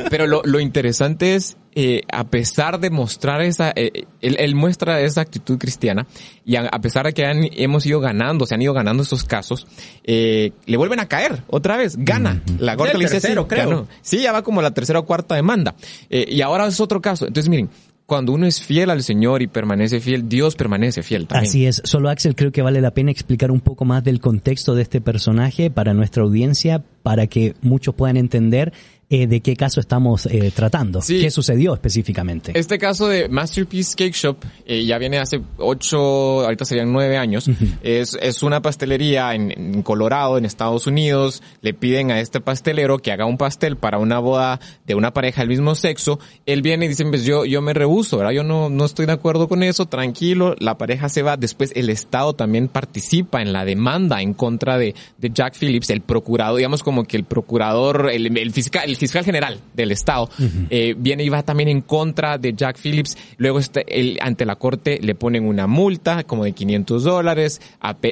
pero 0.10 0.28
lo, 0.28 0.41
lo 0.45 0.60
interesante 0.60 1.36
es 1.36 1.57
eh, 1.76 2.01
a 2.11 2.26
pesar 2.26 2.80
de 2.80 2.89
mostrar 2.89 3.41
esa, 3.41 3.72
eh, 3.76 4.05
él, 4.22 4.36
él, 4.39 4.55
muestra 4.55 5.01
esa 5.01 5.22
actitud 5.22 5.57
cristiana 5.57 6.07
y 6.45 6.55
a, 6.55 6.61
a 6.67 6.82
pesar 6.82 7.05
de 7.05 7.13
que 7.13 7.26
han, 7.26 7.47
hemos 7.51 7.86
ido 7.86 7.99
ganando, 7.99 8.45
se 8.45 8.55
han 8.55 8.61
ido 8.61 8.74
ganando 8.74 9.03
esos 9.03 9.24
casos, 9.24 9.67
eh, 10.03 10.51
le 10.65 10.78
vuelven 10.78 10.99
a 10.99 11.07
caer 11.07 11.43
otra 11.47 11.78
vez, 11.78 11.95
gana. 11.97 12.34
Mm 12.34 12.41
-hmm. 12.45 12.59
La 12.59 12.76
corte 12.76 12.97
le 12.97 13.05
dice, 13.05 13.22
tercero, 13.22 13.43
sí, 13.43 13.47
creo. 13.49 13.70
Ganó. 13.70 13.88
Sí, 14.01 14.22
ya 14.22 14.32
va 14.32 14.41
como 14.41 14.61
la 14.61 14.72
tercera 14.72 14.99
o 14.99 15.05
cuarta 15.05 15.36
demanda. 15.36 15.76
Eh, 16.09 16.26
y 16.30 16.41
ahora 16.41 16.67
es 16.67 16.80
otro 16.80 17.01
caso. 17.01 17.28
Entonces, 17.28 17.49
miren, 17.49 17.70
cuando 18.09 18.34
uno 18.34 18.47
es 18.47 18.61
fiel 18.61 18.89
al 18.89 19.03
Señor 19.03 19.43
y 19.43 19.47
permanece 19.47 19.99
fiel, 20.01 20.28
Dios 20.28 20.55
permanece 20.55 21.03
fiel 21.03 21.28
también. 21.28 21.47
Así 21.47 21.65
es. 21.67 21.82
Solo 21.86 22.09
Axel, 22.09 22.36
creo 22.36 22.51
que 22.51 22.63
vale 22.63 22.82
la 22.82 22.91
pena 22.91 23.11
explicar 23.11 23.51
un 23.51 23.61
poco 23.61 23.86
más 23.86 24.03
del 24.03 24.20
contexto 24.20 24.74
de 24.74 24.82
este 24.82 24.99
personaje 24.99 25.70
para 25.70 25.93
nuestra 25.93 26.24
audiencia, 26.24 26.84
para 27.03 27.28
que 27.28 27.53
muchos 27.61 27.93
puedan 27.93 28.17
entender 28.17 28.74
eh, 29.10 29.26
de 29.26 29.41
qué 29.41 29.55
caso 29.55 29.80
estamos 29.80 30.28
eh, 30.28 30.51
tratando. 30.55 31.01
Sí. 31.01 31.20
¿Qué 31.20 31.32
sucedió 31.32 31.74
específicamente? 31.74 32.51
Este 32.53 32.78
caso 32.78 33.07
de 33.07 33.28
Masterpiece 33.28 33.95
Cake 33.95 34.14
Shop 34.14 34.38
eh, 34.66 34.86
ya 34.86 34.99
viene 34.99 35.18
hace 35.18 35.41
ocho, 35.57 36.41
ahorita 36.41 36.64
serían 36.66 36.93
nueve 36.93 37.18
años. 37.18 37.47
Uh 37.47 37.51
-huh. 37.51 37.78
es, 37.82 38.18
es 38.22 38.43
una 38.43 38.62
pastelería 38.62 39.34
en, 39.34 39.51
en, 39.51 39.82
Colorado, 39.82 40.38
en 40.38 40.45
Estados 40.45 40.86
Unidos. 40.86 41.41
Le 41.62 41.74
piden 41.74 42.12
a 42.12 42.20
este 42.20 42.39
pastelero 42.39 42.99
que 42.99 43.12
haga 43.12 43.26
un 43.26 43.38
pastel 43.38 43.78
para 43.78 43.97
una 43.97 44.20
boda 44.20 44.60
de 44.86 44.93
una 44.93 45.12
pareja 45.12 45.41
del 45.41 45.49
mismo 45.49 45.74
sexo. 45.74 46.20
Él 46.45 46.62
viene 46.62 46.86
y 46.86 46.89
dice, 46.89 47.03
pues 47.05 47.26
yo, 47.26 47.45
yo 47.45 47.62
me 47.62 47.74
rehuso, 47.74 48.18
¿verdad? 48.18 48.34
Yo 48.34 48.43
no, 48.43 48.70
no 48.70 48.86
estoy 48.86 49.07
de 49.07 49.14
acuerdo 49.14 49.47
con 49.47 49.64
eso, 49.64 49.88
tranquilo. 49.88 50.55
La 50.60 50.78
pareja 50.78 51.10
se 51.10 51.24
va. 51.24 51.36
Después 51.36 51.72
el 51.76 51.89
Estado 51.89 52.34
también 52.34 52.68
participa 52.68 53.41
en 53.41 53.53
la 53.53 53.66
demanda 53.66 54.22
en 54.22 54.36
contra 54.36 54.78
de, 54.78 54.93
de 55.18 55.32
Jack 55.34 55.55
Phillips, 55.57 55.89
el 55.89 56.01
procurador, 56.01 56.57
digamos 56.57 56.84
como 56.84 57.05
que 57.05 57.18
el 57.18 57.24
procurador, 57.24 58.12
el, 58.14 58.38
el 58.38 58.51
fiscal, 58.51 58.88
el 58.88 58.99
fiscal 59.00 59.24
general 59.24 59.60
del 59.74 59.91
estado 59.91 60.24
uh 60.24 60.41
-huh. 60.43 60.68
eh, 60.70 60.95
viene 60.97 61.24
y 61.24 61.30
va 61.30 61.41
también 61.43 61.70
en 61.70 61.82
contra 61.82 62.38
de 62.38 62.54
Jack 62.54 62.78
Phillips. 62.78 63.18
Luego 63.38 63.60
este, 63.60 63.84
él, 64.00 64.20
ante 64.22 64.45
la 64.45 64.56
corte 64.56 65.00
le 65.02 65.16
ponen 65.16 65.45
una 65.45 65.66
multa 65.68 66.24
como 66.24 66.43
de 66.43 66.52
500 66.52 67.04
dólares, 67.04 67.62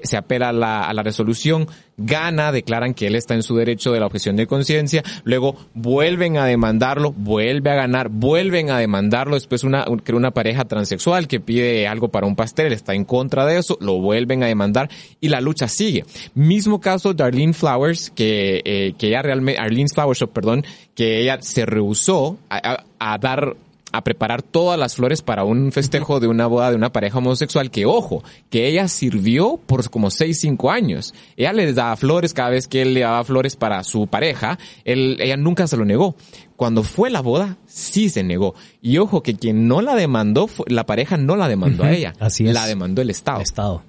se 0.03 0.17
apela 0.17 0.49
a 0.49 0.53
la, 0.53 0.81
a 0.87 0.93
la 0.93 1.03
resolución, 1.03 1.67
gana, 1.97 2.51
declaran 2.51 2.93
que 2.93 3.07
él 3.07 3.15
está 3.15 3.33
en 3.33 3.43
su 3.43 3.55
derecho 3.55 3.91
de 3.91 3.99
la 3.99 4.05
objeción 4.05 4.35
de 4.35 4.47
conciencia, 4.47 5.03
luego 5.23 5.55
vuelven 5.73 6.37
a 6.37 6.45
demandarlo, 6.45 7.11
vuelve 7.11 7.71
a 7.71 7.75
ganar, 7.75 8.09
vuelven 8.09 8.69
a 8.69 8.77
demandarlo, 8.77 9.35
después 9.35 9.63
una, 9.63 9.85
una 10.13 10.31
pareja 10.31 10.65
transexual 10.65 11.27
que 11.27 11.39
pide 11.39 11.87
algo 11.87 12.09
para 12.09 12.27
un 12.27 12.35
pastel, 12.35 12.71
está 12.71 12.93
en 12.93 13.03
contra 13.03 13.45
de 13.45 13.57
eso, 13.57 13.77
lo 13.81 13.99
vuelven 13.99 14.43
a 14.43 14.47
demandar 14.47 14.89
y 15.19 15.29
la 15.29 15.41
lucha 15.41 15.67
sigue. 15.67 16.05
Mismo 16.35 16.79
caso 16.79 17.13
Darlene 17.13 17.53
Flowers, 17.53 18.11
que, 18.11 18.61
eh, 18.63 18.93
que 18.97 19.07
ella 19.07 19.23
realmente, 19.23 19.59
Arlene 19.59 19.89
Flowers, 19.93 20.23
perdón, 20.31 20.63
que 20.95 21.21
ella 21.21 21.41
se 21.41 21.65
rehusó 21.65 22.37
a, 22.49 22.83
a, 22.99 23.13
a 23.13 23.17
dar 23.17 23.55
a 23.91 24.03
preparar 24.03 24.41
todas 24.41 24.77
las 24.77 24.95
flores 24.95 25.21
para 25.21 25.43
un 25.43 25.71
festejo 25.71 26.19
de 26.19 26.27
una 26.27 26.47
boda 26.47 26.69
de 26.69 26.75
una 26.75 26.91
pareja 26.91 27.19
homosexual 27.19 27.71
que, 27.71 27.85
ojo, 27.85 28.23
que 28.49 28.67
ella 28.67 28.87
sirvió 28.87 29.59
por 29.65 29.89
como 29.89 30.11
6, 30.11 30.37
5 30.39 30.71
años. 30.71 31.13
Ella 31.37 31.53
les 31.53 31.75
daba 31.75 31.95
flores 31.95 32.33
cada 32.33 32.49
vez 32.49 32.67
que 32.67 32.81
él 32.81 32.93
le 32.93 33.01
daba 33.01 33.23
flores 33.23 33.55
para 33.55 33.83
su 33.83 34.07
pareja, 34.07 34.59
él, 34.83 35.17
ella 35.21 35.37
nunca 35.37 35.67
se 35.67 35.77
lo 35.77 35.85
negó. 35.85 36.15
Cuando 36.55 36.83
fue 36.83 37.09
la 37.09 37.21
boda, 37.21 37.57
sí 37.67 38.09
se 38.09 38.23
negó. 38.23 38.55
Y 38.81 38.97
ojo, 38.97 39.21
que 39.21 39.35
quien 39.35 39.67
no 39.67 39.81
la 39.81 39.95
demandó, 39.95 40.49
la 40.65 40.85
pareja 40.85 41.15
no 41.15 41.35
la 41.35 41.47
demandó 41.47 41.83
uh 41.83 41.85
-huh. 41.85 41.89
a 41.89 41.93
ella. 41.93 42.13
Así 42.19 42.47
es. 42.47 42.53
La 42.53 42.65
demandó 42.65 43.01
el 43.01 43.09
Estado. 43.09 43.37
El 43.37 43.43
Estado. 43.43 43.83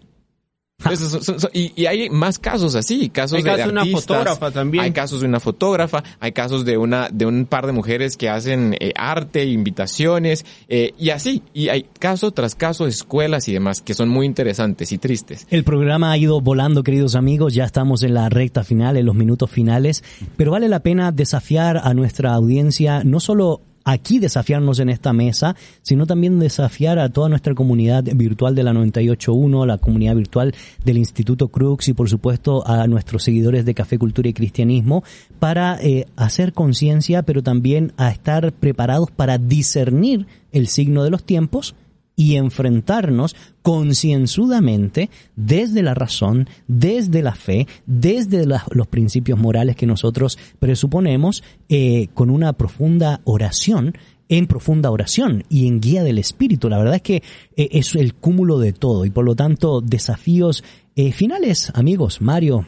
Y, 1.52 1.72
y, 1.74 1.86
hay 1.86 2.08
más 2.08 2.38
casos 2.38 2.74
así, 2.74 3.08
casos 3.08 3.38
hay 3.38 3.42
de, 3.42 3.50
casos 3.50 3.72
de 3.72 3.78
artistas, 3.80 4.04
una 4.04 4.22
fotógrafa 4.22 4.50
también. 4.52 4.84
Hay 4.84 4.92
casos 4.92 5.20
de 5.20 5.26
una 5.26 5.40
fotógrafa, 5.40 6.04
hay 6.20 6.32
casos 6.32 6.64
de 6.64 6.78
una 6.78 7.08
de 7.10 7.26
un 7.26 7.46
par 7.46 7.66
de 7.66 7.72
mujeres 7.72 8.16
que 8.16 8.28
hacen 8.28 8.76
eh, 8.78 8.92
arte, 8.94 9.44
invitaciones 9.46 10.44
eh, 10.68 10.92
y 10.98 11.10
así. 11.10 11.42
Y 11.52 11.68
hay 11.68 11.86
caso 11.98 12.30
tras 12.30 12.54
caso, 12.54 12.86
escuelas 12.86 13.48
y 13.48 13.52
demás 13.52 13.80
que 13.80 13.94
son 13.94 14.08
muy 14.08 14.26
interesantes 14.26 14.92
y 14.92 14.98
tristes. 14.98 15.46
El 15.50 15.64
programa 15.64 16.12
ha 16.12 16.18
ido 16.18 16.40
volando, 16.40 16.84
queridos 16.84 17.16
amigos. 17.16 17.54
Ya 17.54 17.64
estamos 17.64 18.04
en 18.04 18.14
la 18.14 18.28
recta 18.28 18.62
final, 18.62 18.96
en 18.96 19.06
los 19.06 19.16
minutos 19.16 19.50
finales, 19.50 20.04
pero 20.36 20.52
vale 20.52 20.68
la 20.68 20.80
pena 20.80 21.10
desafiar 21.10 21.78
a 21.82 21.92
nuestra 21.92 22.34
audiencia 22.34 23.02
no 23.04 23.18
solo 23.18 23.62
aquí 23.90 24.18
desafiarnos 24.18 24.80
en 24.80 24.90
esta 24.90 25.12
mesa, 25.12 25.56
sino 25.82 26.06
también 26.06 26.38
desafiar 26.38 26.98
a 26.98 27.08
toda 27.08 27.28
nuestra 27.28 27.54
comunidad 27.54 28.04
virtual 28.04 28.54
de 28.54 28.62
la 28.62 28.72
98.1, 28.72 29.66
la 29.66 29.78
comunidad 29.78 30.14
virtual 30.14 30.54
del 30.84 30.98
Instituto 30.98 31.48
Crux 31.48 31.88
y 31.88 31.94
por 31.94 32.08
supuesto 32.10 32.66
a 32.66 32.86
nuestros 32.86 33.22
seguidores 33.22 33.64
de 33.64 33.74
Café, 33.74 33.98
Cultura 33.98 34.28
y 34.28 34.34
Cristianismo 34.34 35.04
para 35.38 35.78
eh, 35.80 36.06
hacer 36.16 36.52
conciencia, 36.52 37.22
pero 37.22 37.42
también 37.42 37.92
a 37.96 38.10
estar 38.10 38.52
preparados 38.52 39.10
para 39.10 39.38
discernir 39.38 40.26
el 40.52 40.66
signo 40.68 41.02
de 41.02 41.10
los 41.10 41.24
tiempos 41.24 41.74
y 42.18 42.34
enfrentarnos 42.34 43.36
concienzudamente 43.62 45.08
desde 45.36 45.84
la 45.84 45.94
razón, 45.94 46.48
desde 46.66 47.22
la 47.22 47.36
fe, 47.36 47.68
desde 47.86 48.44
los 48.44 48.86
principios 48.88 49.38
morales 49.38 49.76
que 49.76 49.86
nosotros 49.86 50.36
presuponemos, 50.58 51.44
eh, 51.68 52.08
con 52.14 52.30
una 52.30 52.54
profunda 52.54 53.20
oración 53.22 53.94
en 54.28 54.46
profunda 54.48 54.90
oración 54.90 55.44
y 55.48 55.68
en 55.68 55.80
guía 55.80 56.02
del 56.02 56.18
Espíritu. 56.18 56.68
La 56.68 56.76
verdad 56.76 56.96
es 56.96 57.02
que 57.02 57.22
eh, 57.56 57.68
es 57.70 57.94
el 57.94 58.14
cúmulo 58.14 58.58
de 58.58 58.72
todo 58.72 59.06
y 59.06 59.10
por 59.10 59.24
lo 59.24 59.36
tanto 59.36 59.80
desafíos 59.80 60.64
eh, 60.96 61.12
finales, 61.12 61.70
amigos, 61.74 62.20
Mario, 62.20 62.66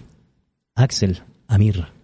Axel, 0.77 1.25
Amir. 1.49 2.00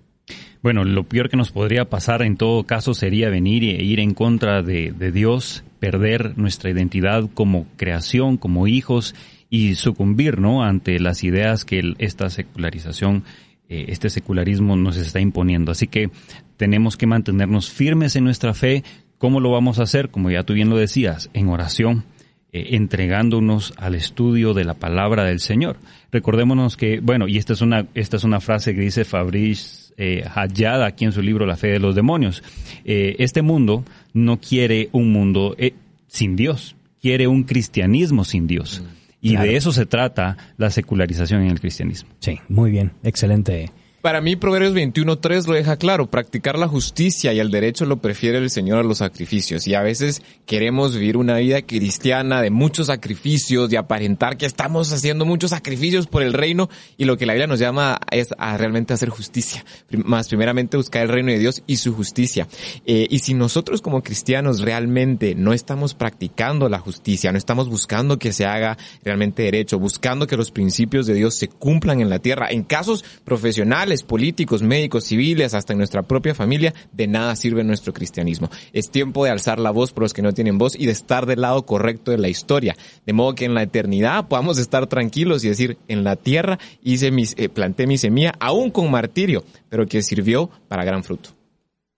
Bueno, 0.62 0.84
lo 0.84 1.04
peor 1.04 1.28
que 1.28 1.36
nos 1.36 1.52
podría 1.52 1.88
pasar 1.88 2.22
en 2.22 2.36
todo 2.36 2.64
caso 2.64 2.94
sería 2.94 3.28
venir 3.30 3.64
e 3.64 3.84
ir 3.84 4.00
en 4.00 4.14
contra 4.14 4.62
de, 4.62 4.92
Dios, 5.12 5.64
perder 5.78 6.36
nuestra 6.36 6.70
identidad 6.70 7.28
como 7.32 7.66
creación, 7.76 8.36
como 8.36 8.66
hijos 8.66 9.14
y 9.50 9.74
sucumbir, 9.74 10.40
¿no? 10.40 10.64
Ante 10.64 10.98
las 10.98 11.22
ideas 11.24 11.64
que 11.64 11.94
esta 11.98 12.30
secularización, 12.30 13.24
eh, 13.68 13.86
este 13.88 14.10
secularismo 14.10 14.76
nos 14.76 14.96
está 14.96 15.20
imponiendo. 15.20 15.72
Así 15.72 15.86
que 15.86 16.10
tenemos 16.56 16.96
que 16.96 17.06
mantenernos 17.06 17.70
firmes 17.70 18.16
en 18.16 18.24
nuestra 18.24 18.54
fe. 18.54 18.82
¿Cómo 19.18 19.40
lo 19.40 19.50
vamos 19.50 19.78
a 19.78 19.84
hacer? 19.84 20.10
Como 20.10 20.30
ya 20.30 20.42
tú 20.42 20.54
bien 20.54 20.68
lo 20.68 20.76
decías, 20.76 21.30
en 21.32 21.48
oración, 21.48 22.04
eh, 22.52 22.68
entregándonos 22.72 23.72
al 23.76 23.94
estudio 23.94 24.52
de 24.52 24.64
la 24.64 24.74
palabra 24.74 25.24
del 25.24 25.40
Señor. 25.40 25.76
Recordémonos 26.10 26.76
que, 26.76 27.00
bueno, 27.00 27.28
y 27.28 27.38
esta 27.38 27.52
es 27.52 27.60
una, 27.60 27.86
esta 27.94 28.16
es 28.16 28.24
una 28.24 28.40
frase 28.40 28.74
que 28.74 28.80
dice 28.80 29.04
Fabrice 29.04 29.85
eh, 29.96 30.24
aquí 30.34 31.04
en 31.04 31.12
su 31.12 31.22
libro 31.22 31.46
La 31.46 31.56
fe 31.56 31.68
de 31.68 31.78
los 31.78 31.94
demonios. 31.94 32.42
Eh, 32.84 33.16
este 33.18 33.42
mundo 33.42 33.84
no 34.12 34.38
quiere 34.40 34.88
un 34.92 35.12
mundo 35.12 35.54
eh, 35.58 35.74
sin 36.06 36.36
Dios, 36.36 36.76
quiere 37.00 37.26
un 37.26 37.44
cristianismo 37.44 38.24
sin 38.24 38.46
Dios. 38.46 38.82
Y 39.20 39.36
de 39.36 39.56
eso 39.56 39.72
se 39.72 39.86
trata 39.86 40.36
la 40.56 40.70
secularización 40.70 41.42
en 41.42 41.50
el 41.50 41.58
cristianismo. 41.58 42.10
Sí, 42.20 42.38
muy 42.48 42.70
bien, 42.70 42.92
excelente 43.02 43.70
para 44.06 44.20
mí, 44.20 44.36
Proverbios 44.36 44.72
21.3 44.72 45.48
lo 45.48 45.54
deja 45.54 45.78
claro. 45.78 46.06
Practicar 46.06 46.56
la 46.56 46.68
justicia 46.68 47.32
y 47.32 47.40
el 47.40 47.50
derecho 47.50 47.86
lo 47.86 47.96
prefiere 47.96 48.38
el 48.38 48.50
Señor 48.50 48.78
a 48.78 48.82
los 48.84 48.98
sacrificios. 48.98 49.66
Y 49.66 49.74
a 49.74 49.82
veces 49.82 50.22
queremos 50.46 50.94
vivir 50.94 51.16
una 51.16 51.38
vida 51.38 51.62
cristiana 51.62 52.40
de 52.40 52.50
muchos 52.50 52.86
sacrificios, 52.86 53.68
de 53.68 53.78
aparentar 53.78 54.36
que 54.36 54.46
estamos 54.46 54.92
haciendo 54.92 55.24
muchos 55.24 55.50
sacrificios 55.50 56.06
por 56.06 56.22
el 56.22 56.34
reino. 56.34 56.70
Y 56.96 57.04
lo 57.04 57.16
que 57.16 57.26
la 57.26 57.32
Biblia 57.32 57.48
nos 57.48 57.58
llama 57.58 57.98
es 58.12 58.28
a 58.38 58.56
realmente 58.56 58.94
hacer 58.94 59.08
justicia. 59.08 59.64
Más 59.90 60.28
primeramente 60.28 60.76
buscar 60.76 61.02
el 61.02 61.08
reino 61.08 61.32
de 61.32 61.40
Dios 61.40 61.64
y 61.66 61.78
su 61.78 61.92
justicia. 61.92 62.46
Eh, 62.86 63.08
y 63.10 63.18
si 63.18 63.34
nosotros 63.34 63.82
como 63.82 64.04
cristianos 64.04 64.60
realmente 64.60 65.34
no 65.34 65.52
estamos 65.52 65.94
practicando 65.94 66.68
la 66.68 66.78
justicia, 66.78 67.32
no 67.32 67.38
estamos 67.38 67.68
buscando 67.68 68.20
que 68.20 68.32
se 68.32 68.46
haga 68.46 68.78
realmente 69.02 69.42
derecho, 69.42 69.80
buscando 69.80 70.28
que 70.28 70.36
los 70.36 70.52
principios 70.52 71.08
de 71.08 71.14
Dios 71.14 71.34
se 71.34 71.48
cumplan 71.48 72.00
en 72.00 72.08
la 72.08 72.20
tierra, 72.20 72.46
en 72.52 72.62
casos 72.62 73.04
profesionales, 73.24 73.95
políticos, 74.02 74.62
médicos, 74.62 75.04
civiles, 75.04 75.54
hasta 75.54 75.72
en 75.72 75.78
nuestra 75.78 76.02
propia 76.02 76.34
familia, 76.34 76.74
de 76.92 77.06
nada 77.06 77.36
sirve 77.36 77.64
nuestro 77.64 77.92
cristianismo. 77.92 78.50
Es 78.72 78.90
tiempo 78.90 79.24
de 79.24 79.30
alzar 79.30 79.58
la 79.58 79.70
voz 79.70 79.92
por 79.92 80.02
los 80.02 80.12
que 80.12 80.22
no 80.22 80.32
tienen 80.32 80.58
voz 80.58 80.74
y 80.78 80.86
de 80.86 80.92
estar 80.92 81.26
del 81.26 81.40
lado 81.40 81.66
correcto 81.66 82.10
de 82.10 82.18
la 82.18 82.28
historia. 82.28 82.76
De 83.04 83.12
modo 83.12 83.34
que 83.34 83.44
en 83.44 83.54
la 83.54 83.62
eternidad 83.62 84.28
podamos 84.28 84.58
estar 84.58 84.86
tranquilos 84.86 85.44
y 85.44 85.48
decir, 85.48 85.78
en 85.88 86.04
la 86.04 86.16
tierra 86.16 86.58
hice 86.82 87.10
mis, 87.10 87.34
eh, 87.36 87.48
planté 87.48 87.86
mi 87.86 87.98
semilla, 87.98 88.34
aún 88.40 88.70
con 88.70 88.90
martirio, 88.90 89.44
pero 89.68 89.86
que 89.86 90.02
sirvió 90.02 90.50
para 90.68 90.84
gran 90.84 91.04
fruto. 91.04 91.30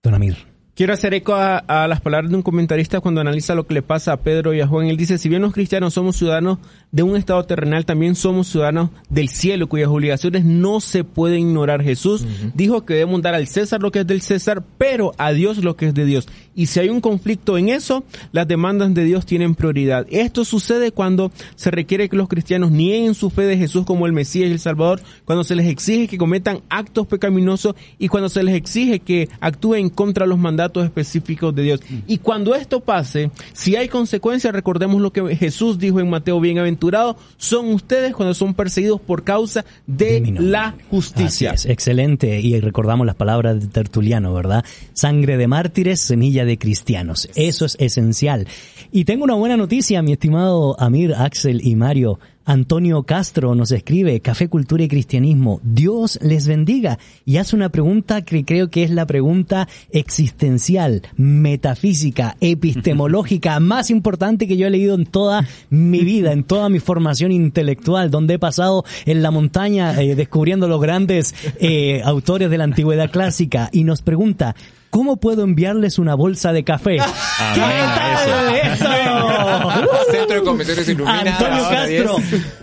Don 0.03 0.13
Amir. 0.13 0.48
Quiero 0.79 0.93
hacer 0.93 1.13
eco 1.13 1.35
a, 1.35 1.87
las 1.89 1.99
palabras 1.99 2.31
de 2.31 2.37
un 2.37 2.41
comentarista 2.41 3.01
cuando 3.01 3.19
analiza 3.19 3.53
lo 3.53 3.67
que 3.67 3.73
le 3.73 3.81
pasa 3.81 4.13
a 4.13 4.21
Pedro 4.21 4.53
y 4.53 4.61
a 4.61 4.67
Juan. 4.67 4.87
Él 4.87 4.95
dice, 4.95 5.17
si 5.17 5.27
bien 5.27 5.41
los 5.41 5.51
cristianos 5.51 5.93
somos 5.93 6.15
ciudadanos 6.15 6.59
de 6.93 7.03
un 7.03 7.17
estado 7.17 7.43
terrenal, 7.43 7.85
también 7.85 8.15
somos 8.15 8.47
ciudadanos 8.47 8.89
del 9.09 9.27
cielo, 9.27 9.67
cuyas 9.67 9.89
obligaciones 9.89 10.45
no 10.45 10.79
se 10.79 11.03
pueden 11.03 11.41
ignorar. 11.41 11.83
Jesús 11.83 12.25
dijo 12.53 12.85
que 12.85 12.93
debemos 12.93 13.21
dar 13.21 13.35
al 13.35 13.47
César 13.47 13.81
lo 13.81 13.91
que 13.91 13.99
es 13.99 14.07
del 14.07 14.21
César, 14.21 14.63
pero 14.77 15.11
a 15.17 15.33
Dios 15.33 15.57
lo 15.57 15.75
que 15.75 15.87
es 15.87 15.93
de 15.93 16.05
Dios. 16.05 16.29
Y 16.55 16.67
si 16.67 16.79
hay 16.79 16.89
un 16.89 17.01
conflicto 17.01 17.57
en 17.57 17.69
eso, 17.69 18.03
las 18.31 18.47
demandas 18.47 18.93
de 18.93 19.03
Dios 19.05 19.25
tienen 19.25 19.55
prioridad. 19.55 20.05
Esto 20.09 20.45
sucede 20.45 20.91
cuando 20.91 21.31
se 21.55 21.71
requiere 21.71 22.09
que 22.09 22.17
los 22.17 22.27
cristianos 22.27 22.71
nieguen 22.71 23.13
su 23.13 23.29
fe 23.29 23.43
de 23.43 23.57
Jesús 23.57 23.85
como 23.85 24.05
el 24.05 24.13
Mesías 24.13 24.49
y 24.49 24.51
el 24.51 24.59
Salvador, 24.59 25.01
cuando 25.25 25.43
se 25.43 25.55
les 25.55 25.67
exige 25.67 26.07
que 26.07 26.17
cometan 26.17 26.61
actos 26.69 27.07
pecaminosos 27.07 27.75
y 27.97 28.07
cuando 28.07 28.29
se 28.29 28.43
les 28.43 28.55
exige 28.55 28.99
que 28.99 29.29
actúen 29.39 29.89
contra 29.89 30.25
los 30.25 30.37
mandatos 30.37 30.83
específicos 30.83 31.55
de 31.55 31.63
Dios. 31.63 31.81
Y 32.07 32.17
cuando 32.19 32.55
esto 32.55 32.79
pase, 32.79 33.31
si 33.53 33.75
hay 33.75 33.87
consecuencias, 33.87 34.53
recordemos 34.53 35.01
lo 35.01 35.11
que 35.11 35.35
Jesús 35.35 35.79
dijo 35.79 35.99
en 35.99 36.09
Mateo, 36.09 36.39
bienaventurado 36.39 37.17
son 37.37 37.71
ustedes 37.73 38.13
cuando 38.13 38.33
son 38.33 38.53
perseguidos 38.53 39.01
por 39.01 39.23
causa 39.23 39.65
de 39.87 40.35
la 40.39 40.75
justicia. 40.89 41.51
es, 41.51 41.65
excelente. 41.65 42.39
Y 42.39 42.59
recordamos 42.59 43.05
las 43.05 43.15
palabras 43.15 43.59
de 43.59 43.67
Tertuliano, 43.67 44.33
¿verdad? 44.33 44.63
Sangre 44.93 45.37
de 45.37 45.47
mártires, 45.47 45.99
semilla 45.99 46.45
de 46.45 46.48
cristianos. 46.57 47.29
Eso 47.35 47.65
es 47.65 47.75
esencial. 47.79 48.47
Y 48.91 49.05
tengo 49.05 49.23
una 49.23 49.35
buena 49.35 49.57
noticia, 49.57 50.01
mi 50.01 50.13
estimado 50.13 50.79
Amir, 50.79 51.13
Axel 51.13 51.61
y 51.65 51.75
Mario. 51.75 52.19
Antonio 52.49 53.03
Castro 53.03 53.53
nos 53.53 53.71
escribe, 53.71 54.21
Café, 54.21 54.47
Cultura 54.49 54.83
y 54.83 54.87
Cristianismo, 54.87 55.61
Dios 55.61 56.17
les 56.19 56.47
bendiga. 56.47 56.97
Y 57.23 57.37
hace 57.37 57.55
una 57.55 57.69
pregunta 57.69 58.23
que 58.23 58.43
creo 58.43 58.71
que 58.71 58.81
es 58.81 58.89
la 58.89 59.05
pregunta 59.05 59.67
existencial, 59.91 61.03
metafísica, 61.15 62.37
epistemológica, 62.41 63.59
más 63.59 63.91
importante 63.91 64.47
que 64.47 64.57
yo 64.57 64.65
he 64.65 64.71
leído 64.71 64.95
en 64.95 65.05
toda 65.05 65.47
mi 65.69 65.99
vida, 65.99 66.31
en 66.31 66.43
toda 66.43 66.69
mi 66.69 66.79
formación 66.79 67.31
intelectual, 67.31 68.09
donde 68.09 68.33
he 68.33 68.39
pasado 68.39 68.83
en 69.05 69.21
la 69.21 69.29
montaña 69.29 70.01
eh, 70.01 70.15
descubriendo 70.15 70.67
los 70.67 70.81
grandes 70.81 71.35
eh, 71.59 72.01
autores 72.03 72.49
de 72.49 72.57
la 72.57 72.63
antigüedad 72.63 73.11
clásica. 73.11 73.69
Y 73.71 73.83
nos 73.83 74.01
pregunta, 74.01 74.55
¿Cómo 74.89 75.17
puedo 75.17 75.43
enviarles 75.43 75.99
una 75.99 76.15
bolsa 76.15 76.51
de 76.51 76.63
café? 76.63 76.97
¿Qué 77.53 77.59
tal 77.59 78.55
eso? 78.55 78.85
Centro 80.11 80.43
de 80.43 81.09
Antonio 81.09 81.63
Castro, 81.69 82.15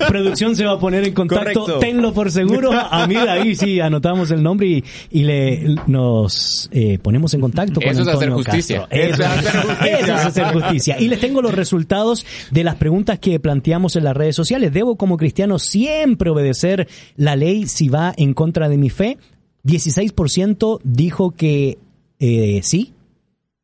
producción 0.09 0.57
se 0.57 0.64
va 0.64 0.72
a 0.72 0.79
poner 0.79 1.05
en 1.05 1.14
contacto. 1.14 1.79
Tenlo 1.79 2.12
por 2.12 2.31
seguro. 2.31 2.72
A 2.72 3.07
mí 3.07 3.16
ahí 3.16 3.55
sí 3.55 3.81
anotamos 3.81 4.31
el 4.31 4.43
nombre 4.43 4.83
y, 5.11 5.22
le 5.22 5.77
nos 5.87 6.68
eh, 6.72 6.99
ponemos 7.01 7.33
en 7.35 7.41
contacto 7.41 7.81
con 7.81 7.91
Eso 7.91 8.03
es 8.03 8.09
hacer 8.09 8.31
justicia. 8.31 8.87
Eso, 8.91 9.22
es 9.22 10.11
hacer 10.11 10.53
justicia. 10.53 10.97
Y 10.99 11.09
les 11.09 11.20
tengo 11.20 11.43
los 11.43 11.55
resultados 11.55 12.27
de 12.51 12.64
las 12.64 12.77
preguntas 12.77 13.18
que 13.18 13.39
planteamos 13.41 13.97
en 13.97 14.05
las 14.05 14.16
redes 14.16 14.37
sociales. 14.37 14.72
¿Debo 14.72 14.97
como 14.97 15.16
cristiano 15.16 15.59
siempre 15.59 16.31
obedecer 16.31 16.89
la 17.16 17.37
ley 17.37 17.66
si 17.66 17.89
va 17.89 18.12
en 18.16 18.35
contra 18.35 18.68
de 18.68 18.77
mi 18.77 18.91
fe? 18.91 19.18
16% 19.64 20.81
dijo 20.85 21.33
que 21.33 21.79
eh, 22.19 22.61
sí, 22.62 22.93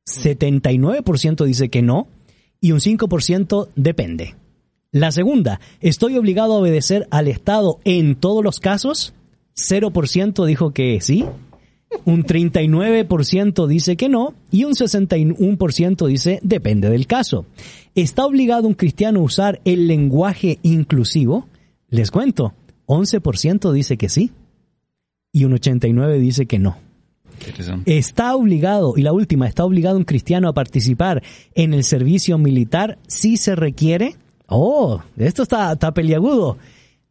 79% 0.07 1.44
dice 1.44 1.68
que 1.68 1.82
no 1.82 2.07
y 2.61 2.72
un 2.72 2.80
5% 2.80 3.68
depende. 3.76 4.36
La 4.90 5.11
segunda, 5.11 5.61
¿estoy 5.80 6.18
obligado 6.18 6.53
a 6.53 6.59
obedecer 6.59 7.09
al 7.11 7.28
Estado 7.28 7.78
en 7.84 8.14
todos 8.14 8.44
los 8.44 8.61
casos? 8.61 9.14
0% 9.57 10.44
dijo 10.46 10.72
que 10.72 11.00
sí, 11.00 11.24
un 12.05 12.24
39% 12.24 13.66
dice 13.66 13.96
que 13.96 14.09
no 14.09 14.34
y 14.50 14.64
un 14.64 14.72
61% 14.72 16.07
dice 16.07 16.40
depende 16.42 16.90
del 16.90 17.07
caso. 17.07 17.46
¿Está 17.94 18.26
obligado 18.26 18.68
un 18.68 18.74
cristiano 18.74 19.20
a 19.20 19.24
usar 19.24 19.61
el 19.64 19.88
lenguaje 19.88 20.59
inclusivo? 20.62 21.46
Les 21.88 22.11
cuento, 22.11 22.55
11% 22.86 23.72
dice 23.72 23.96
que 23.96 24.09
sí 24.09 24.30
y 25.32 25.44
un 25.44 25.53
89% 25.53 26.18
dice 26.18 26.46
que 26.46 26.59
no. 26.59 26.76
Está 27.86 28.34
obligado, 28.34 28.95
y 28.97 29.03
la 29.03 29.12
última, 29.12 29.47
está 29.47 29.64
obligado 29.64 29.97
un 29.97 30.05
cristiano 30.05 30.49
a 30.49 30.53
participar 30.53 31.22
en 31.55 31.74
el 31.74 31.84
servicio 31.84 32.38
militar 32.38 32.99
si 33.07 33.36
se 33.36 33.57
requiere. 33.57 34.16
Oh, 34.47 35.01
esto 35.16 35.43
está, 35.43 35.72
está 35.72 35.93
peliagudo. 35.93 36.59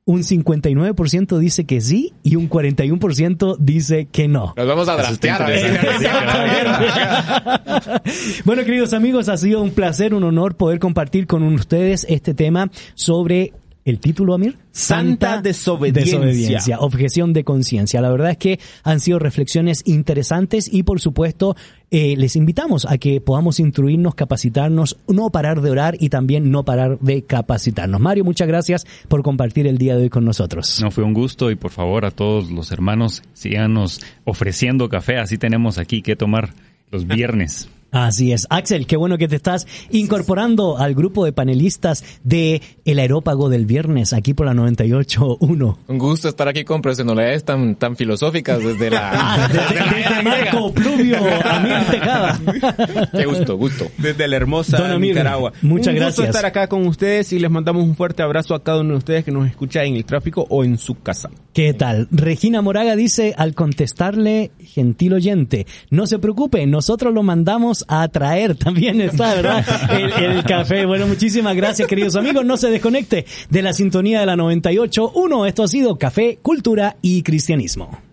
Un 0.03 0.23
59% 0.23 1.37
dice 1.37 1.65
que 1.65 1.79
sí 1.79 2.11
y 2.23 2.35
un 2.35 2.49
41% 2.49 3.57
dice 3.59 4.07
que 4.11 4.27
no. 4.27 4.55
Nos 4.57 4.67
vamos 4.67 4.89
a 4.89 4.95
draftear. 4.95 5.45
bueno, 8.45 8.63
queridos 8.63 8.93
amigos, 8.93 9.29
ha 9.29 9.37
sido 9.37 9.61
un 9.61 9.71
placer, 9.71 10.15
un 10.15 10.23
honor 10.23 10.55
poder 10.55 10.79
compartir 10.79 11.27
con 11.27 11.43
ustedes 11.43 12.07
este 12.09 12.33
tema 12.33 12.71
sobre 12.95 13.53
el 13.83 13.99
título, 13.99 14.33
Amir? 14.33 14.57
Santa, 14.71 15.41
desobediencia. 15.41 16.79
Objeción 16.79 17.33
de 17.33 17.43
conciencia. 17.43 18.01
La 18.01 18.11
verdad 18.11 18.31
es 18.31 18.37
que 18.37 18.59
han 18.83 18.99
sido 18.99 19.19
reflexiones 19.19 19.81
interesantes 19.85 20.71
y 20.71 20.83
por 20.83 20.99
supuesto 20.99 21.55
eh, 21.89 22.15
les 22.15 22.35
invitamos 22.35 22.85
a 22.85 22.97
que 22.97 23.19
podamos 23.21 23.59
instruirnos, 23.59 24.15
capacitarnos, 24.15 24.97
no 25.07 25.29
parar 25.29 25.61
de 25.61 25.71
orar 25.71 25.97
y 25.99 26.09
también 26.09 26.51
no 26.51 26.63
parar 26.63 26.99
de 26.99 27.23
capacitarnos. 27.23 27.99
Mario, 27.99 28.23
muchas 28.23 28.47
gracias 28.47 28.85
por 29.07 29.23
compartir 29.23 29.67
el 29.67 29.77
día 29.77 29.95
de 29.95 30.03
hoy 30.03 30.09
con 30.09 30.25
nosotros. 30.25 30.79
No, 30.81 30.91
fue 30.91 31.03
un 31.03 31.13
gusto 31.13 31.51
y 31.51 31.55
por 31.55 31.71
favor 31.71 32.05
a 32.05 32.11
todos 32.11 32.51
los 32.51 32.71
hermanos 32.71 33.23
síganos 33.33 34.01
ofreciendo 34.23 34.89
café. 34.89 35.17
Así 35.17 35.37
tenemos 35.37 35.77
aquí 35.77 36.01
que 36.01 36.15
tomar 36.15 36.53
los 36.91 37.07
viernes. 37.07 37.67
Así 37.91 38.31
es. 38.31 38.47
Axel, 38.49 38.87
qué 38.87 38.95
bueno 38.95 39.17
que 39.17 39.27
te 39.27 39.35
estás 39.35 39.67
incorporando 39.89 40.77
al 40.77 40.95
grupo 40.95 41.25
de 41.25 41.33
panelistas 41.33 42.03
de 42.23 42.61
El 42.85 42.99
Aerópago 42.99 43.49
del 43.49 43.65
Viernes, 43.65 44.13
aquí 44.13 44.33
por 44.33 44.45
la 44.45 44.53
98.1. 44.53 45.77
Un 45.87 45.97
gusto 45.97 46.29
estar 46.29 46.47
aquí 46.47 46.63
con 46.63 46.81
personalidades 46.81 47.43
tan, 47.43 47.75
tan 47.75 47.97
filosóficas 47.97 48.63
desde 48.63 48.89
la... 48.91 49.11
Ah, 49.13 49.47
desde, 49.51 49.95
desde 49.95 50.23
Marco 50.23 50.73
Pluvio, 50.73 51.17
Amir 51.43 51.85
Tejada. 51.91 52.39
Qué 53.11 53.25
gusto, 53.25 53.57
gusto. 53.57 53.87
Desde 53.97 54.27
la 54.27 54.37
hermosa 54.37 54.77
Don 54.77 54.91
Amir, 54.91 55.09
Nicaragua. 55.09 55.51
muchas 55.61 55.87
un 55.87 55.95
gracias. 55.95 56.15
gusto 56.15 56.23
estar 56.23 56.45
acá 56.45 56.67
con 56.67 56.87
ustedes 56.87 57.33
y 57.33 57.39
les 57.39 57.51
mandamos 57.51 57.83
un 57.83 57.95
fuerte 57.95 58.23
abrazo 58.23 58.55
a 58.55 58.63
cada 58.63 58.79
uno 58.79 58.91
de 58.91 58.97
ustedes 58.99 59.25
que 59.25 59.31
nos 59.31 59.47
escucha 59.47 59.83
en 59.83 59.95
el 59.95 60.05
tráfico 60.05 60.45
o 60.49 60.63
en 60.63 60.77
su 60.77 60.99
casa. 61.01 61.29
¿Qué 61.53 61.73
tal? 61.73 62.07
Regina 62.11 62.61
Moraga 62.61 62.95
dice 62.95 63.33
al 63.37 63.53
contestarle, 63.53 64.51
gentil 64.59 65.13
oyente, 65.13 65.67
no 65.89 66.07
se 66.07 66.19
preocupe, 66.19 66.65
nosotros 66.65 67.13
lo 67.13 67.23
mandamos 67.23 67.80
a 67.87 68.07
traer. 68.07 68.55
También 68.55 69.01
está, 69.01 69.35
¿verdad? 69.35 69.65
El, 69.91 70.11
el 70.23 70.43
café. 70.43 70.85
Bueno, 70.85 71.07
muchísimas 71.07 71.55
gracias, 71.55 71.87
queridos 71.87 72.15
amigos. 72.15 72.45
No 72.45 72.57
se 72.57 72.69
desconecte 72.69 73.25
de 73.49 73.61
la 73.61 73.73
sintonía 73.73 74.19
de 74.19 74.25
la 74.25 74.35
98.1. 74.35 75.47
Esto 75.47 75.63
ha 75.63 75.67
sido 75.67 75.97
Café, 75.97 76.39
Cultura 76.41 76.97
y 77.01 77.23
Cristianismo. 77.23 78.10